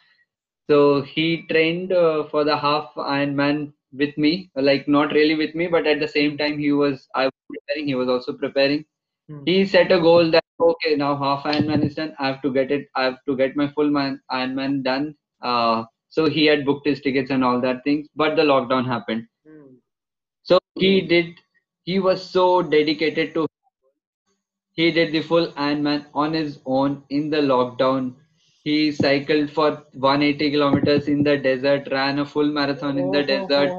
So 0.70 1.02
he 1.02 1.46
trained 1.50 1.92
uh, 1.94 2.26
for 2.30 2.44
the 2.44 2.58
half 2.58 2.94
Ironman 2.96 3.74
with 3.94 4.18
me, 4.18 4.52
like 4.56 4.88
not 4.88 5.12
really 5.14 5.36
with 5.36 5.56
me, 5.56 5.68
but 5.68 5.88
at 5.88 6.00
the 6.00 6.08
same 6.08 6.38
time 6.38 6.58
he 6.60 6.72
was 6.72 7.08
I 7.16 7.26
was 7.26 7.34
preparing. 7.50 7.88
He 7.88 7.96
was 7.96 8.10
also 8.10 8.34
preparing. 8.34 8.86
Hmm. 9.28 9.46
He 9.46 9.66
set 9.66 9.92
a 9.92 10.00
goal 10.00 10.32
that 10.32 10.39
okay 10.60 10.96
now 10.96 11.16
half 11.16 11.44
Ironman 11.44 11.84
is 11.84 11.96
done. 11.96 12.14
I 12.20 12.28
have 12.28 12.42
to 12.44 12.52
get 12.54 12.72
it. 12.72 12.88
I 12.96 13.04
have 13.06 13.18
to 13.28 13.36
get 13.36 13.56
my 13.56 13.68
full 13.70 13.86
Iron 13.86 13.94
man 13.94 14.22
Ironman 14.32 14.84
done. 14.84 15.16
Uh, 15.42 15.86
so 16.10 16.26
he 16.28 16.46
had 16.46 16.66
booked 16.66 16.88
his 16.88 17.02
tickets 17.02 17.32
and 17.32 17.44
all 17.44 17.62
that 17.62 17.84
things, 17.84 18.08
but 18.16 18.36
the 18.36 18.44
lockdown 18.44 18.86
happened. 18.86 19.26
Hmm. 19.48 19.76
So 20.44 20.60
he 20.76 21.02
did. 21.02 21.36
He 21.84 22.00
was 22.00 22.24
so 22.30 22.62
dedicated 22.62 23.34
to. 23.36 23.48
He 24.74 24.92
did 24.92 25.12
the 25.12 25.22
full 25.22 25.48
Ironman 25.54 26.06
on 26.14 26.34
his 26.34 26.60
own 26.66 27.04
in 27.10 27.30
the 27.30 27.38
lockdown. 27.38 28.16
He 28.64 28.92
cycled 28.92 29.52
for 29.52 29.86
180 29.94 30.52
kilometers 30.52 31.08
in 31.08 31.24
the 31.24 31.38
desert, 31.38 31.88
ran 31.92 32.20
a 32.20 32.26
full 32.26 32.48
marathon 32.52 32.98
in 32.98 33.12
the 33.12 33.22
Oh, 33.22 33.24
desert 33.24 33.74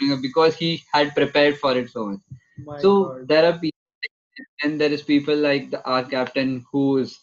during 0.00 0.12
a, 0.12 0.16
because 0.20 0.56
he 0.56 0.82
had 0.92 1.14
prepared 1.14 1.58
for 1.58 1.76
it 1.76 1.90
so 1.90 2.06
much. 2.06 2.20
My 2.56 2.80
So 2.80 2.90
God. 2.94 3.28
there 3.28 3.44
are 3.44 3.58
people, 3.58 3.73
and 4.62 4.80
there 4.80 4.92
is 4.92 5.02
people 5.02 5.36
like 5.36 5.70
the 5.70 5.82
our 5.84 6.04
captain 6.04 6.64
who 6.72 6.98
is 6.98 7.18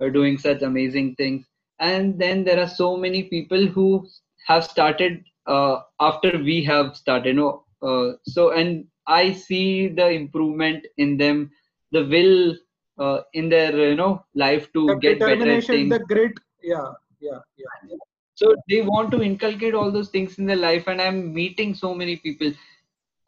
uh, 0.00 0.08
doing 0.08 0.38
such 0.38 0.62
amazing 0.62 1.14
things, 1.16 1.46
and 1.80 2.18
then 2.18 2.44
there 2.44 2.60
are 2.60 2.68
so 2.68 2.96
many 2.96 3.24
people 3.24 3.66
who 3.66 4.06
have 4.46 4.64
started 4.64 5.24
uh, 5.46 5.80
after 6.00 6.38
we 6.38 6.62
have 6.64 6.96
started. 6.96 7.28
You 7.28 7.34
know, 7.34 7.64
uh, 7.82 8.12
so 8.24 8.50
and 8.52 8.86
I 9.06 9.32
see 9.32 9.88
the 9.88 10.08
improvement 10.08 10.86
in 10.96 11.16
them, 11.16 11.50
the 11.92 12.04
will 12.06 12.56
uh, 12.98 13.20
in 13.32 13.48
their 13.48 13.76
you 13.90 13.96
know 13.96 14.24
life 14.34 14.72
to 14.72 14.86
the 14.86 14.96
get 14.96 15.18
better 15.20 15.60
things. 15.60 15.90
the 15.90 15.98
grit 16.10 16.32
yeah 16.62 16.92
yeah 17.20 17.40
yeah. 17.56 17.96
So 18.34 18.54
they 18.68 18.82
want 18.82 19.10
to 19.12 19.22
inculcate 19.22 19.74
all 19.74 19.90
those 19.92 20.08
things 20.08 20.38
in 20.38 20.46
their 20.46 20.56
life 20.56 20.88
and 20.88 21.00
i'm 21.00 21.32
meeting 21.32 21.74
so 21.74 21.94
many 21.94 22.16
people 22.16 22.52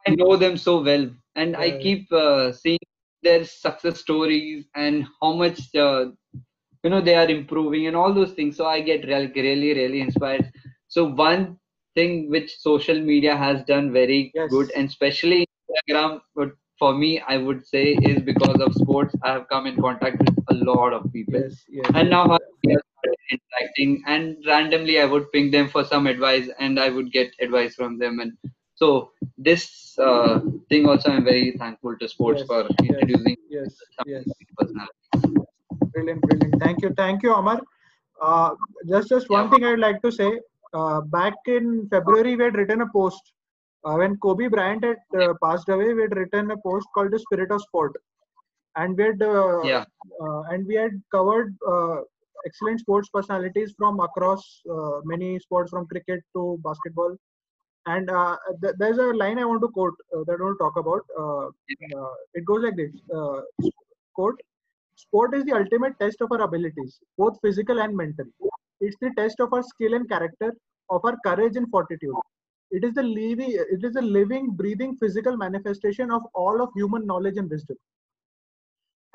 i 0.07 0.09
know 0.11 0.35
them 0.35 0.57
so 0.57 0.81
well. 0.81 1.05
And 1.35 1.55
i 1.55 1.71
keep 1.71 2.11
uh, 2.11 2.51
seeing 2.51 2.79
their 3.23 3.43
success 3.45 3.99
stories 3.99 4.65
and 4.75 5.05
how 5.21 5.33
much 5.33 5.59
uh, 5.75 6.05
you 6.83 6.89
know 6.89 7.01
they 7.01 7.15
are 7.15 7.29
improving 7.29 7.87
and 7.87 7.95
all 7.95 8.13
those 8.13 8.33
things. 8.33 8.57
So 8.57 8.65
i 8.65 8.81
get 8.81 9.05
really 9.07 9.31
really 9.35 9.73
really 9.73 10.01
inspired. 10.01 10.51
So 10.87 11.05
one 11.05 11.57
thing 11.95 12.29
which 12.29 12.55
social 12.57 12.99
media 13.01 13.35
has 13.37 13.63
done 13.65 13.91
very 13.93 14.33
Yes. 14.33 14.49
good 14.49 14.71
and 14.75 14.87
especially 14.89 15.45
instagram 15.45 16.19
but 16.35 16.49
for 16.79 16.93
me 16.95 17.21
i 17.27 17.37
would 17.37 17.65
say 17.65 17.83
is 18.11 18.21
because 18.21 18.59
of 18.65 18.73
sports 18.73 19.15
i 19.23 19.31
have 19.33 19.47
come 19.49 19.67
in 19.67 19.77
contact 19.81 20.19
with 20.19 20.35
a 20.49 20.55
lot 20.71 20.93
of 20.93 21.11
people. 21.13 21.41
Yes 21.41 21.65
yes. 21.69 21.91
And 21.93 22.09
now 22.09 22.23
yes, 22.23 22.31
I 22.31 22.33
have 22.33 22.41
started 22.59 22.94
interacting 23.35 24.01
and 24.07 24.35
randomly 24.47 24.99
i 24.99 25.05
would 25.05 25.31
ping 25.31 25.51
them 25.51 25.67
for 25.69 25.83
some 25.83 26.07
advice 26.07 26.49
and 26.59 26.79
i 26.79 26.89
would 26.89 27.11
get 27.11 27.31
advice 27.39 27.75
from 27.75 27.97
them. 27.99 28.19
And 28.19 28.33
so 28.75 29.11
this 29.37 29.97
uh, 29.99 30.39
thing 30.69 30.87
also 30.87 31.11
i'm 31.11 31.23
very 31.25 31.55
thankful 31.57 31.95
to 31.99 32.07
sports 32.07 32.41
Yes, 32.41 32.47
for 32.47 32.67
introducing 32.83 33.35
yes 33.49 33.73
yes. 34.03 34.25
personality 34.57 34.95
brilliant 35.93 36.21
brilliant. 36.27 36.55
Thank 36.63 36.81
you 36.83 36.89
thank 36.97 37.23
you 37.23 37.33
amar. 37.33 37.59
Uh, 38.21 38.51
just 38.89 39.09
just 39.09 39.29
one 39.29 39.49
Yeah. 39.49 39.51
thing 39.51 39.63
i'd 39.65 39.79
like 39.85 40.01
to 40.01 40.11
say 40.11 40.29
uh, 40.79 41.01
back 41.17 41.33
in 41.57 41.87
february 41.93 42.35
we 42.35 42.43
had 42.45 42.55
written 42.55 42.81
a 42.81 42.89
post. 42.97 43.33
Uh, 43.85 43.95
when 44.01 44.15
kobe 44.25 44.47
bryant 44.47 44.83
had 44.83 45.01
uh, 45.23 45.33
passed 45.43 45.69
away 45.69 45.93
we 45.93 46.01
had 46.07 46.15
written 46.19 46.51
a 46.51 46.57
post 46.67 46.87
called 46.95 47.11
the 47.11 47.19
spirit 47.19 47.51
of 47.51 47.61
sport. 47.61 47.93
And 48.75 48.97
we 48.97 49.03
had 49.05 49.21
uh, 49.21 49.63
yeah. 49.63 49.85
uh, 50.23 50.41
and 50.51 50.65
we 50.67 50.75
had 50.75 50.91
covered 51.11 51.55
uh, 51.73 51.95
excellent 52.45 52.79
sports 52.79 53.09
personalities 53.13 53.73
from 53.77 53.99
across 53.99 54.61
uh, 54.71 54.99
many 55.03 55.39
sports 55.39 55.71
from 55.71 55.87
cricket 55.87 56.21
to 56.35 56.59
basketball. 56.63 57.15
And 57.85 58.09
uh, 58.09 58.37
th- 58.61 58.75
there's 58.79 58.97
a 58.97 59.07
line 59.21 59.39
i 59.39 59.45
want 59.45 59.61
to 59.61 59.69
quote 59.77 59.95
uh, 60.15 60.23
that 60.27 60.37
i 60.39 60.43
want 60.43 60.57
to 60.57 60.63
talk 60.63 60.77
about 60.81 61.03
uh, 61.23 61.45
uh, 61.99 62.13
it 62.33 62.45
goes 62.49 62.63
like 62.63 62.75
this 62.75 62.91
uh, 63.19 63.41
quote 64.15 64.39
sport 65.03 65.35
is 65.37 65.43
the 65.45 65.53
ultimate 65.59 65.93
test 65.99 66.21
of 66.25 66.31
our 66.31 66.41
abilities 66.47 66.99
both 67.17 67.37
physical 67.41 67.79
and 67.81 67.95
mental. 67.95 68.25
It's 68.81 68.97
the 69.01 69.11
test 69.17 69.39
of 69.39 69.53
our 69.53 69.63
skill 69.63 69.93
and 69.93 70.07
character 70.09 70.53
of 70.89 71.01
our 71.05 71.17
courage 71.25 71.55
and 71.55 71.69
fortitude. 71.69 72.17
It 72.71 72.83
is 72.83 72.93
the 72.93 73.03
living 73.03 73.51
it 73.75 73.83
is 73.83 73.95
a 73.95 74.01
living 74.01 74.51
breathing 74.51 74.95
physical 74.97 75.37
manifestation 75.37 76.11
of 76.11 76.23
all 76.33 76.61
of 76.61 76.69
human 76.75 77.05
knowledge 77.05 77.37
and 77.37 77.49
wisdom. 77.49 77.77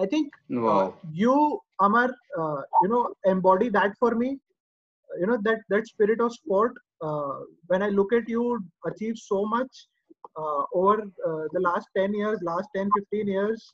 I 0.01 0.07
think 0.07 0.33
uh, 0.67 0.83
you, 1.11 1.61
Amar, 1.81 2.11
uh, 2.39 2.63
you 2.83 2.89
know, 2.89 3.09
embody 3.25 3.69
that 3.71 3.93
for 3.99 4.15
me. 4.15 4.39
You 5.19 5.27
know 5.27 5.39
that 5.43 5.61
that 5.71 5.87
spirit 5.87 6.21
of 6.21 6.33
sport. 6.33 6.73
Uh, 7.03 7.39
when 7.69 7.83
I 7.83 7.89
look 7.89 8.13
at 8.13 8.29
you 8.29 8.61
achieve 8.87 9.17
so 9.17 9.45
much 9.47 9.75
uh, 10.37 10.63
over 10.75 11.03
uh, 11.03 11.45
the 11.53 11.61
last 11.61 11.89
10 11.97 12.15
years, 12.15 12.39
last 12.43 12.69
10, 12.77 12.91
15 12.97 13.29
years, 13.29 13.73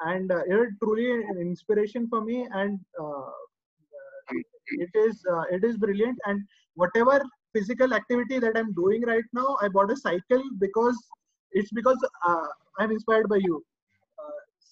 and 0.00 0.30
uh, 0.30 0.42
you're 0.48 0.70
truly 0.82 1.10
an 1.12 1.38
inspiration 1.40 2.06
for 2.08 2.22
me. 2.22 2.46
And 2.52 2.78
uh, 3.00 3.30
it 4.78 4.90
is 4.94 5.22
uh, 5.32 5.44
it 5.50 5.64
is 5.64 5.76
brilliant. 5.76 6.18
And 6.26 6.42
whatever 6.74 7.22
physical 7.54 7.94
activity 7.94 8.38
that 8.38 8.56
I'm 8.56 8.72
doing 8.74 9.02
right 9.02 9.24
now, 9.32 9.56
I 9.62 9.68
bought 9.68 9.90
a 9.90 9.96
cycle 9.96 10.42
because 10.60 10.96
it's 11.52 11.70
because 11.72 11.98
I'm 12.78 12.90
inspired 12.90 13.28
by 13.28 13.36
you. 13.36 13.64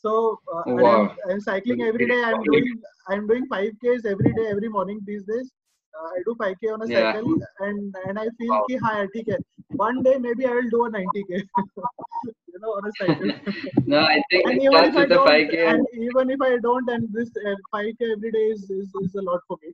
So 0.05 0.41
uh, 0.55 0.65
and 0.79 0.89
I'm, 0.89 1.09
I'm 1.31 1.41
cycling 1.41 1.83
every 1.83 2.07
day. 2.07 2.23
I'm 2.25 2.45
doing 2.45 2.69
I'm 3.09 3.27
doing 3.27 3.47
5Ks 3.53 4.05
every 4.07 4.35
day, 4.35 4.47
every 4.51 4.69
morning 4.69 5.01
these 5.07 5.25
days. 5.25 5.51
Uh, 5.99 6.09
I 6.17 6.23
do 6.27 6.37
5K 6.41 6.69
on 6.77 6.83
a 6.83 6.89
Yeah. 6.89 6.97
cycle, 6.97 7.29
and 7.61 7.95
and 8.09 8.19
I 8.19 8.29
feel 8.39 8.57
Wow. 8.57 8.67
ki 8.69 8.79
ha, 8.85 8.93
yaar, 8.99 9.09
theek 9.17 9.31
hai. 9.35 9.39
One 9.85 10.03
day 10.09 10.17
maybe 10.27 10.47
I 10.47 10.55
will 10.61 10.71
do 10.77 10.85
a 10.87 10.91
90K, 10.91 11.43
you 12.55 12.61
know, 12.61 12.75
on 12.81 12.89
a 12.91 12.93
cycle. 13.03 13.33
no, 13.87 13.99
I 14.01 14.23
think 14.31 14.45
and 14.45 14.63
even 14.69 14.85
starts 14.87 14.91
if 14.93 14.97
I 15.05 15.07
don't, 15.19 15.43
5K. 15.49 15.75
and 15.75 15.87
even 16.11 16.31
if 16.39 16.41
I 16.51 16.57
don't, 16.69 16.89
and 16.97 17.09
this 17.19 17.31
uh, 17.47 17.57
5K 17.73 18.13
every 18.17 18.33
day 18.39 18.47
is, 18.57 18.71
is 18.71 18.95
is 19.07 19.15
a 19.15 19.23
lot 19.31 19.41
for 19.49 19.59
me. 19.63 19.73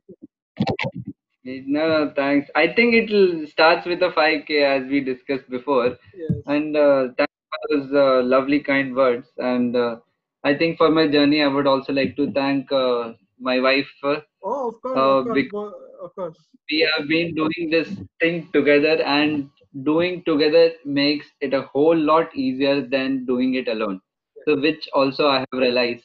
no, 1.43 2.11
thanks. 2.15 2.49
I 2.55 2.67
think 2.67 2.93
it 2.95 3.49
starts 3.49 3.85
with 3.85 3.99
the 3.99 4.11
5K 4.11 4.63
as 4.63 4.87
we 4.89 5.01
discussed 5.01 5.49
before. 5.49 5.97
Yes. 6.13 6.43
And 6.45 6.75
uh, 6.75 7.09
thanks 7.17 7.33
for 7.49 7.77
those 7.77 7.93
uh, 7.93 8.23
lovely, 8.23 8.59
kind 8.59 8.95
words. 8.95 9.27
And 9.37 9.75
uh, 9.75 9.97
I 10.43 10.55
think 10.55 10.77
for 10.77 10.89
my 10.89 11.07
journey, 11.07 11.41
I 11.41 11.47
would 11.47 11.67
also 11.67 11.93
like 11.93 12.15
to 12.17 12.31
thank 12.31 12.71
uh, 12.71 13.13
my 13.39 13.59
wife. 13.59 13.89
Uh, 14.03 14.21
Oh, 14.43 14.69
of 14.69 14.81
course, 14.81 15.13
uh, 15.15 15.23
of 15.25 15.49
course, 15.49 15.73
of 16.01 16.13
course. 16.15 16.49
we 16.69 16.79
have 16.95 17.07
been 17.07 17.33
doing 17.35 17.69
this 17.69 17.89
thing 18.19 18.49
together, 18.53 19.01
and 19.03 19.49
doing 19.83 20.23
together 20.25 20.71
makes 20.85 21.27
it 21.41 21.53
a 21.53 21.61
whole 21.63 21.97
lot 21.97 22.35
easier 22.35 22.81
than 22.81 23.25
doing 23.25 23.55
it 23.55 23.67
alone. 23.67 23.99
So, 24.45 24.59
which 24.59 24.87
also 24.93 25.27
I 25.27 25.39
have 25.39 25.53
realized 25.53 26.03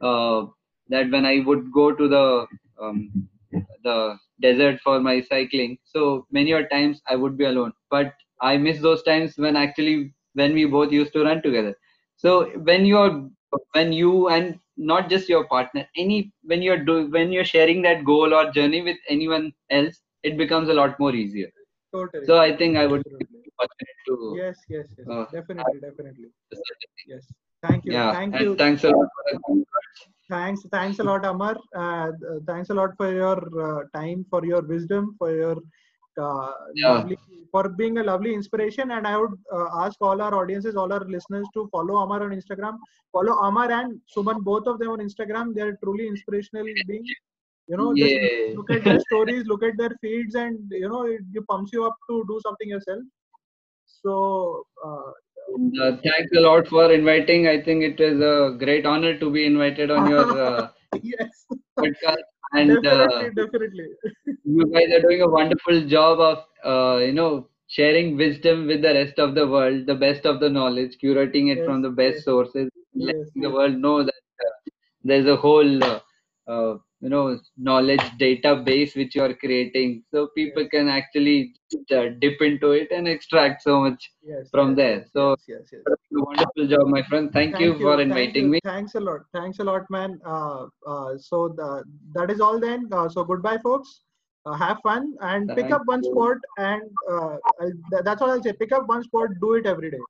uh, 0.00 0.46
that 0.88 1.10
when 1.10 1.24
I 1.26 1.40
would 1.46 1.72
go 1.72 1.92
to 1.94 2.08
the 2.08 2.46
um, 2.80 3.28
the 3.84 4.16
desert 4.40 4.80
for 4.82 5.00
my 5.00 5.20
cycling, 5.20 5.78
so 5.84 6.26
many 6.30 6.52
a 6.52 6.66
times 6.68 7.00
I 7.08 7.16
would 7.16 7.36
be 7.36 7.44
alone. 7.44 7.72
But 7.90 8.14
I 8.40 8.56
miss 8.56 8.80
those 8.80 9.02
times 9.02 9.34
when 9.36 9.56
actually 9.56 10.14
when 10.34 10.54
we 10.54 10.64
both 10.66 10.92
used 10.92 11.12
to 11.14 11.24
run 11.24 11.42
together. 11.42 11.74
So 12.16 12.50
when 12.70 12.84
you're 12.84 13.28
when 13.72 13.92
you 13.92 14.28
and 14.28 14.58
not 14.76 15.08
just 15.08 15.28
your 15.28 15.44
partner, 15.46 15.86
any 15.96 16.32
when 16.42 16.62
you're 16.62 16.82
do 16.84 17.08
when 17.10 17.32
you're 17.32 17.44
sharing 17.44 17.82
that 17.82 18.04
goal 18.04 18.34
or 18.34 18.50
journey 18.50 18.82
with 18.82 18.96
anyone 19.08 19.52
else, 19.70 20.00
it 20.22 20.36
becomes 20.36 20.68
a 20.68 20.74
lot 20.74 20.98
more 20.98 21.14
easier. 21.14 21.48
Totally. 21.92 22.26
So 22.26 22.38
I 22.38 22.56
think 22.56 22.76
I 22.76 22.86
would 22.86 23.02
be 23.02 23.24
Absolutely. 23.24 23.52
fortunate 23.58 23.98
to 24.08 24.36
Yes, 24.36 24.58
yes, 24.68 24.86
yes. 24.98 25.06
uh, 25.10 25.24
definitely, 25.32 25.80
definitely. 25.80 26.28
a 26.52 26.56
thing. 26.56 27.06
Yes. 27.06 27.26
Thank 27.62 27.84
you. 27.84 27.92
Yeah, 27.92 28.10
Thank 28.12 28.34
and 28.34 28.44
you. 28.44 28.54
thanks 28.56 28.84
a 28.84 28.88
lot 28.88 29.08
for 29.16 29.22
the 29.32 29.38
kind 29.46 29.58
words. 29.58 30.08
Thanks. 30.30 30.62
Thanks 30.70 30.98
a 30.98 31.04
lot, 31.04 31.24
Amar. 31.24 31.56
Uh, 31.74 32.10
thanks 32.46 32.70
a 32.70 32.74
lot 32.74 32.96
for 32.96 33.10
your 33.12 33.38
uh, 33.66 33.82
time, 33.94 34.24
for 34.30 34.44
your 34.44 34.62
wisdom, 34.62 35.14
for 35.18 35.34
your 35.34 35.56
uh, 36.18 36.52
Yeah. 36.74 36.92
lovely, 36.94 37.18
for 37.50 37.68
being 37.68 37.98
a 37.98 38.02
lovely 38.02 38.34
inspiration. 38.34 38.90
And 38.92 39.06
I 39.06 39.16
would 39.18 39.32
uh, 39.52 39.66
ask 39.80 39.96
all 40.00 40.20
our 40.20 40.34
audiences, 40.34 40.76
all 40.76 40.92
our 40.92 41.04
listeners 41.04 41.48
to 41.54 41.68
follow 41.72 41.96
Amar 41.98 42.22
on 42.24 42.30
Instagram. 42.30 42.78
Follow 43.12 43.32
Amar 43.48 43.70
and 43.70 44.00
Suman, 44.16 44.42
both 44.42 44.66
of 44.66 44.78
them 44.78 44.90
on 44.90 44.98
Instagram. 45.00 45.54
They're 45.54 45.76
truly 45.82 46.06
inspirational 46.08 46.64
beings. 46.86 47.10
You 47.68 47.76
know, 47.76 47.94
just 47.96 48.14
Yeah. 48.14 48.54
look 48.54 48.70
at 48.70 48.84
their 48.84 49.00
stories, 49.00 49.44
look 49.46 49.62
at 49.62 49.76
their 49.76 49.90
feeds, 50.00 50.34
and 50.34 50.58
you 50.70 50.88
know, 50.88 51.02
it, 51.06 51.20
it 51.34 51.46
pumps 51.48 51.72
you 51.72 51.84
up 51.84 51.96
to 52.10 52.24
do 52.28 52.40
something 52.42 52.68
yourself. 52.68 53.02
So, 53.86 54.66
uh, 54.84 55.10
Uh, 55.82 55.96
thanks 56.04 56.30
a 56.36 56.40
lot 56.40 56.66
for 56.68 56.92
inviting. 56.92 57.46
I 57.48 57.60
think 57.60 57.82
it 57.82 58.00
is 58.00 58.20
a 58.20 58.56
great 58.58 58.86
honor 58.86 59.18
to 59.18 59.30
be 59.30 59.44
invited 59.46 59.90
on 59.90 60.06
your 60.06 60.38
uh, 60.40 60.68
yes, 61.02 61.46
podcast, 61.78 62.24
and 62.52 62.70
uh, 62.86 63.06
definitely, 63.06 63.30
definitely. 63.30 63.88
you 64.44 64.66
guys 64.72 64.90
are 64.92 65.02
doing 65.02 65.22
a 65.22 65.28
wonderful 65.28 65.86
job 65.86 66.20
of 66.20 66.38
uh, 66.64 66.98
you 66.98 67.12
know 67.12 67.48
sharing 67.68 68.16
wisdom 68.16 68.66
with 68.66 68.82
the 68.82 68.92
rest 68.94 69.18
of 69.18 69.34
the 69.34 69.46
world, 69.46 69.86
the 69.86 69.94
best 69.94 70.26
of 70.26 70.40
the 70.40 70.48
knowledge, 70.48 70.96
curating 71.02 71.52
it 71.52 71.64
from 71.64 71.82
the 71.82 71.90
best 71.90 72.16
yes, 72.16 72.24
sources, 72.24 72.68
yes, 72.94 73.06
letting 73.06 73.42
the 73.42 73.48
yes. 73.48 73.52
world 73.52 73.76
know 73.78 74.02
that 74.02 74.22
uh, 74.46 74.70
there's 75.04 75.26
a 75.26 75.36
whole 75.36 75.84
uh, 75.84 76.00
uh, 76.48 76.76
you 77.00 77.08
know 77.08 77.38
knowledge 77.56 78.04
database 78.24 78.96
which 78.96 79.14
you 79.14 79.22
are 79.22 79.34
creating, 79.34 80.04
so 80.12 80.28
people 80.36 80.66
Yes. 80.66 80.70
can 80.70 80.88
actually 80.88 81.54
uh, 81.92 82.06
dip 82.20 82.40
into 82.40 82.72
it 82.72 82.90
and 82.90 83.08
extract 83.08 83.62
so 83.62 83.80
much 83.80 84.12
Yes, 84.22 84.50
from 84.50 84.74
yes, 84.74 84.76
there. 84.76 85.04
So 85.12 85.36
yes, 85.46 85.68
yes, 85.72 85.86
wonderful 86.12 86.66
job, 86.68 86.86
my 86.86 87.02
friend. 87.02 87.30
Thank 87.32 87.58
you 87.58 87.74
Thank 87.74 87.78
for 87.80 88.00
you, 88.00 88.00
thank 88.08 88.30
inviting 88.30 88.36
you, 88.36 88.52
me. 88.52 88.60
thanks 88.64 88.94
a 88.94 89.00
lot, 89.00 89.20
thanks 89.32 89.58
a 89.58 89.64
lot, 89.64 89.82
man. 89.90 90.18
Uh, 90.24 90.66
uh, 90.86 91.16
so 91.18 91.48
the, 91.56 91.84
that 92.14 92.30
is 92.30 92.40
all 92.40 92.58
then. 92.60 92.88
Uh, 92.92 93.08
so 93.08 93.24
goodbye, 93.24 93.58
folks. 93.58 94.02
Uh, 94.46 94.52
have 94.54 94.78
fun 94.82 95.14
and 95.20 95.54
pick 95.54 95.70
up 95.70 95.82
one 95.86 96.02
you. 96.02 96.02
sport, 96.02 96.38
and 96.58 96.82
uh, 97.10 97.36
th- 97.90 98.02
that's 98.04 98.22
all 98.22 98.30
I'll 98.30 98.42
say. 98.42 98.52
Pick 98.52 98.72
up 98.72 98.88
one 98.88 99.02
sport, 99.04 99.32
do 99.40 99.54
it 99.54 99.66
every 99.66 99.90
day. 99.90 100.04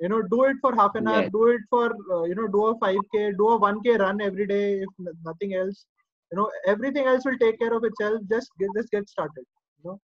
You 0.00 0.08
know, 0.08 0.22
do 0.22 0.44
it 0.44 0.56
for 0.60 0.74
half 0.74 0.94
an 0.94 1.06
hour, 1.08 1.22
do 1.22 1.48
it 1.48 1.60
for 1.70 1.86
uh, 2.12 2.24
you 2.24 2.34
know, 2.34 2.46
do 2.48 2.66
a 2.66 2.78
5k, 2.78 3.32
do 3.32 3.48
a 3.48 3.58
1k 3.58 3.96
run 3.96 4.20
every 4.20 4.46
day, 4.46 4.80
if 4.80 4.90
nothing 5.24 5.54
else. 5.54 5.86
You 6.32 6.38
know, 6.38 6.50
everything 6.66 7.06
else 7.06 7.24
will 7.24 7.38
take 7.38 7.58
care 7.58 7.72
of 7.72 7.84
itself. 7.84 8.20
Just 8.30 8.50
get, 8.58 8.68
just 8.76 8.90
get 8.90 9.08
started. 9.08 9.44
You 9.82 9.90
know, 9.90 10.00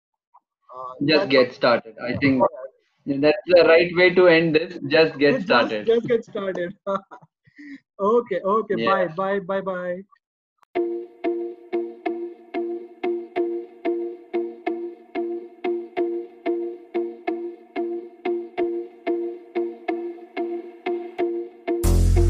uh, 0.75 0.93
Just 1.05 1.29
get 1.29 1.53
started. 1.53 1.95
I 1.99 2.15
think 2.17 2.41
that's 3.05 3.37
the 3.47 3.63
right 3.67 3.91
way 3.95 4.13
to 4.15 4.27
end 4.27 4.55
this. 4.55 4.79
Just 4.87 5.17
get 5.17 5.33
just 5.33 5.45
started. 5.45 5.85
just 5.85 6.07
get 6.07 6.23
started 6.23 6.73
okay 7.99 8.39
okay 8.41 8.75
Yeah. 8.75 9.07
bye 9.15 9.39
bye 9.39 9.61
bye 9.61 9.61
bye 9.61 11.05